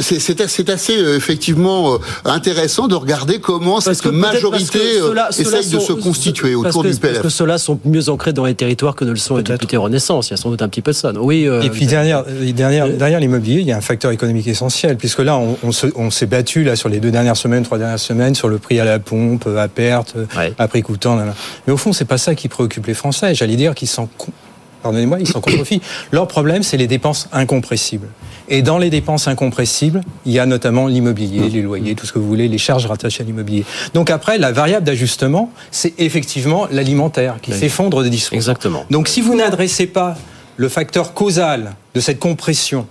c'est 0.00 0.40
assez, 0.40 0.46
c'est 0.48 0.70
assez, 0.70 0.96
euh, 0.96 1.16
effectivement 1.16 1.94
euh, 1.94 1.98
intéressant 2.24 2.86
de 2.88 2.94
regarder 2.94 3.40
comment 3.40 3.80
cette 3.92 4.06
majorité 4.06 4.78
euh, 5.00 5.28
essaye 5.30 5.70
de 5.70 5.78
se 5.78 5.92
constituer 5.92 6.54
autour 6.54 6.82
que, 6.82 6.88
du 6.88 6.96
PLF. 6.96 7.14
Parce 7.14 7.22
que 7.24 7.28
ceux-là 7.28 7.58
sont 7.58 7.78
mieux 7.84 8.08
ancrés 8.08 8.32
dans 8.32 8.44
les 8.44 8.54
territoires 8.54 8.94
que 8.94 9.04
ne 9.04 9.10
le 9.10 9.16
sont 9.16 9.36
les 9.36 9.42
députés 9.42 9.76
Renaissance. 9.76 10.28
Il 10.28 10.30
y 10.32 10.34
a 10.34 10.36
sans 10.36 10.50
doute 10.50 10.62
un 10.62 10.68
petit 10.68 10.82
peu 10.82 10.92
de 10.92 10.96
ça. 10.96 11.12
Oui. 11.16 11.48
Et 11.62 11.70
puis 11.70 11.86
derrière, 11.86 12.24
derrière, 12.24 12.88
derrière 12.88 13.20
l'immobilier, 13.20 13.60
il 13.60 13.66
y 13.66 13.72
a 13.72 13.76
un 13.76 13.82
facteur 13.82 14.10
économique 14.10 14.46
essentiel, 14.46 14.96
puisque 14.96 15.20
là, 15.20 15.38
on, 15.38 15.56
on 15.96 16.10
s'est 16.10 16.26
battu 16.26 16.64
là 16.64 16.76
sur 16.76 16.88
les 16.88 17.00
deux 17.00 17.10
dernières 17.10 17.36
semaines, 17.36 17.64
trois 17.64 17.78
dernières 17.78 17.98
semaines, 17.98 18.34
sur 18.34 18.48
le 18.48 18.58
prix 18.58 18.80
à 18.80 18.84
la 18.84 18.98
pompe, 18.98 19.46
à 19.46 19.68
perte, 19.68 20.16
à 20.58 20.68
prix 20.68 20.82
coûtant. 20.82 21.18
Mais 21.66 21.72
au 21.72 21.76
fond, 21.76 21.92
c'est 21.92 22.04
pas 22.04 22.18
ça 22.18 22.34
qui 22.34 22.48
préoccupe 22.48 22.86
les 22.86 22.94
Français. 22.94 23.34
J'allais 23.34 23.56
dire 23.56 23.74
qu'ils 23.74 23.88
s'en 23.88 24.08
pardonnez-moi, 24.84 25.18
ils 25.18 25.26
s'en 25.26 25.40
contrefient. 25.40 25.80
Leur 26.12 26.28
problème, 26.28 26.62
c'est 26.62 26.76
les 26.76 26.86
dépenses 26.86 27.28
incompressibles. 27.32 28.08
Et 28.48 28.62
dans 28.62 28.78
les 28.78 28.90
dépenses 28.90 29.28
incompressibles, 29.28 30.02
il 30.26 30.32
y 30.32 30.38
a 30.38 30.46
notamment 30.46 30.86
l'immobilier, 30.86 31.48
les 31.48 31.62
loyers, 31.62 31.94
tout 31.94 32.06
ce 32.06 32.12
que 32.12 32.18
vous 32.18 32.26
voulez, 32.26 32.48
les 32.48 32.58
charges 32.58 32.86
rattachées 32.86 33.22
à 33.22 33.26
l'immobilier. 33.26 33.64
Donc 33.94 34.10
après, 34.10 34.38
la 34.38 34.52
variable 34.52 34.84
d'ajustement, 34.84 35.50
c'est 35.70 35.94
effectivement 35.98 36.66
l'alimentaire 36.70 37.36
qui 37.40 37.52
s'effondre 37.52 38.02
de 38.02 38.08
10%. 38.08 38.34
Exactement. 38.34 38.84
Donc 38.90 39.08
si 39.08 39.20
vous 39.20 39.34
n'adressez 39.34 39.86
pas 39.86 40.16
le 40.56 40.68
facteur 40.68 41.14
causal 41.14 41.74
de 41.94 42.00
cette 42.00 42.18
compression 42.18 42.86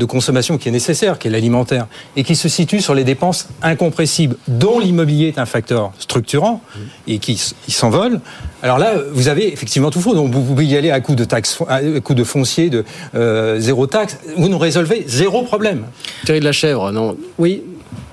de 0.00 0.04
consommation 0.04 0.58
qui 0.58 0.68
est 0.68 0.72
nécessaire, 0.72 1.18
qui 1.18 1.28
est 1.28 1.30
l'alimentaire, 1.30 1.86
et 2.16 2.24
qui 2.24 2.34
se 2.34 2.48
situe 2.48 2.80
sur 2.80 2.94
les 2.94 3.04
dépenses 3.04 3.48
incompressibles, 3.62 4.36
dont 4.48 4.80
l'immobilier 4.80 5.28
est 5.28 5.38
un 5.38 5.46
facteur 5.46 5.92
structurant 5.98 6.60
et 7.06 7.18
qui, 7.18 7.36
s'envole. 7.68 8.20
Alors 8.62 8.78
là, 8.78 8.94
vous 9.12 9.28
avez 9.28 9.52
effectivement 9.52 9.90
tout 9.90 10.00
faux. 10.00 10.14
Donc 10.14 10.32
vous 10.32 10.42
pouvez 10.42 10.66
y 10.66 10.76
aller 10.76 10.90
à 10.90 11.00
coup 11.00 11.14
de 11.14 11.24
taxes, 11.24 11.58
à 11.68 11.80
coup 12.02 12.14
de 12.14 12.24
foncier, 12.24 12.70
de 12.70 12.84
euh, 13.14 13.60
zéro 13.60 13.86
taxe. 13.86 14.18
Vous 14.36 14.48
nous 14.48 14.58
résolvez 14.58 15.04
zéro 15.06 15.42
problème. 15.42 15.84
Thierry 16.24 16.40
de 16.40 16.44
la 16.44 16.52
Chèvre, 16.52 16.90
non? 16.90 17.16
Oui. 17.38 17.62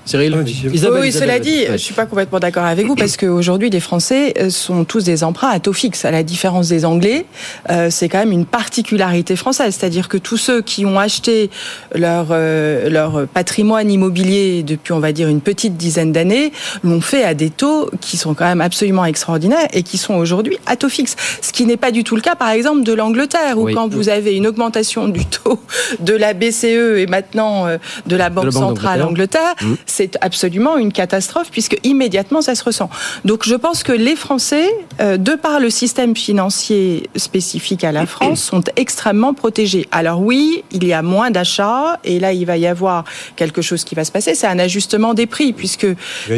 Cyril 0.08 0.42
Isabelle, 0.72 1.00
oui, 1.02 1.12
cela 1.12 1.38
dit, 1.38 1.66
je 1.70 1.76
suis 1.76 1.92
pas 1.92 2.06
complètement 2.06 2.38
d'accord 2.38 2.64
avec 2.64 2.86
vous 2.86 2.94
parce 2.94 3.18
qu'aujourd'hui, 3.18 3.68
les 3.68 3.80
Français 3.80 4.32
euh, 4.38 4.48
sont 4.48 4.84
tous 4.84 5.04
des 5.04 5.22
emprunts 5.22 5.50
à 5.50 5.60
taux 5.60 5.74
fixe. 5.74 6.06
À 6.06 6.10
la 6.10 6.22
différence 6.22 6.68
des 6.68 6.86
Anglais, 6.86 7.26
euh, 7.68 7.88
c'est 7.90 8.08
quand 8.08 8.18
même 8.18 8.32
une 8.32 8.46
particularité 8.46 9.36
française. 9.36 9.76
C'est-à-dire 9.78 10.08
que 10.08 10.16
tous 10.16 10.38
ceux 10.38 10.62
qui 10.62 10.86
ont 10.86 10.98
acheté 10.98 11.50
leur, 11.94 12.28
euh, 12.30 12.88
leur 12.88 13.26
patrimoine 13.28 13.90
immobilier 13.90 14.62
depuis, 14.62 14.92
on 14.92 14.98
va 14.98 15.12
dire, 15.12 15.28
une 15.28 15.42
petite 15.42 15.76
dizaine 15.76 16.10
d'années, 16.10 16.52
l'ont 16.82 17.02
fait 17.02 17.24
à 17.24 17.34
des 17.34 17.50
taux 17.50 17.90
qui 18.00 18.16
sont 18.16 18.32
quand 18.32 18.46
même 18.46 18.62
absolument 18.62 19.04
extraordinaires 19.04 19.68
et 19.74 19.82
qui 19.82 19.98
sont 19.98 20.14
aujourd'hui 20.14 20.56
à 20.64 20.76
taux 20.76 20.88
fixe. 20.88 21.16
Ce 21.42 21.52
qui 21.52 21.66
n'est 21.66 21.76
pas 21.76 21.90
du 21.90 22.02
tout 22.02 22.16
le 22.16 22.22
cas, 22.22 22.34
par 22.34 22.48
exemple, 22.48 22.82
de 22.82 22.94
l'Angleterre, 22.94 23.58
où 23.58 23.64
Oui. 23.64 23.74
quand 23.74 23.92
vous 23.92 24.08
avez 24.08 24.36
une 24.36 24.46
augmentation 24.46 25.06
du 25.08 25.26
taux 25.26 25.60
de 26.00 26.14
la 26.14 26.32
BCE 26.32 26.96
et 26.96 27.06
maintenant 27.06 27.66
euh, 27.66 27.76
de 28.06 28.16
la 28.16 28.30
Banque 28.30 28.46
Banque 28.46 28.54
centrale 28.54 29.00
d'Angleterre. 29.00 29.54
Angleterre, 29.58 29.68
Mm. 29.68 29.74
C'est 29.98 30.16
absolument 30.20 30.76
une 30.76 30.92
catastrophe 30.92 31.48
puisque 31.50 31.76
immédiatement 31.82 32.40
ça 32.40 32.54
se 32.54 32.62
ressent. 32.62 32.88
Donc 33.24 33.42
je 33.44 33.56
pense 33.56 33.82
que 33.82 33.90
les 33.90 34.14
Français, 34.14 34.68
euh, 35.00 35.16
de 35.16 35.32
par 35.32 35.58
le 35.58 35.70
système 35.70 36.14
financier 36.14 37.10
spécifique 37.16 37.82
à 37.82 37.90
la 37.90 38.06
France, 38.06 38.40
sont 38.40 38.62
extrêmement 38.76 39.34
protégés. 39.34 39.88
Alors 39.90 40.20
oui, 40.20 40.62
il 40.70 40.86
y 40.86 40.92
a 40.92 41.02
moins 41.02 41.32
d'achats 41.32 41.98
et 42.04 42.20
là 42.20 42.32
il 42.32 42.46
va 42.46 42.56
y 42.56 42.68
avoir 42.68 43.02
quelque 43.34 43.60
chose 43.60 43.82
qui 43.82 43.96
va 43.96 44.04
se 44.04 44.12
passer, 44.12 44.36
c'est 44.36 44.46
un 44.46 44.60
ajustement 44.60 45.14
des 45.14 45.26
prix 45.26 45.52
puisque 45.52 45.88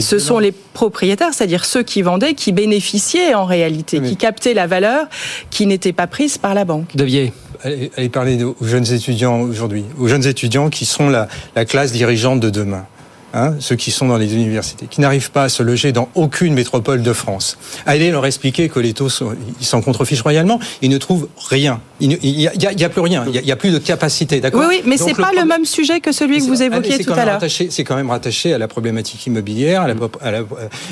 ce 0.01 0.19
sont 0.19 0.39
les 0.39 0.53
propriétaires, 0.53 1.35
c'est-à-dire 1.35 1.67
ceux 1.67 1.83
qui 1.83 2.01
vendaient, 2.01 2.33
qui 2.33 2.53
bénéficiaient 2.53 3.35
en 3.35 3.45
réalité, 3.45 4.01
qui 4.01 4.17
captaient 4.17 4.55
la 4.55 4.67
valeur 4.67 5.07
qui 5.51 5.67
n'était 5.67 5.93
pas 5.93 6.07
prise 6.07 6.39
par 6.39 6.55
la 6.55 6.65
banque. 6.65 6.97
Devier. 6.97 7.35
Allez, 7.63 7.91
allez 7.99 8.09
parler 8.09 8.43
aux 8.43 8.57
jeunes 8.63 8.91
étudiants 8.91 9.43
aujourd'hui, 9.43 9.85
aux 9.99 10.09
jeunes 10.09 10.27
étudiants 10.27 10.71
qui 10.71 10.87
sont 10.87 11.11
la, 11.11 11.29
la 11.55 11.67
classe 11.67 11.93
dirigeante 11.93 12.41
de 12.41 12.49
demain. 12.49 12.87
Hein, 13.33 13.55
ceux 13.61 13.77
qui 13.77 13.93
sont 13.93 14.09
dans 14.09 14.17
les 14.17 14.35
universités, 14.35 14.87
qui 14.91 15.01
n'arrivent 15.01 15.31
pas 15.31 15.45
à 15.45 15.49
se 15.49 15.63
loger 15.63 15.93
dans 15.93 16.09
aucune 16.17 16.53
métropole 16.53 17.01
de 17.01 17.13
France. 17.13 17.59
Allez 17.87 18.11
leur 18.11 18.27
expliquer 18.27 18.69
que 18.69 18.81
les 18.81 18.93
taux, 18.93 19.09
sont, 19.09 19.37
ils 19.61 19.65
s'en 19.67 19.83
contrefichent 19.83 20.23
royalement, 20.23 20.59
ils 20.83 20.91
ne 20.91 20.99
trouvent 20.99 21.29
rien. 21.49 21.81
Il 22.01 22.09
n'y 22.09 22.47
a, 22.49 22.89
plus 22.89 23.01
rien, 23.03 23.23
il 23.27 23.31
n'y 23.33 23.39
a, 23.39 23.41
il 23.43 23.47
y 23.47 23.53
a 23.53 23.57
plus 23.57 23.71
de 23.71 23.79
capacité, 23.79 24.41
d'accord 24.41 24.61
Oui, 24.63 24.67
oui, 24.69 24.83
mais 24.85 24.97
Donc, 24.97 25.09
c'est 25.09 25.15
pas 25.15 25.29
le 25.31 25.37
problème- 25.37 25.49
même 25.49 25.65
sujet 25.65 26.01
que 26.01 26.11
celui 26.11 26.39
que 26.39 26.45
vous 26.45 26.61
Ah, 26.61 26.65
évoquiez 26.65 27.05
tout 27.05 27.13
à 27.13 27.25
l'heure. 27.25 27.41
C'est 27.49 27.85
quand 27.85 27.95
même 27.95 28.11
rattaché 28.11 28.53
à 28.53 28.59
la 28.59 28.67
problématique 28.67 29.25
immobilière, 29.27 29.83
à 29.83 29.87
la- 29.89 29.95
à 30.23 30.31
la- 30.33 30.41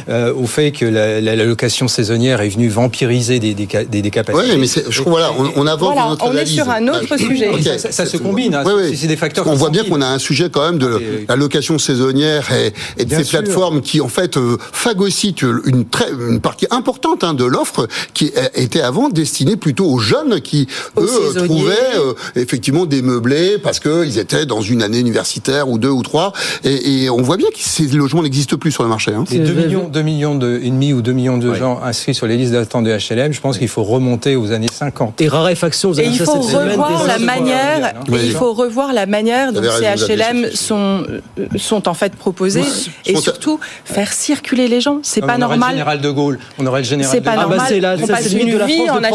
euh, 0.09 0.33
au 0.33 0.47
fait 0.47 0.71
que 0.71 0.85
la, 0.85 1.35
location 1.45 1.89
saisonnière 1.89 2.41
est 2.41 2.51
venue 2.51 2.69
vampiriser 2.69 3.41
des, 3.41 3.55
des, 3.55 3.67
des- 3.67 4.03
des 4.03 4.11
capacités. 4.11 4.53
Ouais, 4.53 4.57
mais 4.59 4.67
je 4.69 5.01
trouve, 5.01 5.13
voilà, 5.15 5.33
on, 5.37 5.51
on 5.57 5.67
avance 5.67 5.81
Voilà, 5.93 6.03
dans 6.03 6.11
notre 6.11 6.27
on 6.27 6.37
est 6.37 6.47
sur 6.47 6.71
un 6.71 6.87
autre 6.87 7.11
Ouais. 7.11 7.19
sujet. 7.19 7.63
Ça- 7.63 7.79
ça- 7.79 7.91
ça 7.93 8.07
se 8.07 8.17
combine, 8.19 8.55
hein. 8.55 8.63
C'est- 8.95 9.09
des 9.09 9.17
facteurs 9.17 9.45
qui 9.45 9.57
voit 9.57 9.71
bien 9.71 9.83
qu'on 9.83 10.03
a 10.03 10.07
un 10.07 10.19
sujet 10.21 10.51
quand 10.53 10.65
même 10.65 10.79
de 10.79 11.01
la 11.29 11.35
location 11.35 11.79
saisonnière 11.79 12.28
et, 12.29 12.73
et 13.01 13.05
de 13.05 13.09
Bien 13.11 13.19
ces 13.19 13.25
sûr. 13.25 13.39
plateformes 13.41 13.81
qui 13.81 14.01
en 14.01 14.09
fait 14.09 14.37
euh, 14.37 14.57
phagocytent 14.73 15.43
une 15.65 15.85
très 15.85 16.11
une 16.11 16.41
partie 16.41 16.67
importante 16.71 17.25
hein, 17.25 17.35
de 17.35 17.45
l'offre 17.45 17.87
qui 18.15 18.33
était 18.55 18.81
avant 18.81 19.09
destinée 19.09 19.57
plutôt 19.57 19.87
aux 19.87 19.99
jeunes 19.99 20.41
qui 20.41 20.67
Aux 20.97 21.03
eux 21.03 21.07
saisonniers. 21.07 21.47
trouvaient 21.47 21.75
euh, 21.99 22.13
effectivement 22.37 22.87
des 22.87 23.03
meublés 23.03 23.59
parce 23.59 23.81
que 23.81 24.05
ils 24.05 24.19
étaient 24.19 24.47
dans 24.47 24.61
une 24.61 24.83
année 24.83 24.99
universitaire 24.99 25.69
ou 25.69 25.79
deux 25.79 25.91
ou 25.91 26.03
trois 26.03 26.33
et, 26.65 27.05
et 27.05 27.11
on 27.11 27.23
voit 27.23 27.37
bien 27.37 27.49
que 27.49 27.59
ces 27.59 27.85
logements 27.89 28.23
n'existent 28.23 28.57
plus 28.57 28.73
sur 28.73 28.83
le 28.83 28.89
marché. 28.89 29.13
Hein. 29.13 29.25
Les 29.31 29.39
2 29.39 29.53
millions, 29.53 29.89
2 29.89 30.03
millions 30.03 30.35
de, 30.35 30.61
et 30.63 30.71
demi 30.71 30.93
ou 30.93 31.03
2 31.03 31.13
millions 31.13 31.39
de 31.39 31.55
gens 31.55 31.81
inscrits 31.83 32.15
sur 32.15 32.27
les 32.27 32.37
listes 32.37 32.53
d'attente 32.53 32.85
de 32.85 32.91
HLM, 32.91 33.33
je 33.33 33.41
pense 33.41 33.59
qu'il 33.59 33.69
faut 33.69 33.85
remonter 33.85 34.37
aux 34.37 34.53
années 34.53 34.69
50. 34.73 35.21
Et 35.21 35.29
raréfaction, 35.29 35.91
vous 35.91 36.01
Et 36.01 36.07
il 36.07 36.19
faut 36.19 36.33
revoir 36.41 37.07
la 37.07 37.19
manière, 37.19 37.93
hein. 37.97 38.01
il 38.13 38.33
faut 38.33 38.53
revoir 38.53 38.93
la 38.93 39.07
manière 39.07 39.53
dont 39.53 39.63
ces 39.63 40.15
HLM 40.15 40.51
sont 40.55 41.05
euh, 41.09 41.47
sont 41.57 41.89
en 41.89 41.95
fait 41.95 42.17
proposés 42.19 42.61
Oui. 42.61 42.91
et 43.07 43.15
Sont- 43.15 43.21
surtout 43.23 43.61
faire 43.85 44.13
circuler 44.13 44.69
les 44.69 44.81
gens. 44.81 44.99
C'est 45.03 45.21
pas 45.21 45.27
on 45.39 45.43
aurait 45.43 45.55
le 45.55 45.61
normal. 45.61 45.71
général 45.73 46.01
de 46.01 46.11
Gaulle, 46.11 46.39
on 46.59 46.67
aurait 46.67 46.81
le 46.81 46.87
général 46.87 47.11
C'est 47.13 47.21
de 47.21 47.25
pas 47.25 47.37
Gaulle. 47.37 47.41
Ah 47.45 47.49
bah 47.49 47.57
normal 47.57 47.67
c'est 47.69 47.81
la, 47.81 47.97
passe 47.97 48.33
une 48.33 48.51
de 48.51 48.57
la 48.59 48.67
vie 48.67 48.77
France 48.87 48.91
en 48.91 48.97
de 48.97 49.01
HLM. 49.07 49.13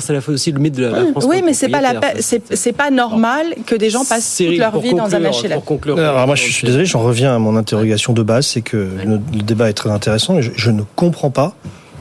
C'est 0.00 0.12
la- 0.12 0.20
aussi 0.28 0.52
le 0.52 0.58
mythe 0.60 0.74
de 0.74 0.82
la, 0.84 0.90
la 0.90 1.06
France 1.10 1.24
Oui, 1.26 1.40
de 1.40 1.46
mais 1.46 1.54
c'est 1.54 1.68
pas 1.68 1.80
la 1.80 1.94
c'est 2.20 2.72
pas 2.72 2.90
normal 2.90 3.54
que 3.66 3.74
des 3.74 3.90
gens 3.90 4.04
passent 4.04 4.24
Cyril, 4.24 4.52
toute 4.52 4.60
leur 4.60 4.80
vie 4.80 4.94
dans 4.94 5.14
un 5.14 5.20
HLM. 5.20 5.54
Pour 5.54 5.64
conclure. 5.64 5.98
Alors 5.98 6.26
moi 6.26 6.36
je 6.36 6.42
suis 6.42 6.66
désolé, 6.66 6.84
j'en 6.86 7.00
reviens 7.02 7.34
à 7.34 7.38
mon 7.38 7.56
interrogation 7.56 8.12
de 8.12 8.22
base, 8.22 8.46
c'est 8.46 8.62
que 8.62 8.76
le, 9.04 9.18
débat 9.42 9.68
est 9.68 9.74
très 9.74 9.90
intéressant 9.90 10.38
et 10.38 10.42
je 10.42 10.70
ne 10.70 10.82
comprends 10.96 11.30
pas 11.30 11.54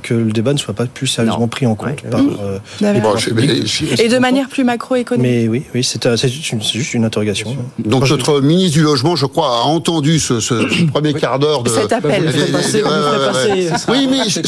que 0.04 0.14
le 0.14 0.32
débat 0.32 0.54
ne 0.54 0.60
soit 0.60 0.74
pas 0.74 0.86
plus 0.86 1.08
sérieusement 1.08 1.48
pris 1.48 1.66
en 1.66 1.76
compte 1.76 2.02
par, 2.04 2.20
euh, 2.20 2.60
les 2.82 3.00
Bon, 3.02 3.18
je- 3.18 3.30
Je 3.66 4.02
Et 4.02 4.08
de 4.08 4.20
manière 4.20 4.48
plus 4.50 4.64
macroéconomique. 4.64 5.32
Mais 5.32 5.48
oui, 5.48 5.64
oui, 5.74 5.84
c'est 5.84 6.06
euh, 6.06 6.16
juste 6.16 6.94
une, 6.94 7.06
interrogation. 7.06 7.56
Donc 7.80 8.08
notre 8.10 8.42
ministre 8.42 8.78
du 8.78 8.84
logement, 8.84 9.16
je 9.16 9.26
crois, 9.26 9.48
a 9.48 9.62
entendu 9.64 10.20
ce, 10.20 10.86
premier 10.92 11.14
quart 11.14 11.40
d'heure 11.40 11.64
de 11.64 11.70
Cet 11.70 11.92
appel. 11.92 12.32
Oui, 13.90 14.08
mais 14.10 14.24
C'est 14.30 14.44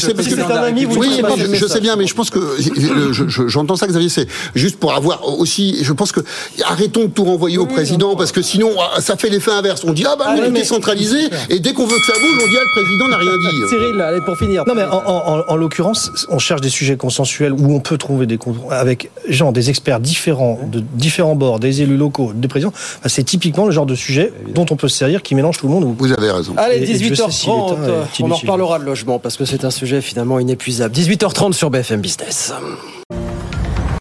République, 0.76 0.88
vous 0.88 1.00
oui, 1.00 1.08
je, 1.54 1.66
sais 1.66 1.80
bien, 1.80 1.96
mais 1.96 2.06
je 2.06 2.14
pense 2.14 2.30
que 2.30 2.38
j'entends 3.48 3.76
ça, 3.76 3.86
Xavier. 3.86 4.08
C'est 4.08 4.28
juste 4.54 4.78
pour 4.78 4.94
avoir 4.94 5.38
aussi. 5.38 5.78
Je 5.82 5.92
pense 5.92 6.12
que 6.12 6.20
arrêtons 6.64 7.02
de 7.04 7.10
tout 7.10 7.24
renvoyer 7.24 7.58
au 7.58 7.66
président 7.66 8.16
parce 8.16 8.32
que 8.32 8.42
sinon 8.42 8.70
ah, 8.78 9.00
ça 9.00 9.16
fait 9.16 9.28
l'effet 9.28 9.50
inverse. 9.50 9.84
On 9.84 9.92
dit 9.92 10.04
ah 10.06 10.16
bah 10.18 10.26
Ah 10.28 10.34
oui, 10.38 10.48
mais- 10.50 10.60
est 10.60 10.64
centralisé 10.64 11.18
et 11.50 11.60
dès 11.60 11.72
qu'on 11.72 11.86
veut 11.86 11.98
que 11.98 12.06
ça 12.06 12.18
bouge, 12.18 12.42
on 12.42 12.48
dit 12.48 12.56
ah 12.58 12.64
le 12.64 12.82
président 12.82 13.08
n'a 13.08 13.16
rien 13.18 13.38
dit. 13.38 13.68
Cyril, 13.68 14.00
allez, 14.00 14.20
pour 14.20 14.36
finir. 14.38 14.64
Non 14.66 14.74
mais 14.74 14.84
en, 14.84 15.02
en- 15.06 15.44
en- 15.48 15.52
en 15.52 15.56
l'occurrence, 15.56 16.10
on 16.28 16.38
cherche 16.38 16.60
des 16.60 16.68
sujets 16.68 16.96
consensuels 16.96 17.52
où 17.52 17.74
on 17.74 17.80
peut 17.80 17.98
trouver 17.98 18.26
des 18.26 18.38
avec 18.70 19.10
genre 19.28 19.52
des 19.52 19.70
experts 19.70 20.00
différents 20.00 20.58
de 20.70 20.80
différents 20.94 21.34
bords, 21.36 21.60
des 21.60 21.82
élus 21.82 21.96
locaux, 21.96 22.32
des 22.34 22.48
présidents. 22.48 22.72
C'est 23.06 23.24
typiquement 23.24 23.64
le 23.66 23.70
genre 23.72 23.86
de 23.86 23.94
sujet 23.94 24.32
dont 24.54 24.66
on 24.70 24.76
peut 24.76 24.88
se 24.88 24.96
servir 24.96 25.22
qui 25.22 25.34
mélange 25.34 25.58
tout 25.58 25.66
le 25.66 25.72
monde. 25.72 25.94
Vous 25.98 26.12
avez 26.12 26.30
raison. 26.30 26.54
Allez, 26.56 26.76
Et- 26.78 26.90
et 26.90 26.98
Dieu 26.98 27.14
sait 27.14 27.22
si 27.30 27.46
18h30, 27.46 27.70
l'État 27.80 27.92
est 27.92 28.22
on 28.22 28.30
en 28.30 28.34
reparlera 28.36 28.78
de 28.78 28.84
logement 28.84 29.18
parce 29.18 29.36
que 29.36 29.44
c'est 29.44 29.64
un 29.64 29.70
sujet 29.70 30.00
finalement 30.00 30.38
inépuisable. 30.38 30.94
18h30 30.94 31.54
sur 31.54 31.70
BFM 31.70 32.00
Business. 32.00 32.52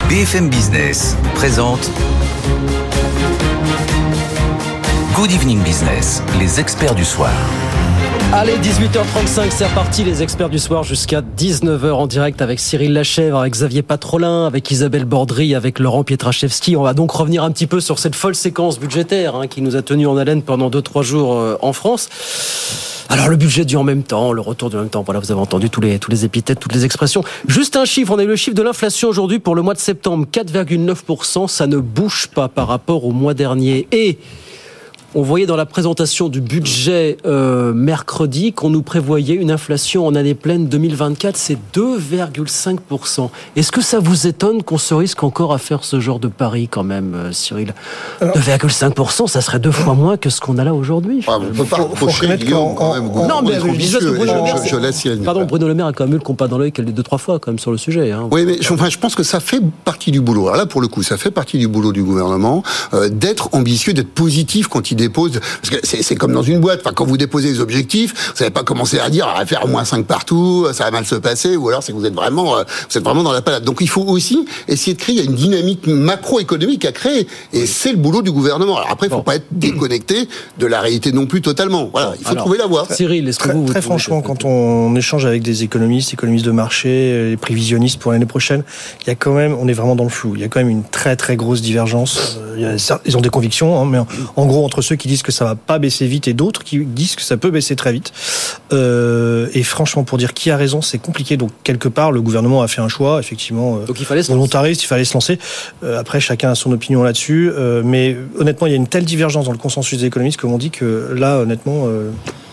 BFM 0.10 0.49
Business 0.49 1.15
présente 1.36 1.89
Good 5.15 5.31
Evening 5.31 5.62
Business, 5.63 6.21
les 6.39 6.60
experts 6.60 6.95
du 6.95 7.05
soir. 7.05 7.31
Allez, 8.33 8.57
18h35, 8.57 9.49
c'est 9.49 9.65
reparti, 9.65 10.03
les 10.03 10.21
experts 10.21 10.49
du 10.49 10.59
soir 10.59 10.83
jusqu'à 10.83 11.21
19h 11.21 11.91
en 11.91 12.07
direct 12.07 12.41
avec 12.41 12.59
Cyril 12.59 12.91
Lachèvre, 12.91 13.39
avec 13.39 13.53
Xavier 13.53 13.81
Patrolin, 13.81 14.45
avec 14.45 14.69
Isabelle 14.71 15.05
Bordry, 15.05 15.55
avec 15.55 15.79
Laurent 15.79 16.03
Pietraszewski. 16.03 16.75
On 16.75 16.83
va 16.83 16.93
donc 16.93 17.11
revenir 17.11 17.43
un 17.43 17.51
petit 17.51 17.67
peu 17.67 17.79
sur 17.79 17.99
cette 17.99 18.15
folle 18.15 18.35
séquence 18.35 18.79
budgétaire 18.79 19.35
hein, 19.35 19.47
qui 19.47 19.61
nous 19.61 19.75
a 19.75 19.81
tenus 19.81 20.07
en 20.07 20.17
haleine 20.17 20.41
pendant 20.41 20.69
2-3 20.69 21.03
jours 21.03 21.33
euh, 21.33 21.57
en 21.61 21.71
France. 21.71 22.09
Alors 23.09 23.29
le 23.29 23.35
budget 23.35 23.63
du 23.63 23.77
en 23.77 23.83
même 23.83 24.03
temps, 24.03 24.33
le 24.33 24.41
retour 24.41 24.69
du 24.69 24.75
en 24.75 24.79
même 24.79 24.89
temps, 24.89 25.03
voilà, 25.03 25.19
vous 25.19 25.31
avez 25.31 25.39
entendu 25.39 25.69
tous 25.69 25.79
les, 25.79 25.99
tous 25.99 26.11
les 26.11 26.25
épithètes, 26.25 26.59
toutes 26.59 26.73
les 26.73 26.83
expressions. 26.83 27.23
Juste 27.47 27.75
un 27.75 27.85
chiffre, 27.85 28.11
on 28.13 28.19
a 28.19 28.23
eu 28.23 28.27
le 28.27 28.35
chiffre 28.35 28.55
de 28.55 28.63
l'inflation 28.63 29.07
aujourd'hui 29.07 29.39
pour 29.39 29.55
le 29.55 29.61
mois 29.61 29.75
de 29.75 29.79
septembre, 29.79 30.25
4,9%, 30.31 31.47
ça 31.47 31.67
ne 31.67 31.77
bouge 31.77 32.27
pas 32.33 32.49
par 32.49 32.67
rapport 32.67 33.05
au 33.05 33.11
mois 33.11 33.33
dernier. 33.33 33.88
Et 33.91 34.17
On 35.17 35.21
voyait 35.21 35.45
dans 35.45 35.56
la 35.56 35.65
présentation 35.65 36.28
du 36.28 36.41
budget 36.41 37.15
euh, 37.25 37.71
mercredi 37.73 38.51
qu'on 38.51 38.69
nous 38.69 38.82
prévoyait 38.82 39.36
une 39.36 39.49
inflation 39.49 40.06
en 40.06 40.13
année 40.13 40.34
pleine 40.34 40.67
2024, 40.67 41.38
c'est 41.38 41.58
2,5%. 41.73 43.30
Est-ce 43.56 43.71
que 43.71 43.80
ça 43.80 43.99
vous 43.99 44.28
étonne 44.28 44.62
qu'on 44.62 44.78
se 44.78 44.93
risque 44.93 45.23
encore 45.23 45.54
à 45.54 45.58
faire 45.58 45.86
ce 45.86 46.01
genre 46.01 46.19
de 46.19 46.28
pari 46.28 46.67
quand 46.67 46.84
même, 46.84 47.13
euh, 47.15 47.32
Cyril? 47.32 47.73
2,5%, 48.21 49.28
ça 49.28 49.39
serait 49.39 49.60
deux 49.60 49.71
fois 49.71 49.93
moins 49.93 50.17
que 50.17 50.30
ce 50.30 50.41
qu'on 50.41 50.58
a 50.58 50.65
là 50.65 50.73
aujourd'hui. 50.73 51.23
Ah, 51.28 51.38
on 51.39 51.54
peut 51.54 51.63
pas 51.63 51.78
reprocher 51.78 52.36
Guillaume 52.36 52.75
quand 52.75 52.93
même. 52.95 53.06
Non, 53.06 53.41
mais 53.41 53.58
Bruno 53.58 53.73
je- 53.80 54.75
laisse 54.78 54.95
Cyril 54.97 55.21
Pardon. 55.21 55.45
Bruno 55.45 55.65
Le 55.69 55.75
Maire 55.75 55.86
a 55.88 55.93
quand 55.93 56.04
même 56.04 56.13
eu 56.15 56.17
le 56.17 56.23
compas 56.23 56.49
dans 56.49 56.58
l'œil 56.58 56.73
qu'elle 56.73 56.89
est 56.89 56.91
deux, 56.91 57.04
trois 57.04 57.19
fois 57.19 57.39
quand 57.39 57.51
même 57.51 57.60
sur 57.60 57.71
le 57.71 57.78
sujet. 57.78 58.12
hein. 58.12 58.28
Oui, 58.32 58.43
mais 58.45 58.58
je, 58.60 58.73
enfin, 58.73 58.89
je 58.89 58.97
pense 58.97 59.15
que 59.15 59.23
ça 59.23 59.39
fait 59.39 59.62
partie 59.86 60.12
du 60.12 60.19
boulot. 60.19 60.47
Alors 60.47 60.58
là, 60.58 60.65
pour 60.65 60.82
le 60.82 60.89
coup, 60.89 61.04
ça 61.04 61.15
fait 61.15 61.32
partie 61.32 61.58
du 61.58 61.69
boulot 61.69 61.93
du 61.93 62.04
gouvernement 62.04 62.63
euh, 62.93 63.08
d'être 63.08 63.47
ambitieux, 63.54 63.93
d'être 63.93 64.10
positif 64.13 64.67
quand 64.67 64.91
il 64.91 65.05
dépose. 65.08 65.39
Parce 65.62 65.70
que 65.76 65.86
c'est 65.86 66.15
comme 66.15 66.34
dans 66.34 66.41
une 66.44 66.60
boîte. 66.60 66.80
Enfin, 66.82 66.94
quand 66.96 67.06
vous 67.06 67.18
déposez 67.18 67.52
des 67.52 67.60
objectifs, 67.60 68.13
vous 68.36 68.39
n'allez 68.44 68.52
pas 68.54 68.63
commencer 68.63 69.00
à 69.00 69.10
dire 69.10 69.28
à 69.28 69.46
faire 69.46 69.68
moins 69.68 69.86
5 69.86 70.06
partout, 70.06 70.68
ça 70.74 70.86
va 70.86 70.91
mal 70.91 71.06
se 71.06 71.15
passer, 71.15 71.56
ou 71.58 71.70
alors 71.70 71.84
c'est 71.84 71.91
que 71.91 71.98
vous 71.98 72.06
êtes 72.06 72.13
vraiment, 72.13 72.58
euh, 72.58 72.63
vous 72.89 72.98
êtes 72.98 73.04
vraiment 73.04 73.24
dans 73.24 73.32
la 73.32 73.41
palade. 73.41 73.63
Donc 73.63 73.78
il 73.82 73.89
faut 73.89 74.04
aussi 74.04 74.46
essayer 74.68 74.94
de 74.96 75.00
créer 75.02 75.15
il 75.15 75.24
y 75.24 75.28
a 75.28 75.30
une 75.30 75.36
dynamique 75.36 75.88
macroéconomique 75.88 76.86
à 76.86 76.91
créer, 76.91 77.28
et 77.54 77.65
c'est 77.65 77.91
le 77.91 77.98
boulot 77.98 78.22
du 78.22 78.32
gouvernement. 78.32 78.78
Alors 78.78 78.89
après, 78.91 79.08
il 79.08 79.10
faut 79.12 79.22
pas 79.22 79.36
être 79.36 79.46
déconnecté 79.52 80.28
de 80.58 80.65
la 80.65 80.82
réalité 80.82 81.12
non 81.12 81.26
plus 81.26 81.41
totalement. 81.41 81.89
Voilà, 81.91 82.13
il 82.20 82.24
faut 82.24 82.32
Alors, 82.32 82.44
trouver 82.46 82.58
la 82.58 82.68
voie. 82.68 82.88
Cyril, 82.89 83.28
est-ce 83.28 83.39
que 83.39 83.50
vous, 83.52 83.62
vous 83.65 83.72
très 83.72 83.82
trouvez 83.82 83.82
franchement, 84.00 84.22
que- 84.22 84.28
quand 84.28 84.46
on 84.46 84.96
échange 84.96 85.26
avec 85.26 85.41
des 85.44 85.63
économistes, 85.63 86.13
économistes 86.13 86.46
de 86.46 86.52
marché, 86.52 86.89
euh, 86.89 87.30
les 87.32 87.38
prévisionnistes 87.38 88.00
pour 88.00 88.12
l'année 88.12 88.26
prochaine, 88.26 88.63
il 89.04 89.08
y 89.08 89.12
a 89.12 89.15
quand 89.15 89.34
même, 89.34 89.56
on 89.60 89.68
est 89.68 89.74
vraiment 89.74 89.96
dans 89.96 90.04
le 90.04 90.10
flou. 90.10 90.34
Il 90.36 90.41
y 90.41 90.44
a 90.44 90.48
quand 90.48 90.60
même 90.60 90.70
une 90.70 90.84
très 90.84 91.15
très 91.15 91.36
grosse 91.36 91.62
divergence. 91.62 92.38
Euh, 92.58 92.78
ils 93.06 93.18
ont 93.18 93.22
des 93.22 93.30
convictions, 93.30 93.80
hein, 93.82 93.86
mais 93.89 93.98
en, 94.00 94.08
en 94.36 94.46
gros 94.46 94.63
entre 94.65 94.82
ceux 94.82 94.94
qui 94.95 95.08
disent 95.08 95.23
que 95.23 95.31
ça 95.31 95.45
va 95.45 95.55
pas 95.55 95.79
baisser 95.79 96.08
vite 96.08 96.27
et 96.27 96.34
d'autres 96.34 96.63
qui 96.63 96.79
disent 96.86 97.15
que 97.15 97.21
ça 97.21 97.38
peut 97.38 97.51
baisser 97.51 97.75
très 97.75 97.91
vite. 97.91 98.12
Euh, 98.73 99.47
et 99.53 99.63
franchement, 99.63 100.03
pour 100.03 100.17
dire 100.17 100.34
qui 100.34 100.51
a 100.51 100.58
raison, 100.58 100.81
c'est 100.81 100.97
compliqué. 100.97 101.38
Donc 101.38 101.51
quelque 101.63 101.88
part, 101.88 102.12
le 102.12 102.21
gouvernement 102.21 102.62
a 102.62 102.67
fait 102.67 102.81
un 102.81 102.88
choix, 102.88 103.19
effectivement, 103.19 103.77
euh, 103.77 103.86
Donc 103.86 103.99
il 103.99 104.05
fallait 104.05 104.23
se 104.23 104.31
volontariste. 104.31 104.84
Il 104.84 104.88
fallait 104.88 105.05
se 105.05 105.13
lancer. 105.13 105.39
Euh, 105.84 105.99
après, 105.99 106.19
chacun 106.19 106.51
a 106.51 106.55
son 106.55 106.71
opinion 106.71 107.03
là-dessus. 107.03 107.51
Euh, 107.53 107.81
mais 107.84 108.17
honnêtement, 108.38 108.67
il 108.67 108.71
y 108.71 108.73
a 108.73 108.77
une 108.77 108.88
telle 108.88 109.05
divergence 109.05 109.45
dans 109.45 109.51
le 109.51 109.58
consensus 109.58 109.99
des 109.99 110.05
économistes 110.05 110.39
que 110.39 110.47
l'on 110.47 110.58
dit 110.58 110.71
que 110.71 111.13
là, 111.15 111.39
honnêtement, 111.39 111.88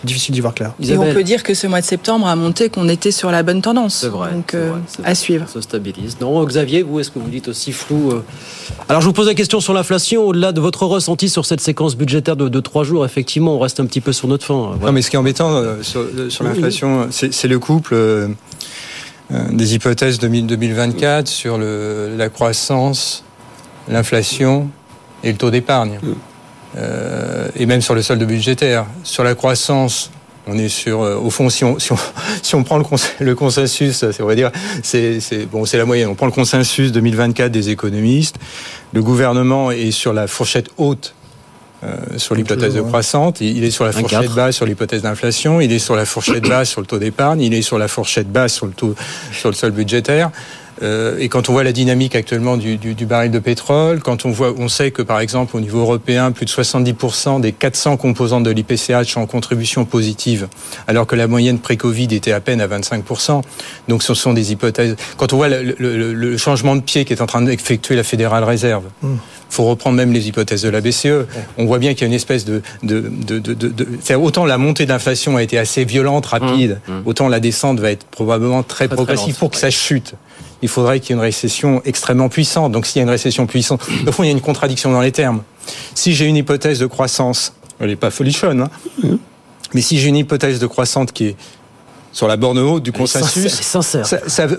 difficile 0.05 0.35
d'y 0.35 0.41
voir 0.41 0.55
clair. 0.55 0.73
Et 0.83 0.97
on 0.97 1.13
peut 1.13 1.25
dire 1.25 1.43
que 1.43 1.55
ce 1.55 1.67
mois 1.67 1.81
de 1.81 1.87
septembre 1.87 2.27
a 2.27 2.37
montré 2.37 2.69
qu'on 2.69 2.89
était 2.89 3.11
sur 3.11 3.31
la 3.31 3.43
bonne 3.43 3.63
tendance. 3.63 3.97
C'est 3.97 4.09
vrai. 4.09 4.33
Donc, 4.33 4.55
euh, 4.55 4.71
vrai, 4.71 4.81
à 4.99 5.03
vrai. 5.03 5.15
suivre. 5.15 5.47
Ça 5.47 5.55
se 5.55 5.61
stabilise. 5.63 6.19
Non, 6.21 6.45
Xavier, 6.45 6.83
vous, 6.83 7.01
est-ce 7.01 7.11
que 7.11 7.19
vous 7.19 7.31
dites 7.31 7.49
aussi 7.49 7.73
flou 7.73 8.11
euh 8.11 8.23
Alors, 8.89 9.01
je 9.01 9.07
vous 9.07 9.13
pose 9.13 9.27
la 9.27 9.35
question 9.35 9.61
sur 9.61 9.73
l'inflation. 9.73 10.25
Au-delà 10.25 10.53
de 10.53 10.61
votre 10.61 10.85
ressenti 10.87 11.29
sur 11.29 11.47
cette 11.47 11.61
séquence 11.61 11.97
budgétaire 11.97 12.37
de, 12.37 12.49
de 12.49 12.61
trois 12.61 12.85
jours, 12.85 13.05
effectivement, 13.05 13.57
on 13.57 13.59
reste 13.59 13.81
un 13.81 13.87
petit 13.87 14.01
peu 14.01 14.13
sur 14.13 14.29
notre 14.29 14.45
fin. 14.45 14.77
Non, 14.81 14.93
mais 14.93 15.03
ce 15.03 15.11
qui 15.11 15.17
est 15.17 15.19
embêtant 15.19 15.53
euh, 15.53 15.83
sur, 15.83 16.05
sur 16.29 16.45
l'inflation, 16.45 17.09
c'est 17.11 17.33
c'est 17.33 17.49
le 17.49 17.59
couple 17.59 17.97
des 19.31 19.75
hypothèses 19.75 20.19
2000 20.19 20.47
2024 20.47 21.27
sur 21.27 21.57
le, 21.57 22.15
la 22.17 22.29
croissance, 22.29 23.25
l'inflation 23.89 24.69
et 25.25 25.33
le 25.33 25.39
taux 25.39 25.51
d'épargne. 25.51 25.99
Euh, 26.77 27.49
et 27.57 27.67
même 27.67 27.83
sur 27.83 27.95
le 27.95 28.03
solde 28.03 28.25
budgétaire. 28.25 28.87
Sur 29.05 29.25
la 29.25 29.35
croissance, 29.35 30.11
on 30.47 30.57
est 30.59 30.69
sur, 30.69 31.03
euh, 31.03 31.17
au 31.17 31.31
fond, 31.31 31.51
si 31.51 31.65
on, 31.65 31.79
si 31.79 31.93
on, 31.93 31.99
si 32.43 32.55
on 32.55 32.65
prend 32.65 32.79
le, 32.79 32.85
cons- 32.85 32.97
le 33.21 33.35
consensus, 33.35 33.97
c'est, 34.11 34.23
on 34.23 34.27
va 34.27 34.35
dire, 34.35 34.51
c'est, 34.83 35.21
c'est, 35.21 35.47
bon, 35.47 35.65
c'est 35.65 35.79
la 35.79 35.85
moyenne. 35.85 36.09
On 36.09 36.15
prend 36.15 36.27
le 36.27 36.33
consensus 36.33 36.93
2024 36.93 37.53
des 37.53 37.71
économistes. 37.71 38.37
Le 38.93 39.03
gouvernement 39.03 39.71
est 39.71 39.91
sur 39.91 40.13
la 40.13 40.27
fourchette 40.27 40.71
haute 40.79 41.15
euh, 41.85 41.97
sur 42.17 42.37
l'hypothèse 42.37 42.75
de 42.75 42.81
ouais. 42.81 42.87
croissance, 42.87 43.35
il 43.41 43.57
il 43.57 43.65
est 43.65 43.73
sur 43.73 43.85
la 43.85 43.91
fourchette 43.91 44.31
basse 44.31 44.55
sur 44.55 44.67
l'hypothèse 44.67 45.03
d'inflation, 45.03 45.61
il 45.61 45.73
est 45.73 45.81
sur 45.81 45.97
la 45.97 46.05
fourchette 46.05 46.45
basse 46.49 46.71
sur 46.71 46.81
le 46.81 46.87
taux 46.87 47.01
d'épargne, 47.01 47.41
il 47.41 47.55
est 47.55 47.63
sur 47.63 47.77
la 47.77 47.89
fourchette 47.89 48.31
basse 48.31 48.55
sur 48.55 48.67
le 48.67 48.73
taux 48.73 48.95
sur 49.33 49.49
le 49.49 49.55
sol 49.57 49.73
budgétaire. 49.73 50.31
Euh, 50.83 51.17
et 51.19 51.29
quand 51.29 51.49
on 51.49 51.53
voit 51.53 51.63
la 51.65 51.73
dynamique 51.73 52.15
actuellement 52.17 52.57
du, 52.57 52.77
du, 52.77 52.95
du 52.95 53.07
baril 53.07 53.31
de 53.31 53.39
pétrole, 53.39 54.01
quand 54.01 54.25
on 54.27 54.31
voit, 54.31 54.53
on 54.59 54.69
sait 54.69 54.91
que 54.91 55.03
par 55.03 55.21
exemple 55.21 55.57
au 55.57 55.61
niveau 55.61 55.81
européen, 55.81 56.33
plus 56.33 56.45
de 56.47 56.51
70% 56.51 57.41
des 57.41 57.53
400 57.53 57.97
composantes 57.97 58.43
de 58.43 58.51
l'IPCH 58.51 59.13
sont 59.13 59.21
en 59.21 59.27
contribution 59.27 59.85
positive, 59.85 60.49
alors 60.89 61.07
que 61.07 61.15
la 61.17 61.27
moyenne 61.29 61.59
pré-Covid 61.59 62.09
était 62.15 62.33
à 62.33 62.41
peine 62.41 62.61
à 62.61 62.67
25%. 62.67 63.43
Donc 63.89 64.03
ce 64.03 64.15
sont 64.15 64.33
des 64.33 64.53
hypothèses. 64.53 64.97
Quand 65.17 65.33
on 65.33 65.37
voit 65.37 65.49
le, 65.49 65.75
le- 65.79 66.13
le- 66.13 66.37
changement 66.37 66.75
de 66.75 66.81
pied 66.81 67.05
qui 67.05 67.13
est 67.13 67.23
en 67.23 67.27
train 67.27 67.43
d'effectuer 67.43 67.95
la 67.95 68.03
Fédérale 68.03 68.43
Réserve, 68.45 68.85
faut 69.51 69.65
reprendre 69.65 69.97
même 69.97 70.13
les 70.13 70.29
hypothèses 70.29 70.63
de 70.63 70.69
la 70.71 70.81
BCE. 70.81 71.27
On 71.59 71.67
voit 71.67 71.79
bien 71.79 71.93
qu'il 71.93 72.01
y 72.01 72.05
a 72.05 72.07
une 72.09 72.13
espèce 72.15 72.45
de, 72.45 72.63
de, 72.83 73.01
de, 73.01 73.39
de, 73.39 73.53
de- 73.55 74.15
autant 74.17 74.47
la 74.47 74.59
montée 74.59 74.85
de 74.87 74.91
l'inflation 74.91 75.37
a 75.37 75.43
été 75.43 75.59
assez 75.59 75.85
violente, 75.85 76.27
rapide, 76.27 76.81
autant 77.05 77.29
la 77.29 77.39
descente 77.39 77.79
va 77.79 77.91
être 77.93 78.05
probablement 78.07 78.63
très, 78.63 78.87
Très, 78.89 78.89
très 78.89 78.97
progressive 78.97 79.29
lente, 79.29 79.39
pour 79.39 79.51
que 79.51 79.59
ça 79.59 79.71
chute. 79.71 80.15
Il 80.63 80.69
faudrait 80.69 81.01
qu'il 81.01 81.11
y 81.11 81.13
ait 81.13 81.21
une 81.21 81.23
récession 81.23 81.83
extrêmement 81.85 82.29
puissante. 82.29 82.73
Donc 82.73 82.87
s'il 82.87 82.97
y 82.97 83.01
a 83.01 83.03
une 83.03 83.11
récession 83.11 83.47
puissante, 83.47 83.83
au 84.07 84.13
fond 84.13 84.23
il 84.23 84.27
y 84.27 84.31
a 84.31 84.33
une 84.33 84.41
contradiction 84.41 84.93
dans 84.93 85.01
les 85.01 85.13
termes. 85.13 85.43
Si 85.95 86.15
j'ai 86.15 86.27
une 86.27 86.37
hypothèse 86.37 86.79
de 86.79 86.87
croissance, 86.87 87.55
elle 87.81 87.89
n'est 87.89 87.97
pas 87.97 88.11
folichonne, 88.11 88.63
hein, 88.63 89.19
mais 89.75 89.81
si 89.81 89.99
j'ai 89.99 90.09
une 90.09 90.17
hypothèse 90.17 90.59
de 90.59 90.67
croissance 90.67 91.13
qui 91.13 91.27
est 91.27 91.37
sur 92.13 92.29
la 92.29 92.37
borne 92.37 92.59
haute 92.59 92.83
du 92.83 92.93
consensus, 92.93 93.51
sincère. 93.63 94.07
ça, 94.07 94.19
ça 94.27 94.47
veut, 94.47 94.59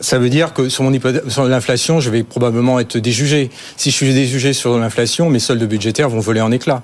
ça 0.00 0.18
veut 0.18 0.28
dire 0.28 0.52
que 0.52 0.68
sur 0.68 0.82
mon 0.82 0.92
hypothèse, 0.92 1.22
sur 1.28 1.44
l'inflation, 1.44 2.00
je 2.00 2.10
vais 2.10 2.24
probablement 2.24 2.80
être 2.80 2.98
déjugé. 2.98 3.50
Si 3.76 3.90
je 3.90 3.94
suis 3.96 4.12
déjugé 4.12 4.52
sur 4.52 4.76
l'inflation, 4.78 5.30
mes 5.30 5.38
soldes 5.38 5.62
budgétaires 5.64 6.08
vont 6.08 6.18
voler 6.20 6.40
en 6.40 6.50
éclats. 6.50 6.82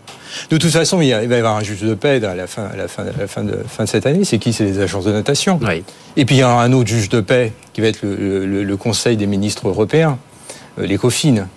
De 0.50 0.57
toute 0.57 0.70
façon, 0.70 1.00
il 1.00 1.09
y 1.09 1.12
a- 1.12 1.22
il 1.22 1.29
va 1.29 1.35
y 1.35 1.38
avoir 1.38 1.57
un 1.57 1.62
juge 1.64 1.81
de 1.83 1.94
paix 1.94 2.24
à 2.24 2.35
la 2.35 2.46
fin, 2.46 2.66
à 2.72 2.77
la 2.77 2.87
fin, 2.88 3.03
à 3.03 3.18
la 3.20 3.27
fin, 3.27 3.42
de, 3.42 3.59
fin 3.68 3.85
de 3.85 3.88
cette 3.88 4.07
année. 4.07 4.24
C'est 4.24 4.38
qui? 4.38 4.53
C'est 4.53 4.64
les 4.64 4.79
agences 4.81 5.05
de 5.05 5.12
notation. 5.12 5.59
Et 6.16 6.24
puis 6.24 6.37
il 6.37 6.38
y 6.38 6.44
aura 6.44 6.62
un 6.62 6.72
autre 6.72 6.88
juge 6.88 7.09
de 7.09 7.20
paix 7.20 7.53
qui 7.72 7.81
va 7.81 7.88
être 7.88 8.03
le, 8.03 8.46
le- 8.46 8.62
le 8.62 8.77
Conseil 8.77 9.16
des 9.16 9.27
ministres 9.27 9.68
européens, 9.68 10.18
euh, 10.79 10.87
l'ECOFIN 10.87 11.48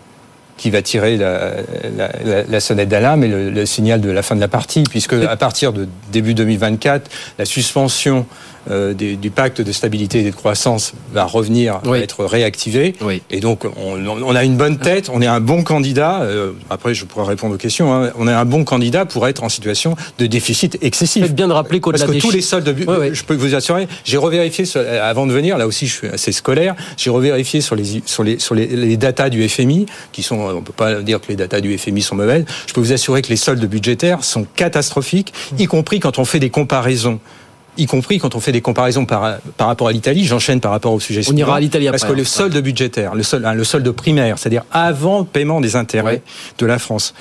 qui 0.58 0.70
va 0.72 0.82
tirer 0.82 1.17
la, 1.17 1.52
la- 1.98 2.12
la- 2.26 2.43
la 2.43 2.60
sonnette 2.60 2.89
d'alarme 2.89 3.24
et 3.24 3.28
le, 3.28 3.50
le 3.52 3.65
signal 3.65 4.02
de 4.02 4.10
la 4.10 4.24
fin 4.24 4.36
de 4.36 4.41
la 4.41 4.48
partie, 4.48 4.84
puisque 4.89 5.13
à 5.13 5.36
partir 5.38 5.72
de 5.74 5.88
début 6.12 6.34
2024, 6.34 7.10
la 7.38 7.46
suspension 7.46 8.26
euh, 8.69 8.93
des- 8.93 9.15
du 9.15 9.30
pacte 9.32 9.62
de 9.62 9.71
stabilité 9.71 10.19
et 10.19 10.23
de 10.23 10.32
croissance 10.36 10.93
va 11.13 11.23
revenir, 11.25 11.80
va 11.84 11.99
être 11.99 12.25
réactivée. 12.25 12.93
Et 13.30 13.39
donc, 13.39 13.63
on, 13.65 13.97
on 14.08 14.36
a 14.36 14.43
une 14.43 14.58
bonne 14.58 14.77
tête, 14.77 15.10
on 15.13 15.21
est 15.21 15.27
un 15.27 15.39
bon 15.39 15.63
candidat. 15.63 16.21
euh, 16.21 16.51
après, 16.69 16.93
je 16.93 17.06
pourrais 17.06 17.25
répondre 17.27 17.56
aux 17.56 17.58
questions. 17.58 17.93
hein, 17.93 18.12
on 18.17 18.27
est 18.27 18.32
un 18.34 18.45
bon 18.45 18.63
candidat 18.63 19.06
pour 19.06 19.27
être 19.27 19.43
en 19.43 19.49
situation 19.49 19.95
de 20.19 20.25
déficit 20.27 20.77
excessif. 20.82 21.23
Faites 21.23 21.36
bien 21.36 21.47
de 21.47 21.53
rappeler 21.53 21.80
qu'au-delà 21.80 22.06
Parce 22.06 22.10
que 22.12 22.15
des 22.15 22.21
tous 22.21 22.32
les 22.32 22.41
soldes, 22.41 22.69
bu- 22.73 22.86
je 23.13 23.23
peux 23.23 23.36
vous 23.36 23.56
assurer, 23.56 23.88
j'ai 24.03 24.17
revérifié 24.17 24.65
sur- 24.65 24.82
avant 25.01 25.25
de 25.27 25.34
venir. 25.34 25.58
Là 25.58 25.67
aussi, 25.67 25.88
je 25.88 25.93
suis 25.93 26.08
assez 26.08 26.32
scolaire. 26.32 26.75
J'ai 26.97 27.10
revérifié 27.10 27.62
sur 27.62 27.75
les 27.75 28.01
sur 28.06 28.23
les 28.23 28.39
sur 28.39 28.56
les, 28.56 28.67
les 28.67 28.97
datas 28.97 29.30
du 29.30 29.47
FMI, 29.47 29.86
qui 30.12 30.23
sont, 30.23 30.39
on 30.39 30.62
peut 30.62 30.73
pas 30.73 31.01
dire 31.01 31.19
que 31.21 31.27
les 31.30 31.36
datas 31.36 31.62
du 31.62 31.77
FMI 31.77 32.01
sont 32.01 32.15
mauvaises. 32.15 32.45
Je 32.67 32.73
peux 32.73 32.82
vous 32.82 32.93
assurer 32.93 33.21
que 33.21 33.30
les 33.30 33.36
soldes 33.38 33.63
budgétaires 33.65 34.23
sont 34.23 34.45
catastrophiques, 34.56 35.34
y 35.58 35.65
compris 35.65 35.99
quand 35.99 36.19
on 36.19 36.25
fait 36.25 36.39
des 36.39 36.49
comparaisons 36.49 37.19
y 37.78 37.86
compris 37.86 38.20
quand 38.20 38.36
on 38.36 38.40
fait 38.40 38.52
des 38.52 38.62
comparaisons 38.62 39.06
par, 39.06 39.38
par 39.58 39.68
rapport 39.68 39.88
à 39.88 39.92
l'Italie, 39.92 40.26
j'enchaîne 40.26 40.60
par 40.60 40.72
rapport 40.72 40.94
au 40.94 41.00
sujet 41.00 41.22
On 41.22 41.24
suivant. 41.24 41.38
ira 41.38 41.56
à 41.56 41.60
l'Italie 41.60 41.88
Parce 41.90 42.04
que 42.04 42.13
le 42.13 42.22
hein. 42.22 42.26
solde 42.26 42.58
budgétaire, 42.58 43.16
le 43.16 43.24
solde, 43.24 43.46
hein, 43.46 43.54
le 43.54 43.63
solde 43.63 43.90
primaire, 43.92 44.38
c'est-à-dire 44.38 44.63
avant 44.72 45.20
le 45.20 45.26
paiement 45.26 45.62
des 45.62 45.76
intérêts 45.76 46.22
de 46.58 46.66
la 46.66 46.80
France, 46.80 47.13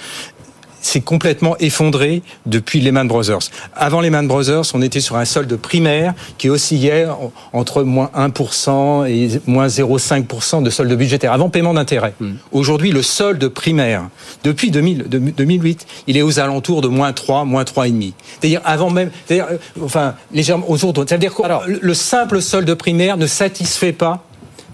c'est 0.87 1.01
complètement 1.01 1.57
effondré 1.59 2.22
depuis 2.46 2.81
Lehman 2.81 3.09
Brothers. 3.09 3.40
Avant 3.75 4.01
Lehman 4.01 4.29
Brothers, 4.29 4.62
on 4.72 4.83
était 4.83 5.01
sur 5.01 5.16
un 5.16 5.25
solde 5.25 5.57
primaire 5.57 6.14
qui 6.38 6.49
oscillait 6.49 7.07
en- 7.07 7.33
entre 7.53 7.83
moins 7.83 8.09
1% 8.14 9.05
et 9.05 9.40
moins 9.49 9.66
0,5% 9.68 10.62
de 10.62 10.70
solde 10.70 10.92
budgétaire, 10.92 11.33
avant 11.33 11.49
paiement 11.51 11.75
d'intérêts. 11.75 12.14
Aujourd'hui, 12.53 12.92
le 12.92 13.03
solde 13.03 13.49
primaire, 13.49 14.09
depuis 14.44 14.70
2000, 14.70 15.09
de- 15.09 15.18
2008, 15.18 15.87
il 16.07 16.16
est 16.16 16.22
aux 16.22 16.38
alentours 16.38 16.83
de 16.83 16.88
moins 16.88 17.12
3, 17.12 17.44
moins 17.44 17.64
3,5. 17.64 18.12
C'est-à-dire 18.40 18.61
avant 18.64 18.90
même, 18.90 19.11
c'est-à-dire, 19.27 19.46
euh, 19.51 19.85
enfin, 19.85 20.14
légèrement 20.33 20.70
autour 20.70 20.92
de, 20.92 21.05
ça 21.09 21.16
veut 21.16 21.20
dire 21.20 21.35
que 21.35 21.42
le 21.81 21.94
simple 21.94 22.40
solde 22.40 22.72
primaire 22.75 23.16
ne 23.16 23.27
satisfait 23.27 23.92
pas 23.92 24.25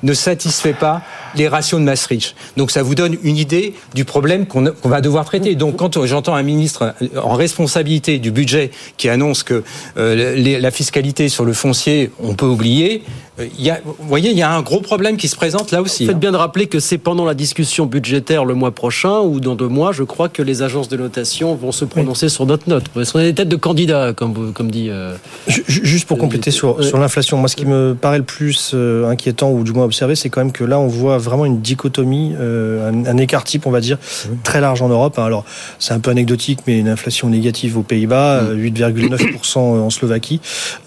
ne 0.03 0.15
satisfait 0.15 0.73
pas 0.73 1.03
les 1.35 1.49
ratios 1.49 1.81
de 1.81 1.85
Maastricht. 1.85 2.35
Donc 2.57 2.71
ça 2.71 2.83
vous 2.83 2.95
donne 2.95 3.17
une 3.23 3.37
idée 3.37 3.75
du 3.95 4.05
problème 4.05 4.47
qu'on 4.47 4.73
va 4.85 5.01
devoir 5.01 5.25
traiter. 5.25 5.55
Donc 5.55 5.77
quand 5.77 6.05
j'entends 6.05 6.35
un 6.35 6.43
ministre 6.43 6.95
en 7.23 7.35
responsabilité 7.35 8.19
du 8.19 8.31
budget 8.31 8.71
qui 8.97 9.09
annonce 9.09 9.43
que 9.43 9.63
euh, 9.97 10.61
la 10.61 10.71
fiscalité 10.71 11.29
sur 11.29 11.45
le 11.45 11.53
foncier, 11.53 12.11
on 12.23 12.35
peut 12.35 12.47
oublier, 12.47 13.03
il 13.39 13.65
y 13.65 13.71
a, 13.71 13.81
vous 13.85 13.95
voyez, 14.07 14.31
il 14.31 14.37
y 14.37 14.43
a 14.43 14.51
un 14.53 14.61
gros 14.61 14.81
problème 14.81 15.17
qui 15.17 15.27
se 15.27 15.37
présente 15.37 15.71
là 15.71 15.81
aussi. 15.81 16.05
Faites 16.05 16.17
hein. 16.17 16.19
bien 16.19 16.33
de 16.33 16.37
rappeler 16.37 16.67
que 16.67 16.81
c'est 16.81 16.99
pendant 16.99 17.25
la 17.25 17.33
discussion 17.33 17.87
budgétaire 17.87 18.45
le 18.45 18.53
mois 18.55 18.73
prochain 18.73 19.21
ou 19.21 19.41
dans 19.41 19.55
deux 19.55 19.69
mois, 19.69 19.93
je 19.93 20.03
crois 20.03 20.29
que 20.29 20.43
les 20.43 20.61
agences 20.63 20.89
de 20.91 20.99
notation 20.99 21.55
vont 21.55 21.73
se 21.73 21.87
prononcer 21.87 22.29
sur 22.29 22.45
notre 22.45 22.69
note. 22.69 22.85
Parce 22.91 23.11
qu'on 23.11 23.21
a 23.21 23.23
des 23.23 23.33
têtes 23.35 23.49
de 23.49 23.57
candidats, 23.57 24.13
comme, 24.13 24.35
vous, 24.35 24.53
comme 24.53 24.71
dit. 24.71 24.89
euh, 24.91 25.15
Ju- 25.49 25.65
ju- 25.67 25.81
Juste 25.85 26.07
pour 26.09 26.19
compléter 26.19 26.51
sur, 26.51 26.85
sur 26.85 26.99
l'inflation, 26.99 27.39
moi 27.39 27.49
ce 27.49 27.57
qui 27.57 27.65
me 27.65 27.97
paraît 27.99 28.19
le 28.19 28.25
plus 28.25 28.73
euh, 28.75 29.09
inquiétant 29.09 29.51
ou 29.51 29.65
du 29.65 29.73
moins 29.73 29.85
observé, 29.87 30.15
c'est 30.15 30.29
quand 30.29 30.41
même 30.43 30.53
que 30.53 30.65
là 30.65 30.79
on 30.79 30.87
voit 30.87 31.17
vraiment 31.17 31.47
une 31.47 31.61
dichotomie, 31.63 32.35
euh, 32.39 32.91
un, 32.91 33.07
un 33.07 33.17
écart 33.17 33.45
type, 33.45 33.67
on 33.67 33.71
va 33.71 33.81
dire, 33.81 33.97
très 34.45 34.61
large 34.61 34.83
en 34.83 34.89
Europe. 34.91 35.19
Alors 35.19 35.47
c'est 35.79 35.95
un 35.95 36.01
peu 36.01 36.11
anecdotique, 36.11 36.61
mais 36.67 36.79
une 36.79 36.89
inflation 36.89 37.31
négative 37.31 37.79
aux 37.79 37.83
Pays-Bas, 37.83 38.41
euh, 38.43 38.55
8,9% 38.57 39.59
en 39.59 39.89
Slovaquie. 39.91 40.41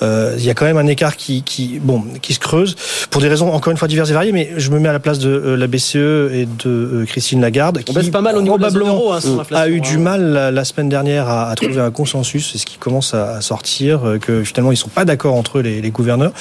Euh, 0.03 0.35
Il 0.37 0.45
y 0.45 0.49
a 0.51 0.53
quand 0.53 0.65
même 0.65 0.77
un 0.77 0.87
écart 0.87 1.17
qui, 1.17 1.41
qui, 1.41 1.79
bon, 1.81 2.03
qui 2.21 2.34
se 2.35 2.39
creuse 2.39 2.75
pour 3.09 3.21
des 3.21 3.27
raisons 3.27 3.51
encore 3.51 3.71
une 3.71 3.77
fois 3.77 3.87
diverses 3.87 4.09
et 4.09 4.13
variées, 4.13 4.31
mais 4.31 4.51
je 4.57 4.69
me 4.71 4.79
mets 4.79 4.89
à 4.89 4.93
la 4.93 4.99
place 4.99 5.19
de 5.19 5.29
euh, 5.29 5.55
la 5.57 5.67
BCE 5.67 5.95
et 5.95 6.45
de 6.45 6.69
euh, 6.69 7.05
Christine 7.05 7.41
Lagarde, 7.41 7.81
On 7.89 7.93
baisse 7.93 8.09
pas 8.09 8.21
mal 8.21 8.37
au 8.37 8.41
niveau 8.41 8.57
de 8.57 8.63
la 8.63 8.69
zone 8.69 8.87
euro, 8.87 9.11
hein, 9.13 9.19
a 9.51 9.67
eu 9.67 9.77
hein. 9.77 9.81
du 9.81 9.97
mal 9.97 10.21
la, 10.31 10.51
la 10.51 10.65
semaine 10.65 10.89
dernière 10.89 11.27
à, 11.27 11.49
à 11.49 11.55
trouver 11.55 11.79
un 11.79 11.91
consensus, 11.91 12.51
c'est 12.51 12.57
ce 12.57 12.65
qui 12.65 12.77
commence 12.77 13.13
à, 13.13 13.37
à 13.37 13.41
sortir, 13.41 14.05
euh, 14.05 14.17
que 14.17 14.43
finalement 14.43 14.71
ils 14.71 14.77
sont 14.77 14.89
pas 14.89 15.05
d'accord 15.05 15.35
entre 15.35 15.59
eux 15.59 15.61
les, 15.61 15.81
les 15.81 15.91
gouverneurs, 15.91 16.33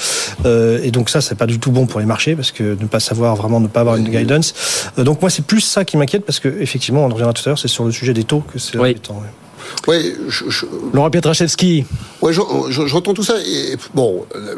et 0.45 0.91
donc 0.91 1.09
ça 1.09 1.21
c'est 1.21 1.35
pas 1.35 1.47
du 1.47 1.59
tout 1.59 1.71
bon 1.71 1.85
pour 1.87 1.99
les 1.99 2.05
marchés 2.05 2.35
parce 2.35 2.51
que 2.51 2.77
ne 2.79 2.87
pas 2.87 2.99
savoir 2.99 3.35
vraiment 3.35 3.59
ne 3.59 3.67
pas 3.67 3.81
avoir 3.81 3.95
une 3.95 4.09
guidance. 4.09 4.53
Donc 4.97 5.21
moi 5.21 5.29
c'est 5.29 5.45
plus 5.45 5.61
ça 5.61 5.85
qui 5.85 5.97
m'inquiète 5.97 6.25
parce 6.25 6.39
que 6.39 6.49
effectivement 6.59 7.01
on 7.01 7.05
en 7.05 7.13
reviendra 7.13 7.33
tout 7.33 7.41
à 7.45 7.49
l'heure, 7.49 7.59
c'est 7.59 7.67
sur 7.67 7.85
le 7.85 7.91
sujet 7.91 8.13
des 8.13 8.23
taux 8.23 8.41
que 8.41 8.59
c'est 8.59 8.77
inquiétant, 8.77 9.21
ouais. 9.87 10.15
Je, 10.27 10.43
je- 10.49 10.65
Laurent 10.93 11.09
Pietraszewski. 11.09 11.85
Ouais, 12.21 12.33
j'en- 12.33 12.69
j'en- 12.71 12.87
j'entends 12.87 13.13
tout 13.13 13.23
ça. 13.23 13.35
Et 13.45 13.75
bon, 13.93 14.25
euh, 14.35 14.55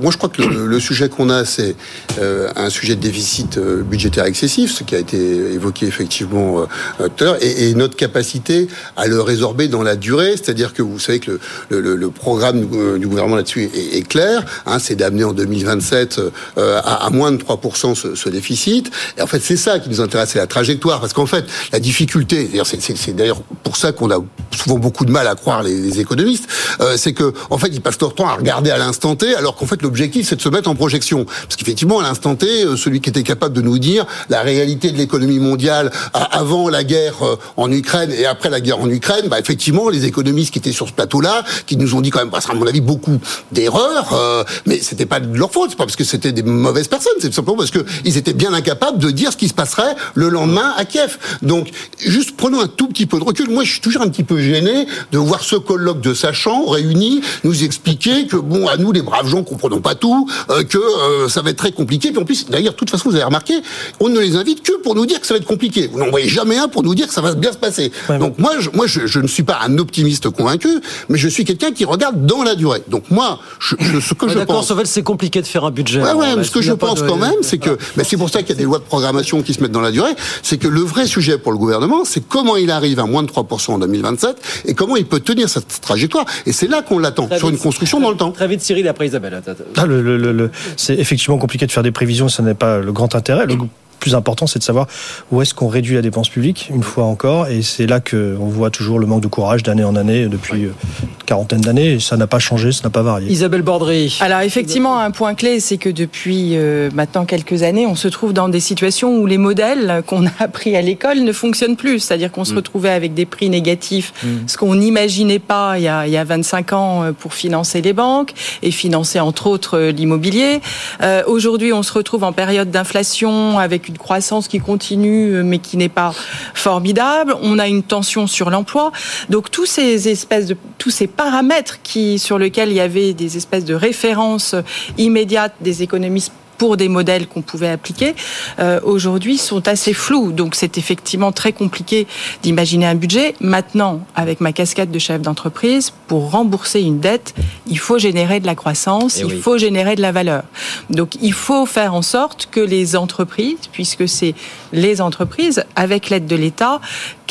moi 0.00 0.10
je 0.12 0.16
crois 0.16 0.28
que 0.28 0.42
le, 0.42 0.66
le 0.66 0.80
sujet 0.80 1.08
qu'on 1.08 1.28
a, 1.30 1.44
c'est 1.44 1.74
euh, 2.20 2.48
un 2.56 2.70
sujet 2.70 2.94
de 2.96 3.00
déficit 3.00 3.58
euh, 3.58 3.82
budgétaire 3.82 4.24
excessif, 4.24 4.72
ce 4.72 4.82
qui 4.84 4.94
a 4.94 4.98
été 4.98 5.18
évoqué 5.52 5.86
effectivement 5.86 6.60
euh, 7.00 7.08
tout 7.16 7.24
à 7.24 7.26
l'heure, 7.26 7.42
et, 7.42 7.68
et 7.70 7.74
notre 7.74 7.96
capacité 7.96 8.68
à 8.96 9.06
le 9.06 9.20
résorber 9.20 9.68
dans 9.68 9.82
la 9.82 9.96
durée. 9.96 10.32
C'est-à-dire 10.36 10.72
que 10.72 10.82
vous 10.82 10.98
savez 10.98 11.18
que 11.20 11.38
le, 11.68 11.80
le- 11.80 11.96
le 11.96 12.10
programme 12.10 12.60
du, 12.98 13.06
gouvernement 13.06 13.36
là-dessus 13.36 13.68
est, 13.74 13.98
est 13.98 14.06
clair. 14.08 14.44
Hein, 14.66 14.78
c'est 14.78 14.94
d'amener 14.96 15.24
en 15.24 15.32
2027 15.32 16.18
euh, 16.58 16.80
à, 16.84 17.06
à 17.06 17.10
moins 17.10 17.32
de 17.32 17.38
3% 17.42 17.94
ce, 17.94 18.14
ce 18.14 18.28
déficit. 18.28 18.90
Et 19.18 19.22
en 19.22 19.26
fait, 19.26 19.40
c'est 19.40 19.56
ça 19.56 19.78
qui 19.78 19.88
nous 19.90 20.00
intéresse, 20.00 20.30
c'est 20.30 20.38
la 20.38 20.46
trajectoire. 20.46 21.00
Parce 21.00 21.12
qu'en 21.12 21.26
fait, 21.26 21.44
la 21.72 21.80
difficulté, 21.80 22.50
c'est 22.64 23.14
d'ailleurs 23.16 23.42
pour 23.62 23.76
ça 23.76 23.92
qu'on 23.92 24.10
a 24.10 24.18
souvent 24.50 24.78
beaucoup 24.78 25.04
de 25.04 25.10
mal 25.10 25.26
à 25.26 25.34
croire 25.34 25.62
les, 25.62 26.00
économistes, 26.00 26.48
euh, 26.80 26.96
c'est 26.96 27.12
que 27.12 27.32
en 27.50 27.58
fait 27.58 27.68
ils 27.68 27.80
passent 27.80 28.00
leur 28.00 28.14
temps 28.14 28.26
à 28.28 28.34
regarder 28.34 28.70
à 28.70 28.78
l'instant 28.78 29.14
T, 29.14 29.34
alors 29.34 29.56
qu'en 29.56 29.66
fait 29.66 29.82
l'objectif 29.82 30.28
c'est 30.28 30.36
de 30.36 30.42
se 30.42 30.48
mettre 30.48 30.68
en 30.70 30.74
projection. 30.74 31.24
Parce 31.24 31.56
qu'effectivement 31.56 32.00
à 32.00 32.02
l'instant 32.02 32.34
T, 32.34 32.46
euh, 32.64 32.76
celui 32.76 33.00
qui 33.00 33.10
était 33.10 33.22
capable 33.22 33.54
de 33.54 33.60
nous 33.60 33.78
dire 33.78 34.06
la 34.28 34.42
réalité 34.42 34.90
de 34.90 34.96
l'économie 34.96 35.38
mondiale 35.38 35.90
à- 36.14 36.38
avant 36.38 36.68
la 36.68 36.84
guerre 36.84 37.22
euh, 37.22 37.36
en 37.56 37.70
Ukraine 37.70 38.10
et 38.12 38.26
après 38.26 38.50
la 38.50 38.60
guerre 38.60 38.80
en 38.80 38.88
Ukraine, 38.88 39.28
bah 39.28 39.38
effectivement 39.38 39.88
les 39.88 40.06
économistes 40.06 40.52
qui 40.52 40.58
étaient 40.58 40.72
sur 40.72 40.88
ce 40.88 40.92
plateau-là, 40.92 41.44
qui 41.66 41.76
nous 41.76 41.94
ont 41.94 42.00
dit 42.00 42.10
quand 42.10 42.20
même, 42.20 42.30
bah, 42.30 42.40
à 42.48 42.54
mon 42.54 42.66
avis 42.66 42.80
beaucoup 42.80 43.18
d'erreurs, 43.52 44.12
euh, 44.12 44.44
mais 44.66 44.80
c'était 44.80 45.06
pas 45.06 45.20
de 45.20 45.36
leur 45.36 45.50
faute, 45.52 45.70
c'est 45.70 45.76
pas 45.76 45.84
parce 45.84 45.96
que 45.96 46.04
c'était 46.04 46.32
des 46.32 46.42
mauvaises 46.42 46.88
personnes, 46.88 47.12
c'est 47.20 47.32
simplement 47.32 47.58
parce 47.58 47.70
que 47.70 47.84
ils 48.04 48.16
étaient 48.16 48.32
bien 48.32 48.52
incapables 48.52 48.98
de 48.98 49.10
dire 49.10 49.32
ce 49.32 49.36
qui 49.36 49.48
se 49.48 49.54
passerait 49.54 49.94
le 50.14 50.28
lendemain 50.28 50.74
à 50.76 50.84
Kiev. 50.84 51.18
Donc 51.42 51.70
juste 51.98 52.36
prenons 52.36 52.60
un 52.60 52.68
tout 52.68 52.88
petit 52.88 53.06
peu 53.06 53.18
de 53.18 53.24
recul. 53.24 53.50
Moi 53.50 53.64
je 53.64 53.72
suis 53.72 53.80
toujours 53.80 54.02
un 54.02 54.08
petit 54.08 54.24
peu 54.24 54.31
gêné 54.38 54.86
de 55.12 55.18
voir 55.18 55.42
ce 55.42 55.56
colloque 55.56 56.00
de 56.00 56.14
sachants 56.14 56.66
réunis 56.66 57.20
nous 57.44 57.64
expliquer 57.64 58.26
que 58.26 58.36
bon 58.36 58.68
à 58.68 58.76
nous 58.76 58.92
les 58.92 59.02
braves 59.02 59.26
gens 59.28 59.42
comprenons 59.42 59.80
pas 59.80 59.94
tout, 59.94 60.28
euh, 60.50 60.62
que 60.64 60.78
euh, 60.78 61.28
ça 61.28 61.42
va 61.42 61.50
être 61.50 61.56
très 61.56 61.72
compliqué. 61.72 62.10
Puis 62.10 62.20
en 62.20 62.24
plus 62.24 62.46
d'ailleurs 62.48 62.72
de 62.72 62.78
toute 62.78 62.90
façon 62.90 63.08
vous 63.10 63.14
avez 63.16 63.24
remarqué, 63.24 63.54
on 64.00 64.08
ne 64.08 64.20
les 64.20 64.36
invite 64.36 64.62
que 64.62 64.72
pour 64.82 64.94
nous 64.94 65.06
dire 65.06 65.20
que 65.20 65.26
ça 65.26 65.34
va 65.34 65.38
être 65.38 65.46
compliqué. 65.46 65.88
Vous 65.92 65.98
n'en 65.98 66.10
voyez 66.10 66.28
jamais 66.28 66.58
un 66.58 66.68
pour 66.68 66.82
nous 66.82 66.94
dire 66.94 67.06
que 67.08 67.14
ça 67.14 67.20
va 67.20 67.34
bien 67.34 67.52
se 67.52 67.58
passer. 67.58 67.92
Donc 68.18 68.38
moi 68.38 68.52
je, 68.58 68.70
moi 68.70 68.86
je, 68.86 69.06
je 69.06 69.20
ne 69.20 69.26
suis 69.28 69.42
pas 69.42 69.60
un 69.64 69.78
optimiste 69.78 70.28
convaincu, 70.30 70.68
mais 71.08 71.18
je 71.18 71.28
suis 71.28 71.44
quelqu'un 71.44 71.72
qui 71.72 71.84
regarde 71.84 72.26
dans 72.26 72.42
la 72.42 72.54
durée. 72.54 72.82
Donc 72.88 73.04
moi 73.10 73.38
je, 73.60 73.76
ce 74.00 74.14
que 74.14 74.26
Ouais, 74.26 74.32
je 74.32 74.38
pense 74.40 74.68
Sauvel, 74.68 74.86
c'est 74.86 75.02
compliqué 75.02 75.42
de 75.42 75.46
faire 75.46 75.64
un 75.64 75.70
budget. 75.70 76.00
Ouais, 76.02 76.36
mais 76.36 76.44
ce 76.44 76.50
que 76.50 76.62
je 76.62 76.72
pense 76.72 77.02
de- 77.02 77.08
quand 77.08 77.16
même, 77.16 77.34
c'est 77.42 77.58
que, 77.58 77.76
mais 77.96 78.04
c'est 78.04 78.16
pour 78.16 78.30
ça 78.30 78.40
qu'il 78.40 78.50
y 78.50 78.52
a 78.52 78.56
des 78.56 78.64
lois 78.64 78.78
de 78.78 78.84
programmation 78.84 79.42
qui 79.42 79.52
se 79.52 79.60
mettent 79.60 79.72
dans 79.72 79.80
la 79.80 79.90
durée, 79.90 80.14
c'est 80.42 80.58
que 80.58 80.68
le 80.68 80.80
vrai 80.80 81.06
sujet 81.06 81.38
pour 81.38 81.52
le 81.52 81.58
gouvernement, 81.58 82.04
c'est 82.04 82.26
comment 82.26 82.56
il 82.56 82.70
arrive 82.70 82.98
à 83.00 83.04
moins 83.06 83.22
de 83.22 83.28
3% 83.28 83.72
en 83.72 83.82
2027 84.22 84.64
et 84.66 84.74
comment 84.74 84.96
il 84.96 85.06
peut 85.06 85.20
tenir 85.20 85.48
cette 85.48 85.80
trajectoire. 85.80 86.24
Et 86.46 86.52
c'est 86.52 86.68
là 86.68 86.82
qu'on 86.82 86.98
l'attend, 86.98 87.28
sur 87.36 87.48
vite. 87.48 87.56
une 87.58 87.62
construction 87.62 88.00
dans 88.00 88.10
le 88.10 88.16
temps. 88.16 88.30
Très 88.32 88.48
vite, 88.48 88.60
Cyril, 88.62 88.86
après 88.88 89.06
Isabelle. 89.06 89.40
Ah, 89.76 89.86
le- 89.86 90.02
le- 90.02 90.16
le- 90.16 90.32
le- 90.32 90.50
c'est 90.76 90.94
effectivement 90.94 91.38
compliqué 91.38 91.66
de 91.66 91.72
faire 91.72 91.82
des 91.82 91.92
prévisions, 91.92 92.28
ça 92.28 92.42
n'est 92.42 92.54
pas 92.54 92.78
le 92.78 92.92
grand 92.92 93.14
intérêt. 93.14 93.46
Le 93.46 93.56
plus 94.02 94.14
important, 94.16 94.46
c'est 94.48 94.58
de 94.58 94.64
savoir 94.64 94.88
où 95.30 95.40
est-ce 95.42 95.54
qu'on 95.54 95.68
réduit 95.68 95.94
la 95.94 96.02
dépense 96.02 96.28
publique, 96.28 96.68
une 96.74 96.82
fois 96.82 97.04
encore, 97.04 97.46
et 97.46 97.62
c'est 97.62 97.86
là 97.86 98.00
qu'on 98.00 98.48
voit 98.48 98.70
toujours 98.70 98.98
le 98.98 99.06
manque 99.06 99.22
de 99.22 99.28
courage 99.28 99.62
d'année 99.62 99.84
en 99.84 99.94
année 99.94 100.26
depuis 100.26 100.64
euh, 100.64 100.74
une 101.02 101.24
quarantaine 101.24 101.60
d'années, 101.60 101.92
et 101.92 102.00
ça 102.00 102.16
n'a 102.16 102.26
pas 102.26 102.40
changé, 102.40 102.72
ça 102.72 102.82
n'a 102.82 102.90
pas 102.90 103.02
varié. 103.02 103.30
Isabelle 103.30 103.62
Bordry. 103.62 104.18
Alors 104.20 104.40
effectivement, 104.40 104.98
un 104.98 105.12
point 105.12 105.34
clé, 105.34 105.60
c'est 105.60 105.76
que 105.78 105.88
depuis 105.88 106.56
euh, 106.56 106.90
maintenant 106.92 107.24
quelques 107.24 107.62
années, 107.62 107.86
on 107.86 107.94
se 107.94 108.08
trouve 108.08 108.32
dans 108.32 108.48
des 108.48 108.58
situations 108.58 109.16
où 109.18 109.26
les 109.26 109.38
modèles 109.38 110.02
qu'on 110.06 110.26
a 110.26 110.30
appris 110.40 110.74
à 110.76 110.82
l'école 110.82 111.20
ne 111.20 111.32
fonctionnent 111.32 111.76
plus. 111.76 112.00
C'est-à-dire 112.00 112.32
qu'on 112.32 112.44
se 112.44 112.52
Mm. 112.54 112.56
retrouvait 112.56 112.90
avec 112.90 113.14
des 113.14 113.24
prix 113.24 113.48
négatifs, 113.50 114.12
Mm. 114.24 114.28
ce 114.48 114.56
qu'on 114.56 114.74
n'imaginait 114.74 115.38
pas 115.38 115.78
il 115.78 115.84
y, 115.84 115.88
a, 115.88 116.06
il 116.08 116.12
y 116.12 116.16
a 116.16 116.24
25 116.24 116.72
ans 116.72 117.04
euh, 117.04 117.12
pour 117.12 117.34
financer 117.34 117.80
les 117.82 117.92
banques 117.92 118.32
et 118.62 118.72
financer 118.72 119.20
entre 119.20 119.46
autres 119.46 119.78
euh, 119.78 119.92
l'immobilier. 119.92 120.60
Euh, 121.02 121.22
Aujourd'hui, 121.28 121.72
on 121.72 121.82
se 121.84 121.92
retrouve 121.92 122.24
en 122.24 122.32
période 122.32 122.70
d'inflation 122.70 123.58
avec 123.60 123.88
une 123.88 123.91
croissance 123.98 124.48
qui 124.48 124.60
continue 124.60 125.34
euh, 125.34 125.42
mais 125.42 125.58
qui 125.58 125.76
n'est 125.76 125.88
pas 125.88 126.14
formidable. 126.54 127.34
On 127.42 127.58
a 127.58 127.68
une 127.68 127.82
tension 127.82 128.26
sur 128.26 128.50
l'emploi. 128.50 128.92
Donc 129.28 129.50
tous 129.50 129.66
ces 129.66 130.08
espèces 130.08 130.46
de 130.46 130.56
tous 130.78 130.90
ces 130.90 131.06
paramètres 131.06 131.80
qui 131.82 132.18
sur 132.18 132.38
lesquels 132.38 132.70
il 132.70 132.76
y 132.76 132.80
avait 132.80 133.12
des 133.12 133.36
espèces 133.36 133.64
de 133.64 133.74
références 133.74 134.54
immédiates 134.98 135.54
des 135.60 135.82
économistes 135.82 136.32
pour 136.58 136.76
des 136.76 136.88
modèles 136.88 137.26
qu'on 137.26 137.42
pouvait 137.42 137.68
appliquer, 137.68 138.14
euh, 138.60 138.80
aujourd'hui 138.84 139.38
sont 139.38 139.66
assez 139.68 139.92
flous. 139.92 140.32
Donc 140.32 140.54
c'est 140.54 140.78
effectivement 140.78 141.32
très 141.32 141.52
compliqué 141.52 142.06
d'imaginer 142.42 142.86
un 142.86 142.94
budget. 142.94 143.34
Maintenant, 143.40 144.00
avec 144.14 144.40
ma 144.40 144.52
casquette 144.52 144.90
de 144.90 144.98
chef 144.98 145.20
d'entreprise, 145.22 145.92
pour 146.06 146.30
rembourser 146.30 146.80
une 146.80 147.00
dette, 147.00 147.34
il 147.66 147.78
faut 147.78 147.98
générer 147.98 148.40
de 148.40 148.46
la 148.46 148.54
croissance, 148.54 149.18
Eh 149.18 149.20
il 149.22 149.26
oui. 149.26 149.40
faut 149.40 149.58
générer 149.58 149.96
de 149.96 150.02
la 150.02 150.12
valeur. 150.12 150.44
Donc 150.90 151.16
il 151.20 151.32
faut 151.32 151.66
faire 151.66 151.94
en 151.94 152.02
sorte 152.02 152.48
que 152.50 152.60
les 152.60 152.96
entreprises, 152.96 153.58
puisque 153.72 154.08
c'est 154.08 154.34
les 154.72 155.00
entreprises, 155.00 155.64
avec 155.76 156.10
l'aide 156.10 156.26
de 156.26 156.36
l'État, 156.36 156.80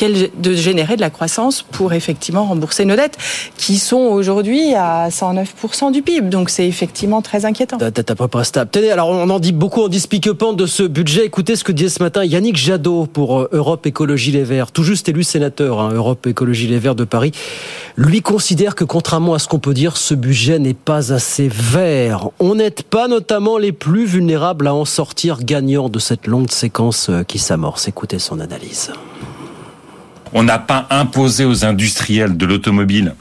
de 0.08 0.54
générer 0.54 0.96
de 0.96 1.00
la 1.00 1.10
croissance 1.10 1.62
pour 1.62 1.92
effectivement 1.92 2.44
rembourser 2.44 2.84
nos 2.84 2.96
dettes, 2.96 3.18
qui 3.56 3.78
sont 3.78 3.96
aujourd'hui 3.96 4.74
à 4.74 5.08
109% 5.08 5.92
du 5.92 6.02
PIB. 6.02 6.28
Donc 6.28 6.50
c'est 6.50 6.66
effectivement 6.66 7.22
très 7.22 7.44
inquiétant. 7.44 7.78
T'as 7.78 8.14
pas 8.14 8.28
pas 8.28 8.44
stable. 8.44 8.70
Tenez, 8.70 8.90
alors 8.90 9.10
on 9.10 9.28
en 9.30 9.38
dit 9.38 9.52
beaucoup, 9.52 9.82
on 9.82 9.88
dit 9.88 10.04
pique-pente 10.08 10.56
de 10.56 10.66
ce 10.66 10.82
budget. 10.82 11.24
Écoutez 11.24 11.56
ce 11.56 11.64
que 11.64 11.72
disait 11.72 11.88
ce 11.88 12.02
matin 12.02 12.24
Yannick 12.24 12.56
Jadot 12.56 13.06
pour 13.06 13.40
euh, 13.40 13.48
Europe 13.52 13.86
Écologie 13.86 14.32
Les 14.32 14.44
Verts, 14.44 14.72
tout 14.72 14.82
juste 14.82 15.08
élu 15.08 15.22
sénateur, 15.22 15.80
hein, 15.80 15.90
Europe 15.92 16.26
Écologie 16.26 16.66
Les 16.66 16.78
Verts 16.78 16.94
de 16.94 17.04
Paris. 17.04 17.32
Lui 17.96 18.22
considère 18.22 18.74
que 18.74 18.84
contrairement 18.84 19.34
à 19.34 19.38
ce 19.38 19.48
qu'on 19.48 19.58
peut 19.58 19.74
dire, 19.74 19.96
ce 19.96 20.14
budget 20.14 20.58
n'est 20.58 20.74
pas 20.74 21.12
assez 21.12 21.48
vert. 21.48 22.30
On 22.40 22.54
n'aide 22.56 22.82
pas 22.82 23.08
notamment 23.08 23.58
les 23.58 23.72
plus 23.72 24.06
vulnérables 24.06 24.66
à 24.66 24.74
en 24.74 24.84
sortir 24.84 25.42
gagnants 25.42 25.88
de 25.88 25.98
cette 25.98 26.26
longue 26.26 26.50
séquence 26.50 27.08
euh, 27.10 27.22
qui 27.22 27.38
s'amorce. 27.38 27.88
Écoutez 27.88 28.18
son 28.18 28.40
analyse. 28.40 28.90
On 30.32 30.42
n'a 30.42 30.58
pas 30.58 30.86
imposé 30.90 31.44
aux 31.44 31.64
industriels 31.64 32.36
de 32.36 32.46
l'automobile 32.46 33.14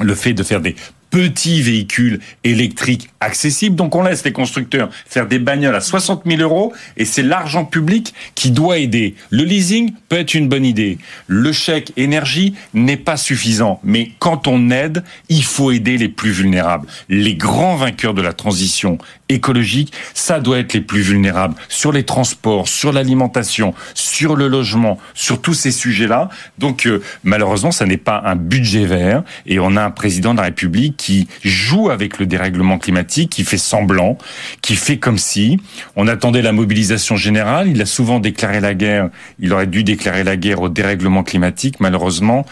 le 0.00 0.14
fait 0.14 0.32
de 0.32 0.42
faire 0.42 0.60
des 0.60 0.76
petits 1.10 1.60
véhicules 1.60 2.20
électriques 2.44 3.10
accessibles. 3.20 3.76
Donc 3.76 3.94
on 3.94 4.02
laisse 4.02 4.24
les 4.24 4.32
constructeurs 4.32 4.88
faire 5.06 5.26
des 5.26 5.38
bagnoles 5.38 5.74
à 5.74 5.80
60 5.80 6.22
000 6.24 6.40
euros 6.40 6.72
et 6.96 7.04
c'est 7.04 7.22
l'argent 7.22 7.64
public 7.64 8.14
qui 8.34 8.50
doit 8.50 8.78
aider. 8.78 9.14
Le 9.30 9.44
leasing 9.44 9.92
peut 10.08 10.18
être 10.18 10.34
une 10.34 10.48
bonne 10.48 10.64
idée. 10.64 10.98
Le 11.26 11.52
chèque 11.52 11.92
énergie 11.96 12.54
n'est 12.74 12.96
pas 12.96 13.16
suffisant. 13.16 13.80
Mais 13.84 14.10
quand 14.18 14.48
on 14.48 14.70
aide, 14.70 15.04
il 15.28 15.44
faut 15.44 15.70
aider 15.70 15.98
les 15.98 16.08
plus 16.08 16.30
vulnérables. 16.30 16.86
Les 17.08 17.34
grands 17.34 17.76
vainqueurs 17.76 18.14
de 18.14 18.22
la 18.22 18.32
transition 18.32 18.98
écologique, 19.28 19.92
ça 20.14 20.40
doit 20.40 20.58
être 20.58 20.72
les 20.72 20.80
plus 20.80 21.02
vulnérables. 21.02 21.54
Sur 21.68 21.92
les 21.92 22.04
transports, 22.04 22.68
sur 22.68 22.92
l'alimentation, 22.92 23.74
sur 23.94 24.36
le 24.36 24.48
logement, 24.48 24.98
sur 25.14 25.40
tous 25.40 25.54
ces 25.54 25.70
sujets-là. 25.70 26.28
Donc 26.58 26.86
euh, 26.86 27.02
malheureusement, 27.22 27.70
ça 27.70 27.86
n'est 27.86 27.96
pas 27.96 28.22
un 28.24 28.36
budget 28.36 28.86
vert 28.86 29.22
et 29.46 29.58
on 29.60 29.76
a 29.76 29.82
un 29.82 29.90
président 29.90 30.32
de 30.32 30.38
la 30.38 30.44
République 30.44 30.99
qui 31.00 31.28
joue 31.42 31.88
avec 31.88 32.18
le 32.18 32.26
dérèglement 32.26 32.78
climatique, 32.78 33.30
qui 33.30 33.44
fait 33.44 33.56
semblant, 33.56 34.18
qui 34.60 34.76
fait 34.76 34.98
comme 34.98 35.16
si 35.16 35.58
on 35.96 36.06
attendait 36.08 36.42
la 36.42 36.52
mobilisation 36.52 37.16
générale. 37.16 37.68
Il 37.68 37.80
a 37.80 37.86
souvent 37.86 38.20
déclaré 38.20 38.60
la 38.60 38.74
guerre. 38.74 39.08
Il 39.38 39.54
aurait 39.54 39.66
dû 39.66 39.82
déclarer 39.82 40.24
la 40.24 40.36
guerre 40.36 40.60
au 40.60 40.68
dérèglement 40.68 41.22
climatique. 41.22 41.80
Malheureusement, 41.80 42.44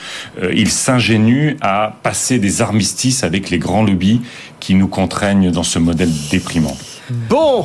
euh, 0.42 0.50
il 0.54 0.70
s'ingénue 0.70 1.58
à 1.60 1.98
passer 2.02 2.38
des 2.38 2.62
armistices 2.62 3.22
avec 3.22 3.50
les 3.50 3.58
grands 3.58 3.82
lobbies 3.82 4.22
qui 4.60 4.74
nous 4.74 4.88
contraignent 4.88 5.50
dans 5.50 5.62
ce 5.62 5.78
modèle 5.78 6.10
déprimant. 6.30 6.76
Bon, 7.10 7.64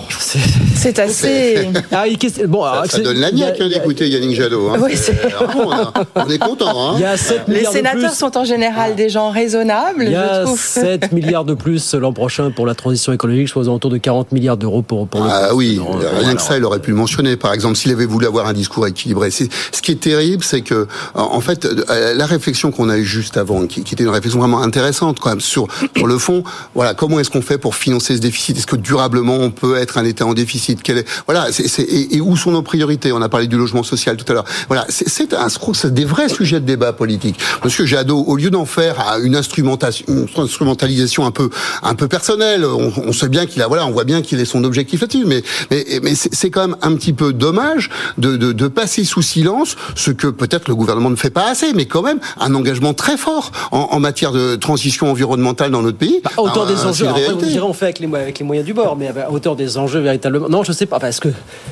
c'est 0.75 0.99
assez. 0.99 1.69
Ah, 1.91 2.07
il- 2.07 2.17
alors, 2.49 2.85
Ça 2.85 2.97
c'est- 2.97 3.01
donne 3.01 3.17
la 3.17 3.29
y 3.29 3.43
a- 3.43 3.47
niaque 3.47 3.57
hein, 3.61 3.67
d'écouter 3.67 4.07
Yannick 4.07 4.35
Jadot. 4.35 4.69
hein. 4.69 4.77
Oui, 4.81 4.93
Euh, 4.93 5.45
vraiment, 5.47 5.91
on 6.15 6.29
est 6.29 6.37
content. 6.37 6.89
Hein. 6.91 6.93
Il 6.97 7.01
y 7.01 7.05
a 7.05 7.17
7 7.17 7.41
Les 7.47 7.65
sénateurs 7.65 8.09
plus. 8.11 8.17
sont 8.17 8.37
en 8.37 8.45
général 8.45 8.95
des 8.95 9.09
gens 9.09 9.29
raisonnables, 9.31 10.03
Il 10.05 10.11
y 10.11 10.15
a 10.15 10.41
je 10.41 10.45
trouve. 10.45 10.59
7 10.59 11.11
milliards 11.13 11.43
de 11.45 11.53
plus 11.53 11.93
l'an 11.93 12.13
prochain 12.13 12.51
pour 12.51 12.65
la 12.65 12.73
transition 12.75 13.11
écologique, 13.11 13.47
je 13.47 13.51
crois 13.51 13.63
aux 13.63 13.67
alentours 13.67 13.91
de 13.91 13.97
40 13.97 14.31
milliards 14.31 14.57
d'euros 14.57 14.81
pour, 14.81 15.07
pour 15.07 15.21
le 15.23 15.29
Ah 15.29 15.53
oui, 15.53 15.77
Non, 15.77 15.97
rien 16.19 16.35
que 16.35 16.41
ça, 16.41 16.57
il 16.57 16.63
aurait 16.63 16.79
pu 16.79 16.91
le 16.91 16.97
mentionner. 16.97 17.35
Par 17.35 17.53
exemple, 17.53 17.75
s'il 17.75 17.91
avait 17.91 18.05
voulu 18.05 18.25
avoir 18.25 18.47
un 18.47 18.53
discours 18.53 18.87
équilibré. 18.87 19.29
Ce 19.31 19.43
qui 19.81 19.91
est 19.91 19.99
terrible, 19.99 20.43
c'est 20.43 20.61
que, 20.61 20.87
en 21.15 21.41
fait, 21.41 21.65
euh, 21.65 22.13
la 22.13 22.25
réflexion 22.25 22.71
qu'on 22.71 22.89
a 22.89 22.97
eue 22.97 23.03
juste 23.05 23.37
avant, 23.37 23.65
qui, 23.67 23.83
qui 23.83 23.93
était 23.93 24.03
une 24.03 24.09
réflexion 24.09 24.39
vraiment 24.39 24.61
intéressante, 24.61 25.19
quand 25.19 25.29
même, 25.29 25.41
sur, 25.41 25.67
sur 25.95 26.07
le 26.07 26.17
fond, 26.17 26.43
voilà, 26.75 26.93
comment 26.93 27.19
est-ce 27.19 27.29
qu'on 27.29 27.41
fait 27.41 27.57
pour 27.57 27.75
financer 27.75 28.15
ce 28.15 28.21
déficit? 28.21 28.57
Est-ce 28.57 28.67
que 28.67 28.75
durablement 28.75 29.32
on 29.39 29.51
peut 29.51 29.77
être 29.77 29.97
un 29.97 30.05
État 30.05 30.25
en 30.25 30.33
déficit 30.33 30.81
Quel 30.83 30.99
est, 30.99 31.07
Voilà, 31.25 31.51
c'est, 31.51 31.67
c'est- 31.67 31.83
et, 31.83 32.15
et 32.17 32.21
où 32.21 32.35
sont 32.37 32.51
nos 32.51 32.61
priorités? 32.61 33.11
On 33.11 33.21
a 33.21 33.29
parlé 33.29 33.47
du 33.47 33.57
logement 33.57 33.83
social 33.83 34.17
tout 34.17 34.25
à 34.31 34.33
l'heure. 34.35 34.45
Voilà, 34.67 34.85
c'est, 34.89 35.33
un, 35.33 35.47
des 35.89 36.05
vrais 36.05 36.29
sujets 36.29 36.59
de 36.59 36.65
débat 36.65 36.93
politique. 36.93 37.39
Monsieur 37.63 37.85
Jadot, 37.85 38.23
au 38.27 38.35
lieu 38.37 38.49
d'en 38.49 38.65
faire 38.65 38.95
une 39.23 39.35
instrumentation, 39.35 40.05
une 40.07 40.27
instrumentalisation 40.43 41.25
un 41.25 41.31
peu, 41.31 41.49
un 41.81 41.95
peu 41.95 42.07
personnelle, 42.07 42.65
on, 42.65 42.91
on 43.05 43.13
sait 43.13 43.29
bien 43.29 43.45
qu'il 43.45 43.61
a, 43.61 43.67
voilà, 43.67 43.85
on 43.85 43.91
voit 43.91 44.03
bien 44.03 44.21
qu'il 44.21 44.39
est 44.39 44.45
son 44.45 44.63
objectif 44.63 45.01
là-dessus, 45.01 45.25
mais, 45.25 45.43
mais, 45.71 45.85
mais 46.01 46.13
c'est, 46.15 46.49
quand 46.49 46.67
même 46.67 46.77
un 46.81 46.95
petit 46.95 47.13
peu 47.13 47.33
dommage 47.33 47.89
de, 48.17 48.37
de, 48.37 48.51
de 48.51 48.67
passer 48.67 49.03
sous 49.03 49.21
silence 49.21 49.75
ce 49.95 50.11
que 50.11 50.27
peut-être 50.27 50.67
le 50.67 50.75
gouvernement 50.75 51.09
ne 51.09 51.15
fait 51.15 51.29
pas 51.29 51.49
assez, 51.49 51.73
mais 51.73 51.85
quand 51.85 52.01
même 52.01 52.19
un 52.39 52.53
engagement 52.55 52.93
très 52.93 53.17
fort 53.17 53.51
en, 53.71 53.89
en 53.91 53.99
matière 53.99 54.31
de 54.31 54.55
transition 54.55 55.09
environnementale 55.11 55.71
dans 55.71 55.81
notre 55.81 55.97
pays. 55.97 56.21
À 56.37 56.41
hauteur 56.41 56.65
Ah, 56.67 56.71
des 56.73 56.85
enjeux. 56.85 57.05
Alors, 57.05 57.17
après, 57.17 57.25
réalité. 57.27 57.45
vous 57.45 57.51
direz, 57.51 57.65
on 57.65 57.73
fait 57.73 57.85
avec 57.85 57.99
les, 57.99 58.07
avec 58.15 58.39
les 58.39 58.45
moyens 58.45 58.65
du 58.65 58.73
bord, 58.73 58.95
mais 58.95 59.07
à 59.25 59.31
hauteur 59.31 59.55
des 59.55 59.77
enjeux 59.77 59.99
véritablement. 59.99 60.49
Non, 60.49 60.63
je 60.63 60.71
sais 60.71 60.85
pas. 60.85 60.99
Parce 60.99 61.19
que 61.19 61.29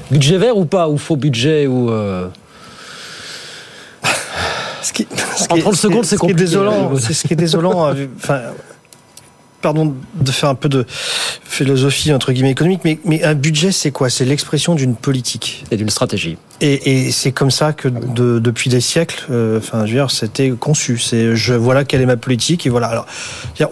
budget 0.10 0.38
vert 0.38 0.58
ou 0.58 0.66
pas, 0.66 0.88
ou 0.90 0.98
faux 0.98 1.16
budget, 1.16 1.68
ou. 1.68 1.90
euh, 1.92 2.28
Ce 4.82 4.92
qui, 4.94 5.08
En 5.50 5.58
30 5.58 5.76
secondes, 5.76 6.06
c'est 6.06 6.16
ce 6.16 6.20
qui 6.22 6.26
est 6.26 6.30
compliqué. 6.30 6.42
désolant. 6.42 6.92
C'est 7.00 7.14
ce 7.14 7.28
qui 7.28 7.34
est 7.34 7.38
désolant. 7.38 7.94
vu- 7.94 8.10
Enfin, 8.18 8.40
pardon 9.62 9.94
de 10.16 10.32
faire 10.32 10.50
un 10.50 10.56
peu 10.56 10.70
de 10.70 10.86
philosophie 11.44 12.14
entre 12.14 12.32
guillemets 12.32 12.52
économique, 12.52 12.82
mais, 12.84 13.00
mais 13.06 13.24
un 13.24 13.36
budget, 13.36 13.72
c'est 13.72 13.92
quoi? 13.92 14.10
C'est 14.10 14.26
l'expression 14.26 14.76
d'une 14.76 14.96
politique 14.96 15.64
et 15.72 15.78
d'une 15.78 15.90
stratégie. 15.90 16.38
Et, 16.64 17.08
et 17.08 17.12
c'est 17.12 17.32
comme 17.32 17.50
ça 17.50 17.74
que 17.74 17.88
de- 17.88 18.38
depuis 18.40 18.70
des 18.70 18.82
siècles, 18.82 19.26
euh, 19.32 19.58
enfin, 19.58 19.86
je 19.88 19.92
veux 19.94 19.98
dire, 19.98 20.12
c'était 20.12 20.52
conçu. 20.52 21.00
C'est 21.00 21.36
je 21.36 21.54
voilà 21.56 21.84
quelle 21.86 22.02
est 22.02 22.06
ma 22.06 22.18
politique 22.18 22.68
et 22.68 22.70
voilà. 22.70 22.88
Alors, 22.88 23.08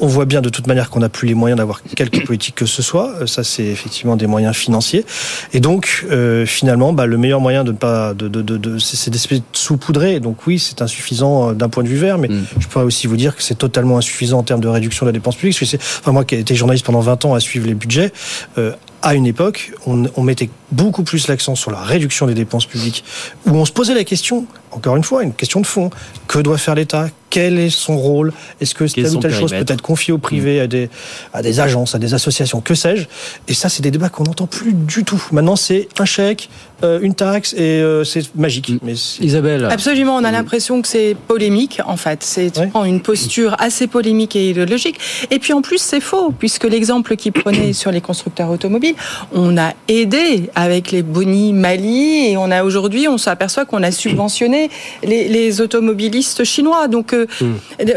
on 0.01 0.07
voit 0.07 0.25
bien 0.25 0.41
de 0.41 0.49
toute 0.49 0.65
manière 0.65 0.89
qu'on 0.89 0.99
n'a 1.01 1.09
plus 1.09 1.27
les 1.27 1.35
moyens 1.35 1.57
d'avoir 1.57 1.81
quelque 1.83 2.25
politique 2.25 2.55
que 2.55 2.65
ce 2.65 2.81
soit. 2.81 3.13
Euh, 3.21 3.27
Ça, 3.27 3.43
c'est 3.43 3.63
effectivement 3.65 4.15
des 4.15 4.25
moyens 4.25 4.55
financiers. 4.55 5.05
Et 5.53 5.59
donc, 5.59 6.05
euh, 6.09 6.47
finalement, 6.47 6.91
bah, 6.91 7.05
le 7.05 7.17
meilleur 7.17 7.39
moyen 7.41 7.63
de 7.63 7.71
ne 7.71 7.77
pas, 7.77 8.13
de, 8.15 8.27
de, 8.27 8.41
de, 8.41 8.57
de- 8.57 8.79
c'est 8.79 9.11
d'espèce 9.11 9.39
de 9.39 9.43
saupoudrer. 9.53 10.19
Donc 10.19 10.47
oui, 10.47 10.57
c'est 10.57 10.81
insuffisant 10.81 11.51
euh, 11.51 11.53
d'un 11.53 11.69
point 11.69 11.83
de 11.83 11.89
vue 11.89 11.97
vert, 11.97 12.17
mais 12.17 12.29
je 12.59 12.67
pourrais 12.67 12.85
aussi 12.85 13.05
vous 13.05 13.17
dire 13.17 13.35
que 13.35 13.43
c'est 13.43 13.57
totalement 13.57 13.97
insuffisant 13.99 14.39
en 14.39 14.43
termes 14.43 14.61
de 14.61 14.67
réduction 14.67 15.05
de 15.05 15.09
la 15.09 15.13
dépense 15.13 15.35
publique. 15.35 15.53
Parce 15.59 15.71
que 15.71 15.77
c'est, 15.77 15.78
enfin 15.79 16.11
moi 16.11 16.25
qui 16.25 16.35
ai 16.35 16.39
été 16.39 16.55
journaliste 16.55 16.85
pendant 16.85 16.99
20 16.99 17.25
ans 17.25 17.33
à 17.33 17.39
suivre 17.39 17.67
les 17.67 17.73
budgets, 17.73 18.11
euh, 18.57 18.73
à 19.01 19.15
une 19.15 19.25
époque, 19.25 19.71
on, 19.85 20.05
on 20.15 20.23
mettait 20.23 20.49
beaucoup 20.71 21.03
plus 21.03 21.27
l'accent 21.27 21.55
sur 21.55 21.71
la 21.71 21.79
réduction 21.79 22.27
des 22.27 22.33
dépenses 22.33 22.65
publiques, 22.65 23.03
où 23.45 23.51
on 23.51 23.65
se 23.65 23.71
posait 23.71 23.93
la 23.93 24.03
question, 24.03 24.45
encore 24.71 24.95
une 24.95 25.03
fois, 25.03 25.23
une 25.23 25.33
question 25.33 25.61
de 25.61 25.65
fond, 25.67 25.89
que 26.27 26.39
doit 26.39 26.57
faire 26.57 26.75
l'État? 26.75 27.07
Quel 27.31 27.59
est 27.59 27.69
son 27.69 27.95
rôle? 27.95 28.33
Est-ce 28.59 28.73
que 28.73 28.85
telle 28.85 29.05
ou 29.15 29.17
telle 29.19 29.31
chose 29.33 29.51
peut 29.51 29.57
être 29.67 29.83
confiée 29.83 30.11
au 30.11 30.17
privé, 30.17 30.59
à, 30.59 30.65
des, 30.65 30.89
à 31.31 31.43
des 31.43 31.59
agences, 31.59 31.93
à 31.93 31.99
des 31.99 32.15
associations, 32.15 32.59
que 32.59 32.73
sais-je? 32.73 33.05
Et 33.47 33.53
ça, 33.53 33.69
c'est 33.69 33.83
des 33.83 33.91
débats 33.91 34.09
qu'on 34.09 34.23
n'entend 34.23 34.47
plus 34.47 34.73
du 34.73 35.03
tout. 35.03 35.23
Maintenant, 35.31 35.55
c'est 35.55 35.87
un 35.99 36.05
chèque, 36.05 36.49
euh, 36.83 36.97
une 37.03 37.13
taxe, 37.13 37.53
et 37.53 37.59
euh, 37.83 38.03
c'est 38.03 38.35
magique. 38.35 38.71
Mais 38.81 38.95
c'est- 38.95 39.23
Isabelle. 39.23 39.65
Absolument, 39.69 40.15
on 40.15 40.23
a 40.23 40.31
l'impression 40.31 40.81
que 40.81 40.87
c'est 40.87 41.15
polémique 41.27 41.79
en 41.85 41.97
fait. 41.97 42.23
C'est 42.23 42.49
tu 42.49 42.67
prends 42.69 42.83
une 42.85 43.01
posture 43.01 43.55
assez 43.59 43.85
polémique 43.85 44.35
et 44.35 44.49
idéologique. 44.49 44.97
Et 45.29 45.37
puis 45.37 45.53
en 45.53 45.61
plus 45.61 45.77
c'est 45.79 46.01
faux 46.01 46.31
puisque 46.31 46.63
l'exemple 46.63 47.15
qu'il 47.15 47.31
prenait 47.31 47.73
sur 47.73 47.91
les 47.91 48.01
constructeurs 48.01 48.49
automobiles, 48.49 48.95
on 49.33 49.55
a 49.57 49.73
aidé 49.87 50.49
avec 50.55 50.89
les 50.91 51.03
boni 51.03 51.53
Mali 51.53 52.31
et 52.31 52.37
on 52.37 52.49
a 52.49 52.63
aujourd'hui 52.63 53.07
on 53.07 53.19
s'aperçoit 53.19 53.65
qu'on 53.65 53.83
a 53.83 53.91
subventionné 53.91 54.58
les, 55.03 55.27
les 55.27 55.61
automobilistes 55.61 56.43
chinois. 56.43 56.87
Donc 56.87 57.13
euh, 57.13 57.25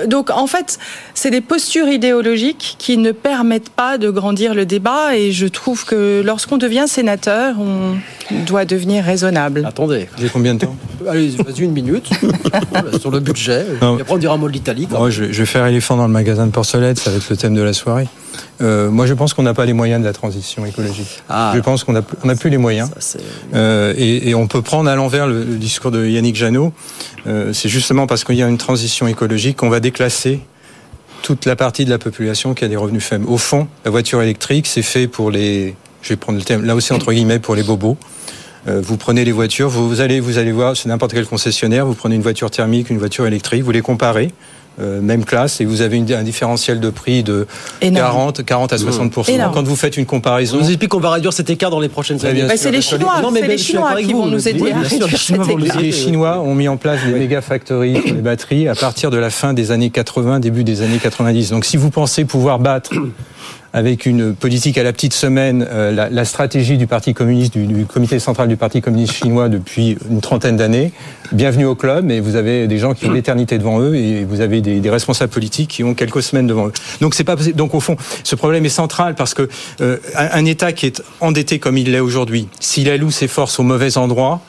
donc 0.06 0.30
en 0.30 0.46
fait 0.46 0.78
c'est 1.14 1.30
des 1.30 1.40
postures 1.40 1.88
idéologiques 1.88 2.76
qui 2.78 2.96
ne 2.96 3.12
permettent 3.12 3.70
pas 3.70 3.98
de 3.98 4.10
grandir 4.10 4.54
le 4.54 4.66
débat 4.66 5.16
et 5.16 5.32
je 5.32 5.46
trouve 5.46 5.84
que 5.84 6.22
lorsqu'on 6.24 6.58
devient 6.58 6.84
sénateur 6.86 7.56
on 7.58 7.96
doit 8.46 8.64
devenir 8.64 9.04
raisonnable. 9.04 9.64
Attendez. 9.66 10.08
J'ai 10.18 10.28
combien 10.28 10.54
de 10.54 10.60
temps 10.60 10.76
Allez, 11.08 11.30
vas-y 11.30 11.62
une 11.62 11.72
minute. 11.72 12.10
Sur 13.00 13.10
le 13.10 13.20
budget. 13.20 13.64
Non. 13.80 13.98
Et 13.98 14.02
après, 14.02 14.14
on 14.14 14.18
dira 14.18 14.34
un 14.34 14.38
mot 14.38 14.48
de 14.48 14.52
l'Italie. 14.52 14.86
Moi, 14.90 15.10
je, 15.10 15.24
je 15.24 15.38
vais 15.40 15.46
faire 15.46 15.66
éléphant 15.66 15.96
dans 15.96 16.06
le 16.06 16.12
magasin 16.12 16.46
de 16.46 16.52
porcelette, 16.52 16.98
ça 16.98 17.10
va 17.10 17.16
être 17.16 17.28
le 17.28 17.36
thème 17.36 17.54
de 17.54 17.62
la 17.62 17.72
soirée. 17.72 18.06
Euh, 18.60 18.90
moi, 18.90 19.06
je 19.06 19.14
pense 19.14 19.34
qu'on 19.34 19.42
n'a 19.42 19.54
pas 19.54 19.66
les 19.66 19.72
moyens 19.72 20.00
de 20.00 20.06
la 20.06 20.12
transition 20.12 20.64
écologique. 20.64 21.22
Ah. 21.28 21.52
je 21.54 21.60
pense 21.60 21.84
qu'on 21.84 21.92
n'a 21.92 22.02
plus 22.02 22.50
les 22.50 22.58
moyens. 22.58 22.90
Euh, 23.54 23.92
et, 23.96 24.30
et 24.30 24.34
on 24.34 24.46
peut 24.46 24.62
prendre 24.62 24.88
à 24.88 24.94
l'envers 24.94 25.26
le, 25.26 25.44
le 25.44 25.56
discours 25.56 25.90
de 25.90 26.06
Yannick 26.06 26.36
Euh, 27.26 27.52
c'est 27.52 27.68
justement 27.68 28.06
parce 28.06 28.24
qu'il 28.24 28.36
y 28.36 28.42
a 28.42 28.48
une 28.48 28.58
transition 28.58 29.06
écologique 29.06 29.56
qu'on 29.56 29.68
va 29.68 29.80
déclasser 29.80 30.40
toute 31.22 31.46
la 31.46 31.56
partie 31.56 31.84
de 31.84 31.90
la 31.90 31.98
population 31.98 32.54
qui 32.54 32.64
a 32.64 32.68
des 32.68 32.76
revenus 32.76 33.04
faibles. 33.04 33.26
Au 33.28 33.38
fond, 33.38 33.68
la 33.84 33.90
voiture 33.90 34.20
électrique, 34.22 34.66
c'est 34.66 34.82
fait 34.82 35.06
pour 35.06 35.30
les, 35.30 35.76
je 36.02 36.08
vais 36.10 36.16
prendre 36.16 36.38
le 36.38 36.44
thème, 36.44 36.64
là 36.64 36.74
aussi 36.74 36.92
entre 36.92 37.12
guillemets, 37.12 37.38
pour 37.38 37.54
les 37.54 37.62
bobos. 37.62 37.96
Euh, 38.68 38.80
vous 38.82 38.96
prenez 38.96 39.24
les 39.24 39.32
voitures, 39.32 39.68
vous, 39.68 39.88
vous 39.88 40.00
allez, 40.00 40.20
vous 40.20 40.38
allez 40.38 40.52
voir, 40.52 40.76
c'est 40.76 40.88
n'importe 40.88 41.12
quel 41.12 41.26
concessionnaire, 41.26 41.86
vous 41.86 41.94
prenez 41.94 42.14
une 42.14 42.22
voiture 42.22 42.50
thermique, 42.50 42.90
une 42.90 42.98
voiture 42.98 43.26
électrique, 43.26 43.62
vous 43.62 43.72
les 43.72 43.82
comparez, 43.82 44.32
euh, 44.80 45.00
même 45.00 45.24
classe, 45.24 45.60
et 45.60 45.64
vous 45.64 45.82
avez 45.82 45.96
une- 45.98 46.12
un 46.12 46.22
différentiel 46.22 46.80
de 46.80 46.90
prix 46.90 47.22
de 47.22 47.46
Énorme. 47.80 48.06
40, 48.06 48.44
40 48.44 48.72
à 48.72 48.78
60 48.78 49.28
Énorme. 49.28 49.52
Quand 49.54 49.62
vous 49.62 49.76
faites 49.76 49.96
une 49.96 50.04
On 50.04 50.06
comparaison, 50.06 50.56
nous 50.58 50.68
explique 50.68 50.90
qu'on 50.90 51.00
va 51.00 51.10
réduire 51.10 51.32
cet 51.32 51.50
écart 51.50 51.70
dans 51.70 51.80
les 51.80 51.88
prochaines 51.88 52.24
années. 52.24 52.44
Bah, 52.48 52.54
c'est 52.56 52.70
les 52.70 52.80
Chinois, 52.80 53.20
Non, 53.20 53.30
mais 53.30 53.40
c'est 53.40 53.46
ben, 53.46 53.52
les 53.52 53.58
Chinois 53.58 53.94
qui 54.00 54.12
vous, 54.12 54.22
vont 54.22 54.26
nous 54.28 54.48
aider 54.48 54.60
oui, 54.62 54.70
sûr, 54.70 54.78
les 54.82 54.88
réduire 54.88 55.18
Chinois 55.18 55.44
cet 55.44 55.52
vont 55.52 55.58
nous 55.58 55.64
écart. 55.66 55.76
aider. 55.78 55.86
les 55.86 55.92
Chinois 55.92 56.40
ont 56.40 56.54
mis 56.54 56.68
en 56.68 56.76
place 56.76 57.00
des 57.04 57.12
méga 57.12 57.40
factories 57.42 58.00
sur 58.04 58.14
les 58.14 58.22
batteries 58.22 58.68
à 58.68 58.74
partir 58.74 59.10
de 59.10 59.18
la 59.18 59.30
fin 59.30 59.52
des 59.52 59.70
années 59.72 59.90
80, 59.90 60.40
début 60.40 60.64
des 60.64 60.82
années 60.82 60.98
90. 60.98 61.50
Donc 61.50 61.64
si 61.64 61.76
vous 61.76 61.90
pensez 61.90 62.24
pouvoir 62.24 62.58
battre 62.58 62.90
avec 63.72 64.06
une 64.06 64.34
politique 64.34 64.76
à 64.78 64.82
la 64.82 64.92
petite 64.92 65.14
semaine 65.14 65.66
euh, 65.70 65.90
la, 65.92 66.10
la 66.10 66.24
stratégie 66.24 66.76
du 66.76 66.86
Parti 66.86 67.14
communiste, 67.14 67.54
du, 67.54 67.66
du 67.66 67.86
comité 67.86 68.18
central 68.18 68.48
du 68.48 68.56
Parti 68.56 68.80
communiste 68.82 69.14
chinois 69.14 69.48
depuis 69.48 69.96
une 70.10 70.20
trentaine 70.20 70.56
d'années, 70.56 70.92
bienvenue 71.32 71.64
au 71.64 71.74
club. 71.74 72.10
Et 72.10 72.20
vous 72.20 72.36
avez 72.36 72.66
des 72.68 72.78
gens 72.78 72.92
qui 72.94 73.06
ont 73.06 73.12
l'éternité 73.12 73.56
devant 73.58 73.80
eux 73.80 73.94
et 73.94 74.24
vous 74.24 74.40
avez 74.40 74.60
des, 74.60 74.80
des 74.80 74.90
responsables 74.90 75.32
politiques 75.32 75.70
qui 75.70 75.84
ont 75.84 75.94
quelques 75.94 76.22
semaines 76.22 76.46
devant 76.46 76.66
eux. 76.68 76.72
Donc 77.00 77.14
c'est 77.14 77.24
pas 77.24 77.36
donc 77.36 77.74
au 77.74 77.80
fond 77.80 77.96
ce 78.24 78.34
problème 78.36 78.64
est 78.66 78.68
central 78.68 79.14
parce 79.14 79.32
que 79.34 79.48
euh, 79.80 79.96
un, 80.16 80.28
un 80.40 80.44
État 80.44 80.72
qui 80.72 80.86
est 80.86 81.02
endetté 81.20 81.58
comme 81.58 81.78
il 81.78 81.90
l'est 81.92 82.00
aujourd'hui, 82.00 82.48
s'il 82.60 82.90
alloue 82.90 83.10
ses 83.10 83.28
forces 83.28 83.58
au 83.58 83.62
mauvais 83.62 83.96
endroit, 83.96 84.40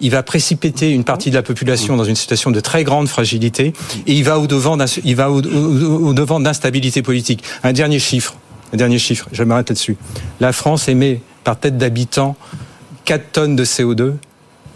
il 0.00 0.10
va 0.10 0.22
précipiter 0.22 0.90
une 0.90 1.04
partie 1.04 1.30
de 1.30 1.34
la 1.36 1.42
population 1.42 1.96
dans 1.96 2.04
une 2.04 2.16
situation 2.16 2.50
de 2.50 2.60
très 2.60 2.82
grande 2.84 3.08
fragilité 3.08 3.72
et 4.06 4.12
il 4.12 4.24
va 4.24 4.38
au 4.40 4.46
devant 4.46 4.76
d'un- 4.76 4.86
il 5.04 5.14
va 5.16 5.30
au, 5.30 5.40
au- 5.40 6.08
au 6.08 6.14
devant 6.14 6.40
d'instabilité 6.40 7.02
politique. 7.02 7.42
Un 7.62 7.72
dernier 7.72 7.98
chiffre, 7.98 8.34
un 8.72 8.76
dernier 8.76 8.98
chiffre, 8.98 9.28
je 9.32 9.42
m'arrête 9.44 9.68
là-dessus. 9.68 9.96
La 10.40 10.52
France 10.52 10.88
émet 10.88 11.20
par 11.44 11.58
tête 11.58 11.76
d'habitant 11.76 12.36
4 13.04 13.32
tonnes 13.32 13.56
de 13.56 13.64
CO2 13.64 14.14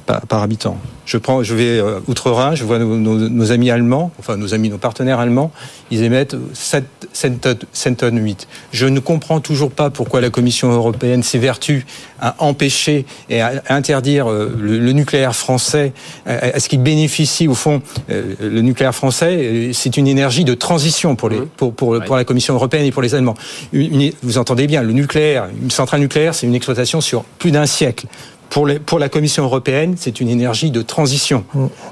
par, 0.06 0.20
par 0.26 0.42
habitant. 0.42 0.78
Je 1.04 1.18
prends, 1.18 1.42
je 1.42 1.54
vais 1.54 1.78
euh, 1.78 2.00
outre-Rhin, 2.08 2.54
je 2.54 2.64
vois 2.64 2.78
nos, 2.78 2.96
nos- 2.96 3.28
nos 3.28 3.52
amis 3.52 3.70
allemands, 3.70 4.10
enfin 4.18 4.36
nos 4.36 4.54
amis, 4.54 4.70
nos 4.70 4.78
partenaires 4.78 5.20
allemands, 5.20 5.52
ils 5.92 6.02
émettent 6.02 6.34
7, 6.52 6.84
7 7.12 7.40
tonnes, 7.40 7.58
7 7.72 7.96
tonnes 7.98 8.18
8. 8.24 8.48
Je 8.72 8.86
ne 8.86 8.98
comprends 8.98 9.40
toujours 9.40 9.70
pas 9.70 9.90
pourquoi 9.90 10.20
la 10.20 10.30
Commission 10.30 10.70
européenne 10.72 11.22
s'évertue 11.22 11.86
à 12.20 12.34
empêcher 12.38 13.04
et 13.30 13.40
à 13.40 13.62
interdire 13.68 14.28
euh, 14.30 14.56
le, 14.58 14.78
le 14.78 14.92
nucléaire 14.92 15.36
français, 15.36 15.92
à, 16.26 16.32
à 16.56 16.60
ce 16.60 16.68
qu'il 16.68 16.80
bénéficie 16.82 17.46
au 17.46 17.54
fond. 17.54 17.82
euh, 18.10 18.34
le 18.40 18.60
nucléaire 18.62 18.94
français, 18.94 19.36
euh, 19.38 19.70
c'est 19.72 19.96
une 19.96 20.08
énergie 20.08 20.44
de 20.44 20.54
transition 20.54 21.14
pour, 21.14 21.28
les, 21.28 21.38
pour, 21.56 21.72
pour, 21.72 22.00
pour 22.04 22.16
la 22.16 22.24
Commission 22.24 22.54
européenne 22.54 22.84
et 22.84 22.90
pour 22.90 23.02
les 23.02 23.14
Allemands. 23.14 23.34
Une- 23.72 24.00
une- 24.00 24.12
vous 24.22 24.38
entendez 24.38 24.66
bien, 24.66 24.82
le 24.82 24.92
nucléaire, 24.92 25.46
une 25.62 25.70
centrale 25.70 26.00
nucléaire, 26.00 26.34
c'est 26.34 26.46
une 26.46 26.54
exploitation 26.54 27.00
sur 27.00 27.22
plus 27.24 27.52
d'un 27.52 27.66
siècle. 27.66 28.06
Pour, 28.50 28.66
les, 28.66 28.78
pour 28.78 28.98
la 28.98 29.08
Commission 29.08 29.44
européenne, 29.44 29.94
c'est 29.98 30.20
une 30.20 30.28
énergie 30.28 30.70
de 30.70 30.82
transition. 30.82 31.44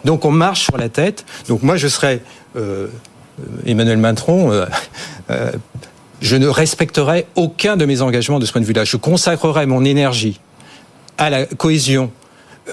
Donc 0.04 0.24
on 0.24 0.30
marche 0.30 0.64
sur 0.64 0.76
la 0.76 0.88
tête. 0.88 1.24
Donc 1.48 1.62
moi, 1.62 1.76
je 1.76 1.88
serais 1.88 2.20
euh, 2.56 2.88
Emmanuel 3.66 3.98
Macron. 3.98 4.50
euh, 4.52 4.66
euh, 5.30 5.52
je 6.20 6.36
ne 6.36 6.46
respecterai 6.46 7.26
aucun 7.34 7.76
de 7.76 7.84
mes 7.84 8.00
engagements 8.00 8.38
de 8.38 8.46
ce 8.46 8.52
point 8.52 8.60
de 8.60 8.66
vue-là. 8.66 8.84
Je 8.84 8.96
consacrerai 8.96 9.66
mon 9.66 9.84
énergie 9.84 10.40
à 11.18 11.28
la 11.28 11.44
cohésion 11.44 12.10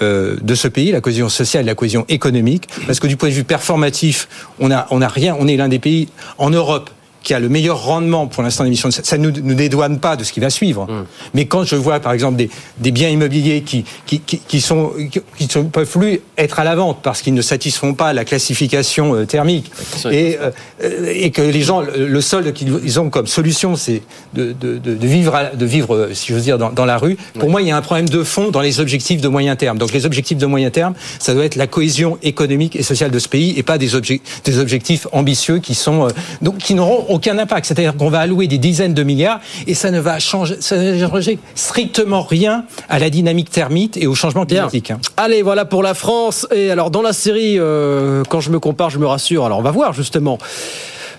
de 0.00 0.54
ce 0.54 0.68
pays, 0.68 0.90
la 0.90 1.02
cohésion 1.02 1.28
sociale, 1.28 1.66
la 1.66 1.74
cohésion 1.74 2.06
économique, 2.08 2.66
parce 2.86 2.98
que 2.98 3.06
du 3.06 3.18
point 3.18 3.28
de 3.28 3.34
vue 3.34 3.44
performatif, 3.44 4.26
on 4.58 4.70
a, 4.70 4.86
on 4.90 5.02
a 5.02 5.08
rien. 5.08 5.36
On 5.38 5.46
est 5.46 5.56
l'un 5.58 5.68
des 5.68 5.78
pays 5.78 6.08
en 6.38 6.48
Europe 6.48 6.88
qui 7.22 7.34
a 7.34 7.40
le 7.40 7.48
meilleur 7.48 7.82
rendement 7.84 8.26
pour 8.26 8.42
l'instant 8.42 8.64
d'émission, 8.64 8.90
ça 8.90 9.18
ne 9.18 9.30
nous, 9.30 9.40
nous 9.42 9.54
dédouane 9.54 9.98
pas 9.98 10.16
de 10.16 10.24
ce 10.24 10.32
qui 10.32 10.40
va 10.40 10.50
suivre. 10.50 10.86
Mais 11.34 11.46
quand 11.46 11.64
je 11.64 11.76
vois, 11.76 12.00
par 12.00 12.12
exemple, 12.12 12.36
des, 12.36 12.50
des 12.78 12.90
biens 12.90 13.08
immobiliers 13.08 13.62
qui, 13.62 13.84
qui, 14.06 14.20
qui, 14.20 14.38
qui 14.38 14.60
sont, 14.60 14.92
qui 15.38 15.48
ne 15.58 15.62
peuvent 15.64 15.88
plus 15.88 16.20
être 16.38 16.58
à 16.58 16.64
la 16.64 16.74
vente 16.74 16.98
parce 17.02 17.22
qu'ils 17.22 17.34
ne 17.34 17.42
satisfont 17.42 17.94
pas 17.94 18.12
la 18.12 18.24
classification 18.24 19.14
euh, 19.14 19.24
thermique 19.24 19.70
et, 20.10 20.38
euh, 20.40 21.12
et 21.12 21.30
que 21.30 21.42
les 21.42 21.62
gens, 21.62 21.80
le 21.80 22.20
solde 22.20 22.52
qu'ils 22.52 23.00
ont 23.00 23.10
comme 23.10 23.26
solution, 23.26 23.76
c'est 23.76 24.02
de, 24.34 24.52
de, 24.52 25.06
vivre, 25.06 25.34
à- 25.34 25.50
de 25.54 25.64
vivre, 25.66 25.94
euh, 25.94 26.14
si 26.14 26.32
j'ose 26.32 26.42
dire, 26.42 26.58
dans, 26.58 26.70
dans 26.70 26.84
la 26.84 26.98
rue. 26.98 27.16
Pour 27.38 27.50
moi, 27.50 27.62
il 27.62 27.68
y 27.68 27.70
a 27.70 27.76
un 27.76 27.82
problème 27.82 28.08
de 28.08 28.22
fond 28.24 28.50
dans 28.50 28.60
les 28.60 28.80
objectifs 28.80 29.20
de 29.20 29.28
moyen 29.28 29.56
terme. 29.56 29.78
Donc 29.78 29.92
les 29.92 30.06
objectifs 30.06 30.38
de 30.38 30.46
moyen 30.46 30.70
terme, 30.70 30.94
ça 31.18 31.34
doit 31.34 31.44
être 31.44 31.56
la 31.56 31.66
cohésion 31.66 32.18
économique 32.22 32.76
et 32.76 32.82
sociale 32.82 33.10
de 33.10 33.18
ce 33.18 33.28
pays 33.28 33.54
et 33.56 33.62
pas 33.62 33.78
des, 33.78 33.94
obje- 33.94 34.20
des 34.44 34.58
objectifs 34.58 35.06
ambitieux 35.12 35.58
qui 35.58 35.74
sont 35.74 36.08
donc 36.40 36.58
qui 36.58 36.74
n'auront 36.74 37.04
aucun 37.12 37.38
impact. 37.38 37.66
C'est-à-dire 37.66 37.96
qu'on 37.96 38.08
va 38.10 38.20
allouer 38.20 38.48
des 38.48 38.58
dizaines 38.58 38.94
de 38.94 39.02
milliards 39.02 39.40
et 39.66 39.74
ça 39.74 39.90
ne 39.90 40.00
va 40.00 40.18
changer, 40.18 40.56
ça 40.60 40.76
ne 40.76 40.92
va 40.92 41.08
changer 41.08 41.38
strictement 41.54 42.22
rien 42.22 42.64
à 42.88 42.98
la 42.98 43.10
dynamique 43.10 43.50
thermique 43.50 43.96
et 43.96 44.06
au 44.06 44.14
changement 44.14 44.46
climatique. 44.46 44.90
hein. 44.90 44.98
Allez, 45.16 45.42
voilà 45.42 45.64
pour 45.64 45.82
la 45.82 45.94
France. 45.94 46.46
Et 46.54 46.70
alors, 46.70 46.90
dans 46.90 47.02
la 47.02 47.12
série, 47.12 47.58
euh, 47.58 48.22
quand 48.28 48.40
je 48.40 48.50
me 48.50 48.58
compare, 48.58 48.90
je 48.90 48.98
me 48.98 49.06
rassure. 49.06 49.44
Alors, 49.44 49.58
on 49.58 49.62
va 49.62 49.70
voir 49.70 49.92
justement. 49.92 50.38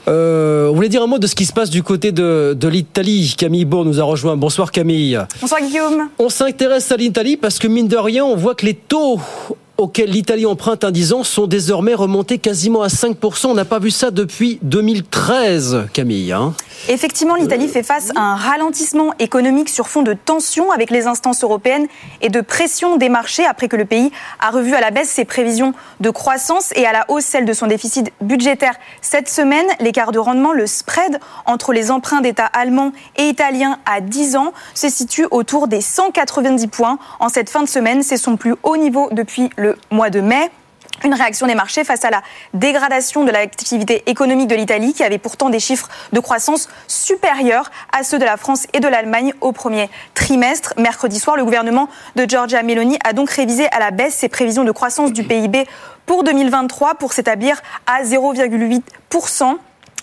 Euh, 0.10 0.66
vous 0.68 0.76
voulez 0.76 0.90
dire 0.90 1.02
un 1.02 1.08
mot 1.08 1.18
de 1.18 1.28
ce 1.28 1.36
qui 1.36 1.46
se 1.46 1.54
passe 1.54 1.70
du 1.70 1.82
côté 1.82 2.12
de, 2.12 2.58
de 2.60 2.68
l'Italie 2.68 3.36
Camille 3.38 3.64
Bourg 3.64 3.86
nous 3.86 4.02
a 4.02 4.04
rejoint. 4.04 4.36
Bonsoir 4.36 4.70
Camille. 4.72 5.18
Bonsoir 5.40 5.62
Guillaume. 5.62 6.10
On 6.20 6.28
s'intéresse 6.28 6.92
à 6.92 6.98
l'Italie 6.98 7.38
parce 7.38 7.58
que 7.58 7.70
mine 7.70 7.88
de 7.88 7.96
rien, 7.96 8.26
on 8.26 8.36
voit 8.36 8.54
que 8.54 8.66
les 8.66 8.74
taux 8.74 9.22
auxquels 9.84 10.10
l'Italie 10.10 10.46
emprunte 10.46 10.86
un 10.86 10.92
10 10.92 11.12
ans 11.12 11.24
sont 11.24 11.46
désormais 11.46 11.94
remontés 11.94 12.38
quasiment 12.38 12.84
à 12.84 12.88
5%. 12.88 13.48
On 13.48 13.54
n'a 13.54 13.66
pas 13.66 13.80
vu 13.80 13.92
ça 13.92 14.12
depuis 14.12 14.58
2013, 14.62 15.88
Camille. 15.92 16.32
hein. 16.32 16.54
Effectivement, 16.88 17.36
l'Italie 17.36 17.68
fait 17.68 17.84
face 17.84 18.10
à 18.16 18.22
un 18.22 18.36
ralentissement 18.36 19.14
économique 19.20 19.68
sur 19.68 19.90
fond 19.90 20.02
de 20.02 20.14
tensions 20.14 20.72
avec 20.72 20.90
les 20.90 21.06
instances 21.06 21.44
européennes 21.44 21.88
et 22.22 22.30
de 22.30 22.40
pression 22.40 22.96
des 22.96 23.10
marchés 23.10 23.46
après 23.46 23.68
que 23.68 23.76
le 23.76 23.84
pays 23.84 24.10
a 24.40 24.52
revu 24.52 24.74
à 24.74 24.80
la 24.80 24.92
baisse 24.92 25.10
ses 25.10 25.26
prévisions 25.26 25.74
de 26.00 26.10
croissance 26.10 26.72
et 26.76 26.86
à 26.86 26.94
la 26.94 27.06
hausse 27.10 27.26
celle 27.26 27.46
de 27.46 27.54
son 27.54 27.68
déficit 27.68 28.12
budgétaire. 28.22 28.76
Cette 29.02 29.28
semaine, 29.30 29.68
l'écart 29.82 30.14
de 30.14 30.20
rendement, 30.20 30.54
le 30.54 30.66
spread 30.66 31.20
entre 31.46 31.74
les 31.74 31.92
emprunts 31.92 32.22
d'État 32.22 32.46
allemands 32.46 32.94
et 33.18 33.24
italiens 33.24 33.80
à 33.86 34.00
10 34.00 34.38
ans 34.38 34.54
se 34.76 34.88
situe 34.88 35.28
autour 35.30 35.68
des 35.68 35.82
190 35.82 36.68
points. 36.68 37.00
En 37.20 37.28
cette 37.28 37.50
fin 37.50 37.64
de 37.64 37.70
semaine, 37.70 38.02
c'est 38.02 38.18
son 38.18 38.38
plus 38.38 38.56
haut 38.64 38.78
niveau 38.78 39.10
depuis 39.12 39.50
le 39.58 39.73
mois 39.92 40.10
de 40.10 40.22
mai. 40.22 40.50
Une 41.04 41.14
réaction 41.14 41.48
des 41.48 41.56
marchés 41.56 41.84
face 41.84 42.06
à 42.06 42.12
la 42.12 42.22
dégradation 42.54 43.26
de 43.26 43.32
l'activité 43.32 44.04
économique 44.06 44.48
de 44.48 44.56
l'Italie, 44.56 44.94
qui 44.94 45.04
avait 45.04 45.18
pourtant 45.18 45.50
des 45.50 45.60
chiffres 45.60 45.90
de 46.14 46.20
croissance 46.20 46.70
supérieurs 46.88 47.72
à 47.92 48.04
ceux 48.04 48.20
de 48.20 48.26
la 48.26 48.38
France 48.38 48.68
et 48.74 48.80
de 48.80 48.88
l'Allemagne 48.88 49.34
au 49.42 49.52
premier 49.52 49.90
trimestre. 50.14 50.74
Mercredi 50.78 51.20
soir, 51.20 51.36
le 51.36 51.44
gouvernement 51.44 51.90
de 52.16 52.26
Giorgia 52.30 52.64
Meloni 52.64 52.98
a 53.04 53.12
donc 53.12 53.30
révisé 53.32 53.68
à 53.72 53.80
la 53.80 53.92
baisse 53.92 54.16
ses 54.16 54.30
prévisions 54.30 54.64
de 54.64 54.72
croissance 54.72 55.12
du 55.12 55.24
PIB 55.24 55.68
pour 56.06 56.24
2023 56.24 56.96
pour 56.96 57.12
s'établir 57.12 57.62
à 57.86 58.04
0,8%. 58.04 59.58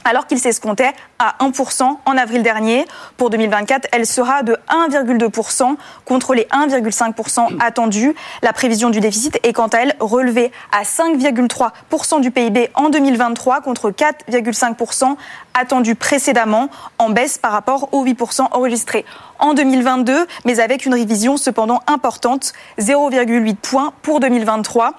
Alors 0.05 0.27
qu'il 0.27 0.39
s'escomptait 0.39 0.93
à 1.19 1.37
1% 1.41 1.83
en 2.05 2.17
avril 2.17 2.43
dernier. 2.43 2.87
Pour 3.17 3.31
2024, 3.31 3.89
elle 3.93 4.07
sera 4.07 4.43
de 4.43 4.57
1,2% 4.69 5.77
contre 6.05 6.35
les 6.35 6.45
1,5% 6.45 7.61
attendus. 7.61 8.15
La 8.43 8.53
prévision 8.53 8.91
du 8.91 9.01
déficit 9.01 9.39
est 9.43 9.53
quant 9.53 9.69
à 9.69 9.79
elle 9.79 9.97
relevée 10.01 10.51
à 10.73 10.83
5,3% 10.83 12.21
du 12.21 12.31
PIB 12.31 12.71
en 12.75 12.89
2023 12.89 13.61
contre 13.61 13.91
4,5% 13.91 15.17
attendu 15.55 15.95
précédemment, 15.95 16.69
en 16.99 17.11
baisse 17.11 17.39
par 17.39 17.53
rapport 17.53 17.93
aux 17.93 18.05
8% 18.05 18.49
enregistrés 18.53 19.05
en 19.39 19.55
2022, 19.55 20.27
mais 20.45 20.61
avec 20.61 20.87
une 20.87 20.95
révision 20.95 21.37
cependant 21.37 21.81
importante, 21.87 22.53
0,8 22.79 23.57
points 23.57 23.93
pour 24.03 24.21
2023. 24.21 24.95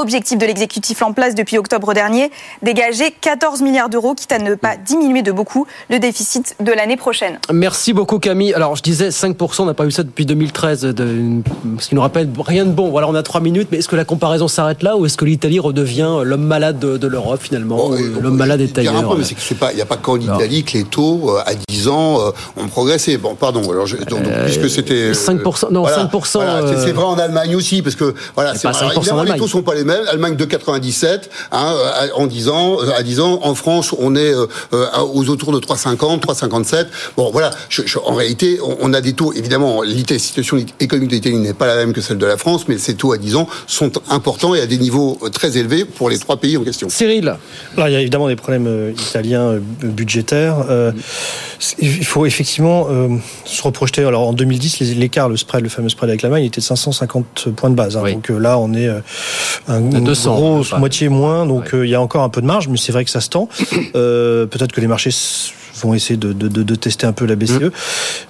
Objectif 0.00 0.38
de 0.38 0.46
l'exécutif 0.46 1.02
en 1.02 1.12
place 1.12 1.34
depuis 1.34 1.58
octobre 1.58 1.92
dernier, 1.92 2.30
dégager 2.62 3.14
14 3.20 3.60
milliards 3.60 3.90
d'euros, 3.90 4.14
quitte 4.14 4.32
à 4.32 4.38
ne 4.38 4.54
pas 4.54 4.76
diminuer 4.76 5.20
de 5.20 5.30
beaucoup 5.30 5.66
le 5.90 5.98
déficit 5.98 6.56
de 6.58 6.72
l'année 6.72 6.96
prochaine. 6.96 7.38
Merci 7.52 7.92
beaucoup 7.92 8.18
Camille. 8.18 8.54
Alors 8.54 8.76
je 8.76 8.82
disais 8.82 9.10
5%, 9.10 9.62
on 9.62 9.64
n'a 9.66 9.74
pas 9.74 9.84
eu 9.84 9.90
ça 9.90 10.02
depuis 10.02 10.24
2013, 10.24 10.80
de, 10.82 11.42
ce 11.78 11.88
qui 11.88 11.94
nous 11.94 12.00
rappelle 12.00 12.30
rien 12.46 12.64
de 12.64 12.70
bon. 12.70 12.88
Voilà, 12.90 13.08
on 13.08 13.14
a 13.14 13.22
trois 13.22 13.40
minutes, 13.42 13.68
mais 13.70 13.78
est-ce 13.78 13.88
que 13.88 13.96
la 13.96 14.06
comparaison 14.06 14.48
s'arrête 14.48 14.82
là 14.82 14.96
ou 14.96 15.04
est-ce 15.04 15.18
que 15.18 15.26
l'Italie 15.26 15.60
redevient 15.60 16.20
l'homme 16.22 16.44
malade 16.46 16.78
de, 16.78 16.96
de 16.96 17.06
l'Europe 17.06 17.40
finalement 17.42 17.88
ou 17.88 17.96
L'homme 18.22 18.36
malade 18.36 18.62
est 18.62 18.78
ailleurs 18.78 18.94
il 19.20 19.76
n'y 19.76 19.82
a 19.82 19.86
pas 19.86 19.96
qu'en 19.98 20.16
Italie 20.18 20.64
que 20.64 20.78
les 20.78 20.84
taux 20.84 21.36
euh, 21.36 21.40
à 21.44 21.52
10 21.68 21.88
ans 21.88 22.20
euh, 22.20 22.30
ont 22.56 22.68
progressé. 22.68 23.18
Bon, 23.18 23.34
pardon. 23.34 23.70
Alors, 23.70 23.86
je- 23.86 23.96
donc, 23.98 24.22
donc, 24.22 24.32
puisque 24.44 24.70
c'était 24.70 25.10
euh, 25.10 25.12
5%, 25.12 25.70
non, 25.70 25.84
5%, 25.86 26.32
voilà, 26.34 26.60
c'est- 26.68 26.84
c'est 26.84 26.90
euh, 26.90 26.92
vrai 26.94 27.04
en 27.04 27.18
Allemagne 27.18 27.54
aussi, 27.54 27.82
parce 27.82 27.96
que 27.96 28.14
voilà, 28.34 28.54
C'est 28.54 28.62
pas 28.62 28.70
alors, 28.78 28.92
5% 28.92 28.96
évidemment, 28.98 29.20
en 29.20 29.24
les 29.24 29.36
taux 29.38 29.46
sont 29.46 29.62
pas 29.62 29.74
les 29.74 29.84
mêmes. 29.84 29.89
Allemagne 30.08 30.36
de 30.36 30.44
97, 30.44 31.30
hein, 31.52 31.74
euh, 31.76 32.08
en 32.14 32.26
10 32.26 32.48
ans, 32.48 32.78
euh, 32.80 32.90
à 32.96 33.02
10 33.02 33.20
ans. 33.20 33.40
En 33.42 33.54
France, 33.54 33.94
on 33.98 34.14
est 34.16 34.32
euh, 34.34 34.46
aux 35.12 35.28
autours 35.28 35.52
de 35.52 35.58
3,50, 35.60 36.20
3,57. 36.20 36.86
Bon, 37.16 37.30
voilà. 37.32 37.50
je- 37.68 37.82
je- 37.86 37.98
en 37.98 38.14
réalité, 38.14 38.58
on, 38.62 38.76
on 38.80 38.92
a 38.94 39.00
des 39.00 39.12
taux. 39.12 39.32
Évidemment, 39.32 39.82
la 39.82 40.18
situation 40.18 40.58
économique 40.80 41.10
de 41.10 41.14
l'Italie 41.16 41.36
n'est 41.38 41.52
pas 41.54 41.66
la 41.66 41.76
même 41.76 41.92
que 41.92 42.00
celle 42.00 42.18
de 42.18 42.26
la 42.26 42.36
France, 42.36 42.66
mais 42.68 42.78
ces 42.78 42.94
taux 42.94 43.12
à 43.12 43.18
10 43.18 43.36
ans 43.36 43.48
sont 43.66 43.90
importants 44.10 44.54
et 44.54 44.60
à 44.60 44.66
des 44.66 44.78
niveaux 44.78 45.18
très 45.32 45.56
élevés 45.58 45.84
pour 45.84 46.10
les 46.10 46.18
trois 46.18 46.36
pays 46.36 46.56
en 46.56 46.62
question. 46.64 46.88
Cyril 46.88 47.36
Alors, 47.76 47.88
il 47.88 47.92
y 47.92 47.96
a 47.96 48.00
évidemment 48.00 48.28
des 48.28 48.36
problèmes 48.36 48.66
euh, 48.66 48.92
italiens 49.10 49.42
euh, 49.52 49.60
budgétaires. 49.82 50.64
Euh, 50.68 50.92
il 51.78 52.04
faut 52.04 52.26
effectivement 52.26 52.86
euh, 52.90 53.08
se 53.44 53.62
reprojeter. 53.62 54.04
Alors 54.04 54.26
en 54.28 54.32
2010, 54.32 54.80
les- 54.80 54.94
l'écart, 54.94 55.28
le 55.28 55.36
spread, 55.36 55.62
le 55.62 55.68
fameux 55.68 55.88
spread 55.88 56.08
avec 56.10 56.22
l'Allemagne, 56.22 56.44
était 56.44 56.60
de 56.60 56.66
550 56.66 57.48
points 57.56 57.70
de 57.70 57.74
base. 57.74 57.96
hein. 57.96 58.02
Donc 58.12 58.30
euh, 58.30 58.38
là, 58.38 58.58
on 58.58 58.72
est 58.74 58.88
euh, 58.88 59.00
un, 59.68 59.79
une 59.80 60.04
200, 60.04 60.34
grosse 60.34 60.70
pas. 60.70 60.78
moitié 60.78 61.08
moins. 61.08 61.46
Donc 61.46 61.74
euh, 61.74 61.86
il 61.86 61.90
y 61.90 61.94
a 61.94 62.00
encore 62.00 62.22
un 62.22 62.28
peu 62.28 62.40
de 62.40 62.46
marge, 62.46 62.68
mais 62.68 62.76
c'est 62.76 62.92
vrai 62.92 63.04
que 63.04 63.10
ça 63.10 63.20
se 63.20 63.28
tend. 63.28 63.48
Euh, 63.94 64.46
Peut-être 64.46 64.72
que 64.72 64.80
les 64.80 64.86
marchés 64.86 65.10
vont 65.80 65.94
essayer 65.94 66.16
de, 66.16 66.32
de, 66.32 66.48
de, 66.48 66.74
tester 66.74 67.06
un 67.06 67.12
peu 67.12 67.26
la 67.26 67.36
BCE. 67.36 67.70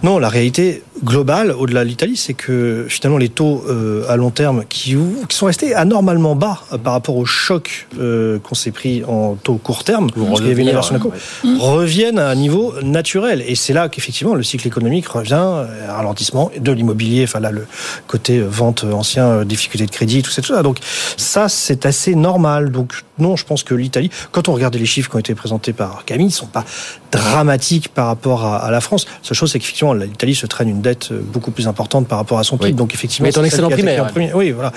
Non, 0.03 0.18
la 0.18 0.28
réalité 0.28 0.82
globale, 1.05 1.53
au-delà 1.53 1.84
de 1.84 1.88
l'Italie, 1.88 2.16
c'est 2.16 2.34
que 2.34 2.86
finalement 2.88 3.18
les 3.18 3.28
taux 3.28 3.64
euh, 3.68 4.05
à 4.09 4.16
long 4.16 4.30
terme 4.30 4.64
qui, 4.68 4.96
qui 5.28 5.36
sont 5.36 5.46
restés 5.46 5.74
anormalement 5.74 6.36
bas 6.36 6.62
euh, 6.72 6.78
par 6.78 6.92
rapport 6.92 7.16
au 7.16 7.24
choc 7.24 7.88
euh, 7.98 8.38
qu'on 8.38 8.55
s'est 8.55 8.70
pris 8.70 9.03
en 9.05 9.34
taux 9.34 9.55
court 9.55 9.84
terme, 9.84 10.11
parce 10.11 10.40
qu'il 10.40 10.48
y 10.48 10.53
avait 10.53 10.62
une 10.62 10.68
revenir, 10.68 10.72
inversion 10.72 10.94
de 10.96 11.01
cours, 11.01 11.12
ouais. 11.12 11.51
reviennent 11.59 12.18
à 12.18 12.28
un 12.28 12.34
niveau 12.34 12.74
naturel. 12.82 13.42
Et 13.46 13.55
c'est 13.55 13.72
là 13.72 13.88
qu'effectivement 13.88 14.34
le 14.34 14.42
cycle 14.42 14.66
économique 14.66 15.09
revient, 15.09 15.34
un 15.34 15.92
ralentissement 15.92 16.51
de 16.59 16.72
l'immobilier, 16.72 17.24
enfin 17.24 17.40
là 17.40 17.51
le 17.51 17.66
côté 18.07 18.40
vente 18.40 18.84
ancien, 18.84 19.44
difficulté 19.44 19.86
de 19.86 19.90
crédit, 19.90 20.22
tout 20.22 20.30
ça, 20.30 20.42
tout 20.42 20.55
ça. 20.55 20.62
Donc 20.62 20.78
ça 21.16 21.48
c'est 21.48 21.86
assez 21.86 22.14
normal. 22.14 22.70
Donc 22.70 22.92
non, 23.18 23.36
je 23.36 23.44
pense 23.44 23.62
que 23.62 23.74
l'Italie, 23.74 24.11
quand 24.32 24.48
on 24.48 24.55
regarde 24.55 24.74
les 24.76 24.86
chiffres 24.86 25.11
qui 25.11 25.16
ont 25.16 25.20
été 25.20 25.34
présentés 25.34 25.72
par 25.72 26.05
Camille, 26.05 26.28
ils 26.28 26.32
sont 26.32 26.46
pas 26.46 26.64
dramatiques 27.11 27.39
par 27.88 28.07
rapport 28.07 28.45
à, 28.45 28.59
à 28.59 28.70
la 28.70 28.80
France. 28.80 29.07
La 29.07 29.28
seule 29.28 29.36
chose 29.36 29.53
c'est 29.53 29.59
qu'effectivement 29.59 29.95
l'Italie 29.95 30.34
se 30.34 30.47
traîne 30.47 30.68
une 30.68 30.80
dette 30.82 31.12
euh, 31.12 31.20
beaucoup 31.22 31.51
plus 31.51 31.68
importante 31.68 32.09
par 32.09 32.18
rapport 32.18 32.38
à 32.38 32.45
son 32.45 32.57
PIB. 32.59 32.72
Donc 32.72 32.95
effectivement, 32.95 33.24
Mais 33.24 33.30
est 33.30 33.38
en 33.38 33.45
excellent 33.45 33.70
primaire, 33.70 34.05
en 34.05 34.09
premier. 34.09 34.32
Oui, 34.34 34.51
voilà. 34.51 34.72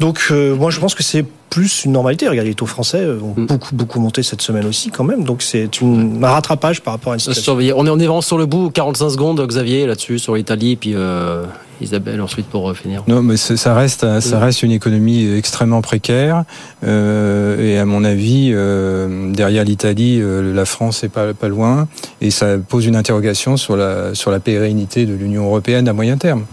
Donc 0.00 0.28
euh, 0.30 0.54
moi 0.54 0.70
je 0.70 0.80
pense 0.80 0.94
que 0.94 1.02
c'est 1.02 1.24
plus 1.54 1.84
une 1.84 1.92
normalité. 1.92 2.28
Regardez, 2.28 2.50
les 2.50 2.54
taux 2.56 2.66
français 2.66 2.98
euh, 3.00 3.20
ont 3.22 3.34
beaucoup 3.40 3.74
beaucoup 3.76 4.00
monté 4.00 4.22
cette 4.24 4.42
semaine 4.42 4.66
aussi 4.66 4.90
quand 4.90 5.04
même. 5.04 5.22
Donc 5.24 5.40
c'est 5.42 5.80
une- 5.80 6.22
un 6.24 6.28
rattrapage 6.28 6.80
par 6.82 6.94
rapport 6.94 7.12
à 7.12 7.16
une 7.16 7.20
situation. 7.20 7.54
On 7.54 7.60
est, 7.60 7.72
on 7.90 7.98
est 7.98 8.06
vraiment 8.06 8.20
sur 8.22 8.38
le 8.38 8.46
bout, 8.46 8.70
45 8.70 9.10
secondes, 9.10 9.40
Xavier, 9.46 9.86
là-dessus, 9.86 10.18
sur 10.18 10.34
l'Italie, 10.34 10.74
puis 10.76 10.92
euh, 10.94 11.44
Isabelle 11.80 12.20
ensuite 12.20 12.46
pour 12.46 12.68
euh, 12.70 12.74
finir. 12.74 13.02
Non, 13.06 13.22
mais 13.22 13.36
ça 13.36 13.74
reste, 13.74 14.00
ça 14.20 14.36
Mm. 14.38 14.42
reste 14.42 14.62
une 14.64 14.72
économie 14.72 15.32
extrêmement 15.36 15.80
précaire. 15.82 16.44
euh, 16.84 17.58
et 17.74 17.78
à 17.78 17.84
mon 17.84 18.04
avis, 18.04 18.50
euh, 18.52 19.32
derrière 19.32 19.64
l'Italie, 19.64 20.18
euh, 20.20 20.52
la 20.54 20.64
France 20.64 21.02
est 21.04 21.08
pas, 21.08 21.32
pas 21.34 21.48
loin. 21.48 21.88
Et 22.20 22.30
ça 22.30 22.58
pose 22.58 22.86
une 22.86 22.96
interrogation 22.96 23.56
sur 23.56 23.76
la, 23.76 24.14
sur 24.14 24.30
la 24.30 24.40
pérennité 24.40 25.06
de 25.06 25.14
l'Union 25.14 25.44
européenne 25.44 25.88
à 25.88 25.92
moyen 25.92 26.16
terme. 26.16 26.44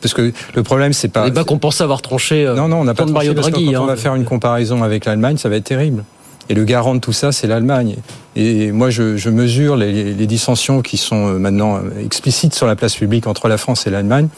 Parce 0.00 0.14
que 0.14 0.32
le 0.54 0.62
problème, 0.62 0.92
c'est 0.94 1.08
pas. 1.08 1.26
Les 1.26 1.30
bas 1.30 1.44
qu'on 1.44 1.58
pensait 1.58 1.84
avoir 1.84 2.00
tranché. 2.00 2.50
Non, 2.56 2.68
non, 2.68 2.78
on 2.80 2.84
n'a 2.84 2.94
pas 2.94 3.04
de 3.04 3.12
Mario 3.12 3.34
tranché, 3.34 3.50
parce 3.50 3.60
que 3.60 3.64
Draghi. 3.64 3.76
On 3.76 3.82
hein. 3.82 3.86
va 3.86 3.96
faire 3.96 4.14
une 4.14 4.24
comparaison 4.24 4.43
avec 4.52 5.04
l'Allemagne, 5.06 5.36
ça 5.36 5.48
va 5.48 5.56
être 5.56 5.64
terrible. 5.64 6.04
Et 6.50 6.54
le 6.54 6.64
garant 6.64 6.94
de 6.94 7.00
tout 7.00 7.14
ça, 7.14 7.32
c'est 7.32 7.46
l'Allemagne. 7.46 7.96
Et 8.36 8.70
moi, 8.70 8.90
je, 8.90 9.16
je 9.16 9.30
mesure 9.30 9.76
les, 9.76 10.12
les 10.12 10.26
dissensions 10.26 10.82
qui 10.82 10.98
sont 10.98 11.28
euh, 11.28 11.38
maintenant 11.38 11.76
euh, 11.78 12.04
explicites 12.04 12.54
sur 12.54 12.66
la 12.66 12.76
place 12.76 12.94
publique 12.96 13.26
entre 13.26 13.48
la 13.48 13.56
France 13.56 13.86
et 13.86 13.90
l'Allemagne. 13.90 14.28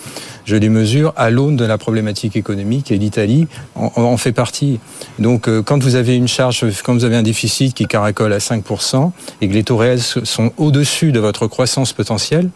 Je 0.44 0.54
les 0.54 0.68
mesure 0.68 1.12
à 1.16 1.30
l'aune 1.30 1.56
de 1.56 1.64
la 1.64 1.78
problématique 1.78 2.36
économique 2.36 2.92
et 2.92 2.96
l'Italie 2.96 3.48
en, 3.74 3.90
en 3.96 4.16
fait 4.18 4.30
partie. 4.30 4.78
Donc, 5.18 5.48
euh, 5.48 5.62
quand 5.62 5.82
vous 5.82 5.96
avez 5.96 6.14
une 6.14 6.28
charge, 6.28 6.64
quand 6.84 6.94
vous 6.94 7.04
avez 7.04 7.16
un 7.16 7.24
déficit 7.24 7.74
qui 7.74 7.86
caracole 7.86 8.32
à 8.32 8.38
5% 8.38 9.10
et 9.40 9.48
que 9.48 9.54
les 9.54 9.64
taux 9.64 9.76
réels 9.76 10.00
sont 10.00 10.52
au-dessus 10.58 11.10
de 11.10 11.18
votre 11.18 11.48
croissance 11.48 11.92
potentielle, 11.92 12.50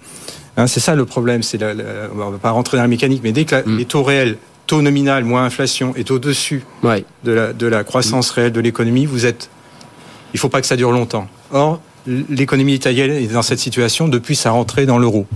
hein, 0.59 0.69
c'est 0.69 0.79
ça 0.79 0.95
le 0.95 1.07
problème. 1.07 1.43
C'est 1.43 1.59
la, 1.59 1.75
la- 1.75 1.85
on 2.15 2.31
va 2.31 2.39
pas 2.39 2.53
rentrer 2.53 2.77
dans 2.77 2.85
la 2.85 2.89
mécanique, 2.89 3.23
mais 3.25 3.33
dès 3.33 3.47
que 3.47 3.57
la- 3.57 3.63
les 3.67 3.85
taux 3.85 4.05
réels 4.05 4.37
taux 4.71 4.83
nominal 4.83 5.25
moins 5.25 5.45
inflation 5.45 5.97
est 5.97 6.13
au-dessus 6.13 6.63
de, 7.25 7.33
la, 7.33 7.53
de 7.53 7.67
la 7.67 7.83
croissance 7.83 8.31
réelle 8.31 8.53
de 8.53 8.61
l'économie, 8.61 9.05
vous 9.05 9.27
êtes. 9.27 9.51
Il 10.33 10.37
ne 10.37 10.39
faut 10.39 10.49
pas 10.49 10.61
que 10.61 10.67
ça 10.69 10.77
dure 10.77 10.93
longtemps. 10.93 11.27
Or, 11.51 11.81
l'économie 12.07 12.75
italienne 12.75 13.11
est 13.11 13.27
dans 13.27 13.43
cette 13.43 13.59
situation 13.59 14.07
depuis 14.07 14.37
sa 14.37 14.53
rentrée 14.53 14.87
dans 14.87 14.97
l'euro. 14.97 15.27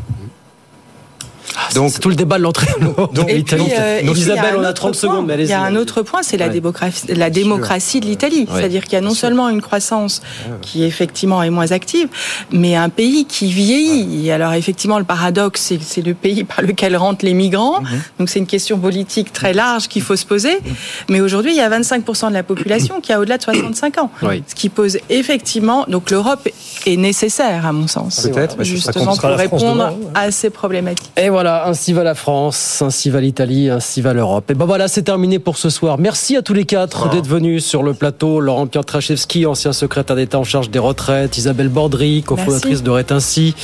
Donc 1.74 1.90
c'est 1.92 2.00
tout 2.00 2.08
le 2.08 2.14
débat 2.14 2.38
de 2.38 2.42
l'entrée. 2.42 2.66
Donc, 3.14 3.28
Et 3.30 3.42
puis, 3.42 3.56
euh, 3.78 4.00
y 4.02 4.10
Isabelle, 4.10 4.54
on 4.58 4.64
a 4.64 4.70
autre 4.70 4.74
30 4.74 4.92
point. 4.92 5.00
secondes, 5.00 5.26
mais 5.26 5.34
Il 5.38 5.46
y 5.48 5.52
a 5.52 5.62
un 5.62 5.76
autre 5.76 6.02
point, 6.02 6.22
c'est 6.22 6.36
la, 6.36 6.46
Ouais. 6.46 6.52
démocratie, 6.52 7.06
la 7.08 7.30
démocratie 7.30 8.00
de 8.00 8.06
l'Italie. 8.06 8.46
Ouais, 8.50 8.60
C'est-à-dire 8.60 8.84
qu'il 8.84 8.94
y 8.94 8.96
a 8.96 9.00
non 9.00 9.14
seulement 9.14 9.48
une 9.48 9.60
croissance 9.62 10.22
qui 10.62 10.84
effectivement 10.84 11.42
est 11.42 11.50
moins 11.50 11.70
active, 11.72 12.08
mais 12.52 12.76
un 12.76 12.88
pays 12.88 13.24
qui 13.26 13.46
vieillit. 13.52 14.26
Et 14.26 14.32
alors 14.32 14.52
effectivement, 14.54 14.98
le 14.98 15.04
paradoxe, 15.04 15.72
c'est 15.80 16.02
le 16.04 16.14
pays 16.14 16.44
par 16.52 16.62
lequel 16.62 16.96
rentrent 16.96 17.24
les 17.24 17.34
migrants. 17.34 17.80
Mhm. 17.82 17.88
Donc 18.18 18.28
c'est 18.28 18.38
une 18.38 18.46
question 18.46 18.78
politique 18.78 19.32
très 19.32 19.52
large 19.52 19.88
qu'il 19.88 20.02
faut 20.02 20.16
se 20.16 20.26
poser. 20.26 20.58
Mais 21.08 21.20
aujourd'hui, 21.20 21.52
il 21.52 21.56
y 21.56 21.60
a 21.60 21.68
25% 21.70 22.28
de 22.28 22.34
la 22.34 22.42
population 22.42 23.00
qui 23.00 23.12
a 23.12 23.20
au-delà 23.20 23.38
de 23.38 23.42
65 23.42 23.98
ans. 23.98 24.10
Oui. 24.22 24.42
Ce 24.46 24.54
qui 24.54 24.68
pose 24.68 24.98
effectivement... 25.10 25.84
Donc 25.88 26.10
l'Europe 26.10 26.48
est 26.86 26.96
nécessaire, 26.96 27.66
à 27.66 27.72
mon 27.72 27.86
sens. 27.86 28.20
Peut-être, 28.32 28.62
Justement 28.64 29.16
pour 29.16 29.30
répondre 29.30 29.72
demain, 29.72 29.90
ouais. 29.90 29.96
à 30.14 30.30
ces 30.30 30.50
problématiques. 30.50 31.10
Et 31.16 31.28
voilà, 31.28 31.43
ainsi 31.46 31.92
va 31.92 32.04
la 32.04 32.14
France, 32.14 32.82
ainsi 32.82 33.10
va 33.10 33.20
l'Italie, 33.20 33.70
ainsi 33.70 34.00
va 34.00 34.12
l'Europe. 34.12 34.50
Et 34.50 34.54
ben 34.54 34.64
voilà, 34.64 34.88
c'est 34.88 35.02
terminé 35.02 35.38
pour 35.38 35.58
ce 35.58 35.70
soir. 35.70 35.98
Merci 35.98 36.36
à 36.36 36.42
tous 36.42 36.54
les 36.54 36.64
quatre 36.64 37.08
d'être 37.10 37.26
venus 37.26 37.64
sur 37.64 37.82
le 37.82 37.94
plateau. 37.94 38.40
Laurent 38.40 38.66
Piotraszewski, 38.66 39.46
ancien 39.46 39.72
secrétaire 39.72 40.16
d'État 40.16 40.38
en 40.38 40.44
charge 40.44 40.70
des 40.70 40.78
retraites. 40.78 41.36
Isabelle 41.38 41.68
Bordry, 41.68 42.22
cofondatrice 42.22 42.82
de 42.82 42.90
Rétinci. 42.90 43.54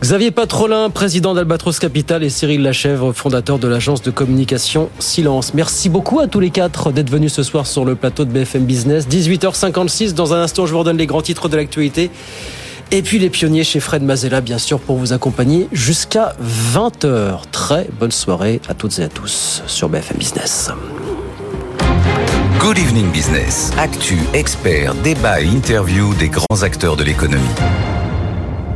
Xavier 0.00 0.30
Patrolin, 0.30 0.88
président 0.90 1.34
d'Albatros 1.34 1.78
Capital. 1.78 2.22
Et 2.24 2.30
Cyril 2.30 2.62
Lachèvre, 2.62 3.12
fondateur 3.12 3.58
de 3.58 3.68
l'agence 3.68 4.02
de 4.02 4.10
communication 4.10 4.88
Silence. 4.98 5.54
Merci 5.54 5.88
beaucoup 5.88 6.20
à 6.20 6.26
tous 6.26 6.40
les 6.40 6.50
quatre 6.50 6.90
d'être 6.90 7.10
venus 7.10 7.32
ce 7.32 7.42
soir 7.42 7.66
sur 7.66 7.84
le 7.84 7.94
plateau 7.94 8.24
de 8.24 8.30
BFM 8.30 8.64
Business. 8.64 9.06
18h56. 9.08 10.14
Dans 10.14 10.34
un 10.34 10.42
instant, 10.42 10.66
je 10.66 10.72
vous 10.72 10.78
redonne 10.78 10.96
les 10.96 11.06
grands 11.06 11.22
titres 11.22 11.48
de 11.48 11.56
l'actualité. 11.56 12.10
Et 12.92 13.02
puis 13.02 13.20
les 13.20 13.30
pionniers 13.30 13.62
chez 13.62 13.78
Fred 13.78 14.02
Mazella, 14.02 14.40
bien 14.40 14.58
sûr, 14.58 14.80
pour 14.80 14.96
vous 14.96 15.12
accompagner 15.12 15.68
jusqu'à 15.70 16.34
20h. 16.74 17.42
Très 17.52 17.86
bonne 18.00 18.10
soirée 18.10 18.60
à 18.68 18.74
toutes 18.74 18.98
et 18.98 19.04
à 19.04 19.08
tous 19.08 19.62
sur 19.68 19.88
BFM 19.88 20.18
Business. 20.18 20.70
Good 22.58 22.78
Evening 22.78 23.10
Business. 23.12 23.70
Actu, 23.78 24.18
experts, 24.34 24.94
débat 24.96 25.40
et 25.40 25.46
interview 25.46 26.12
des 26.14 26.28
grands 26.28 26.62
acteurs 26.62 26.96
de 26.96 27.04
l'économie. 27.04 27.44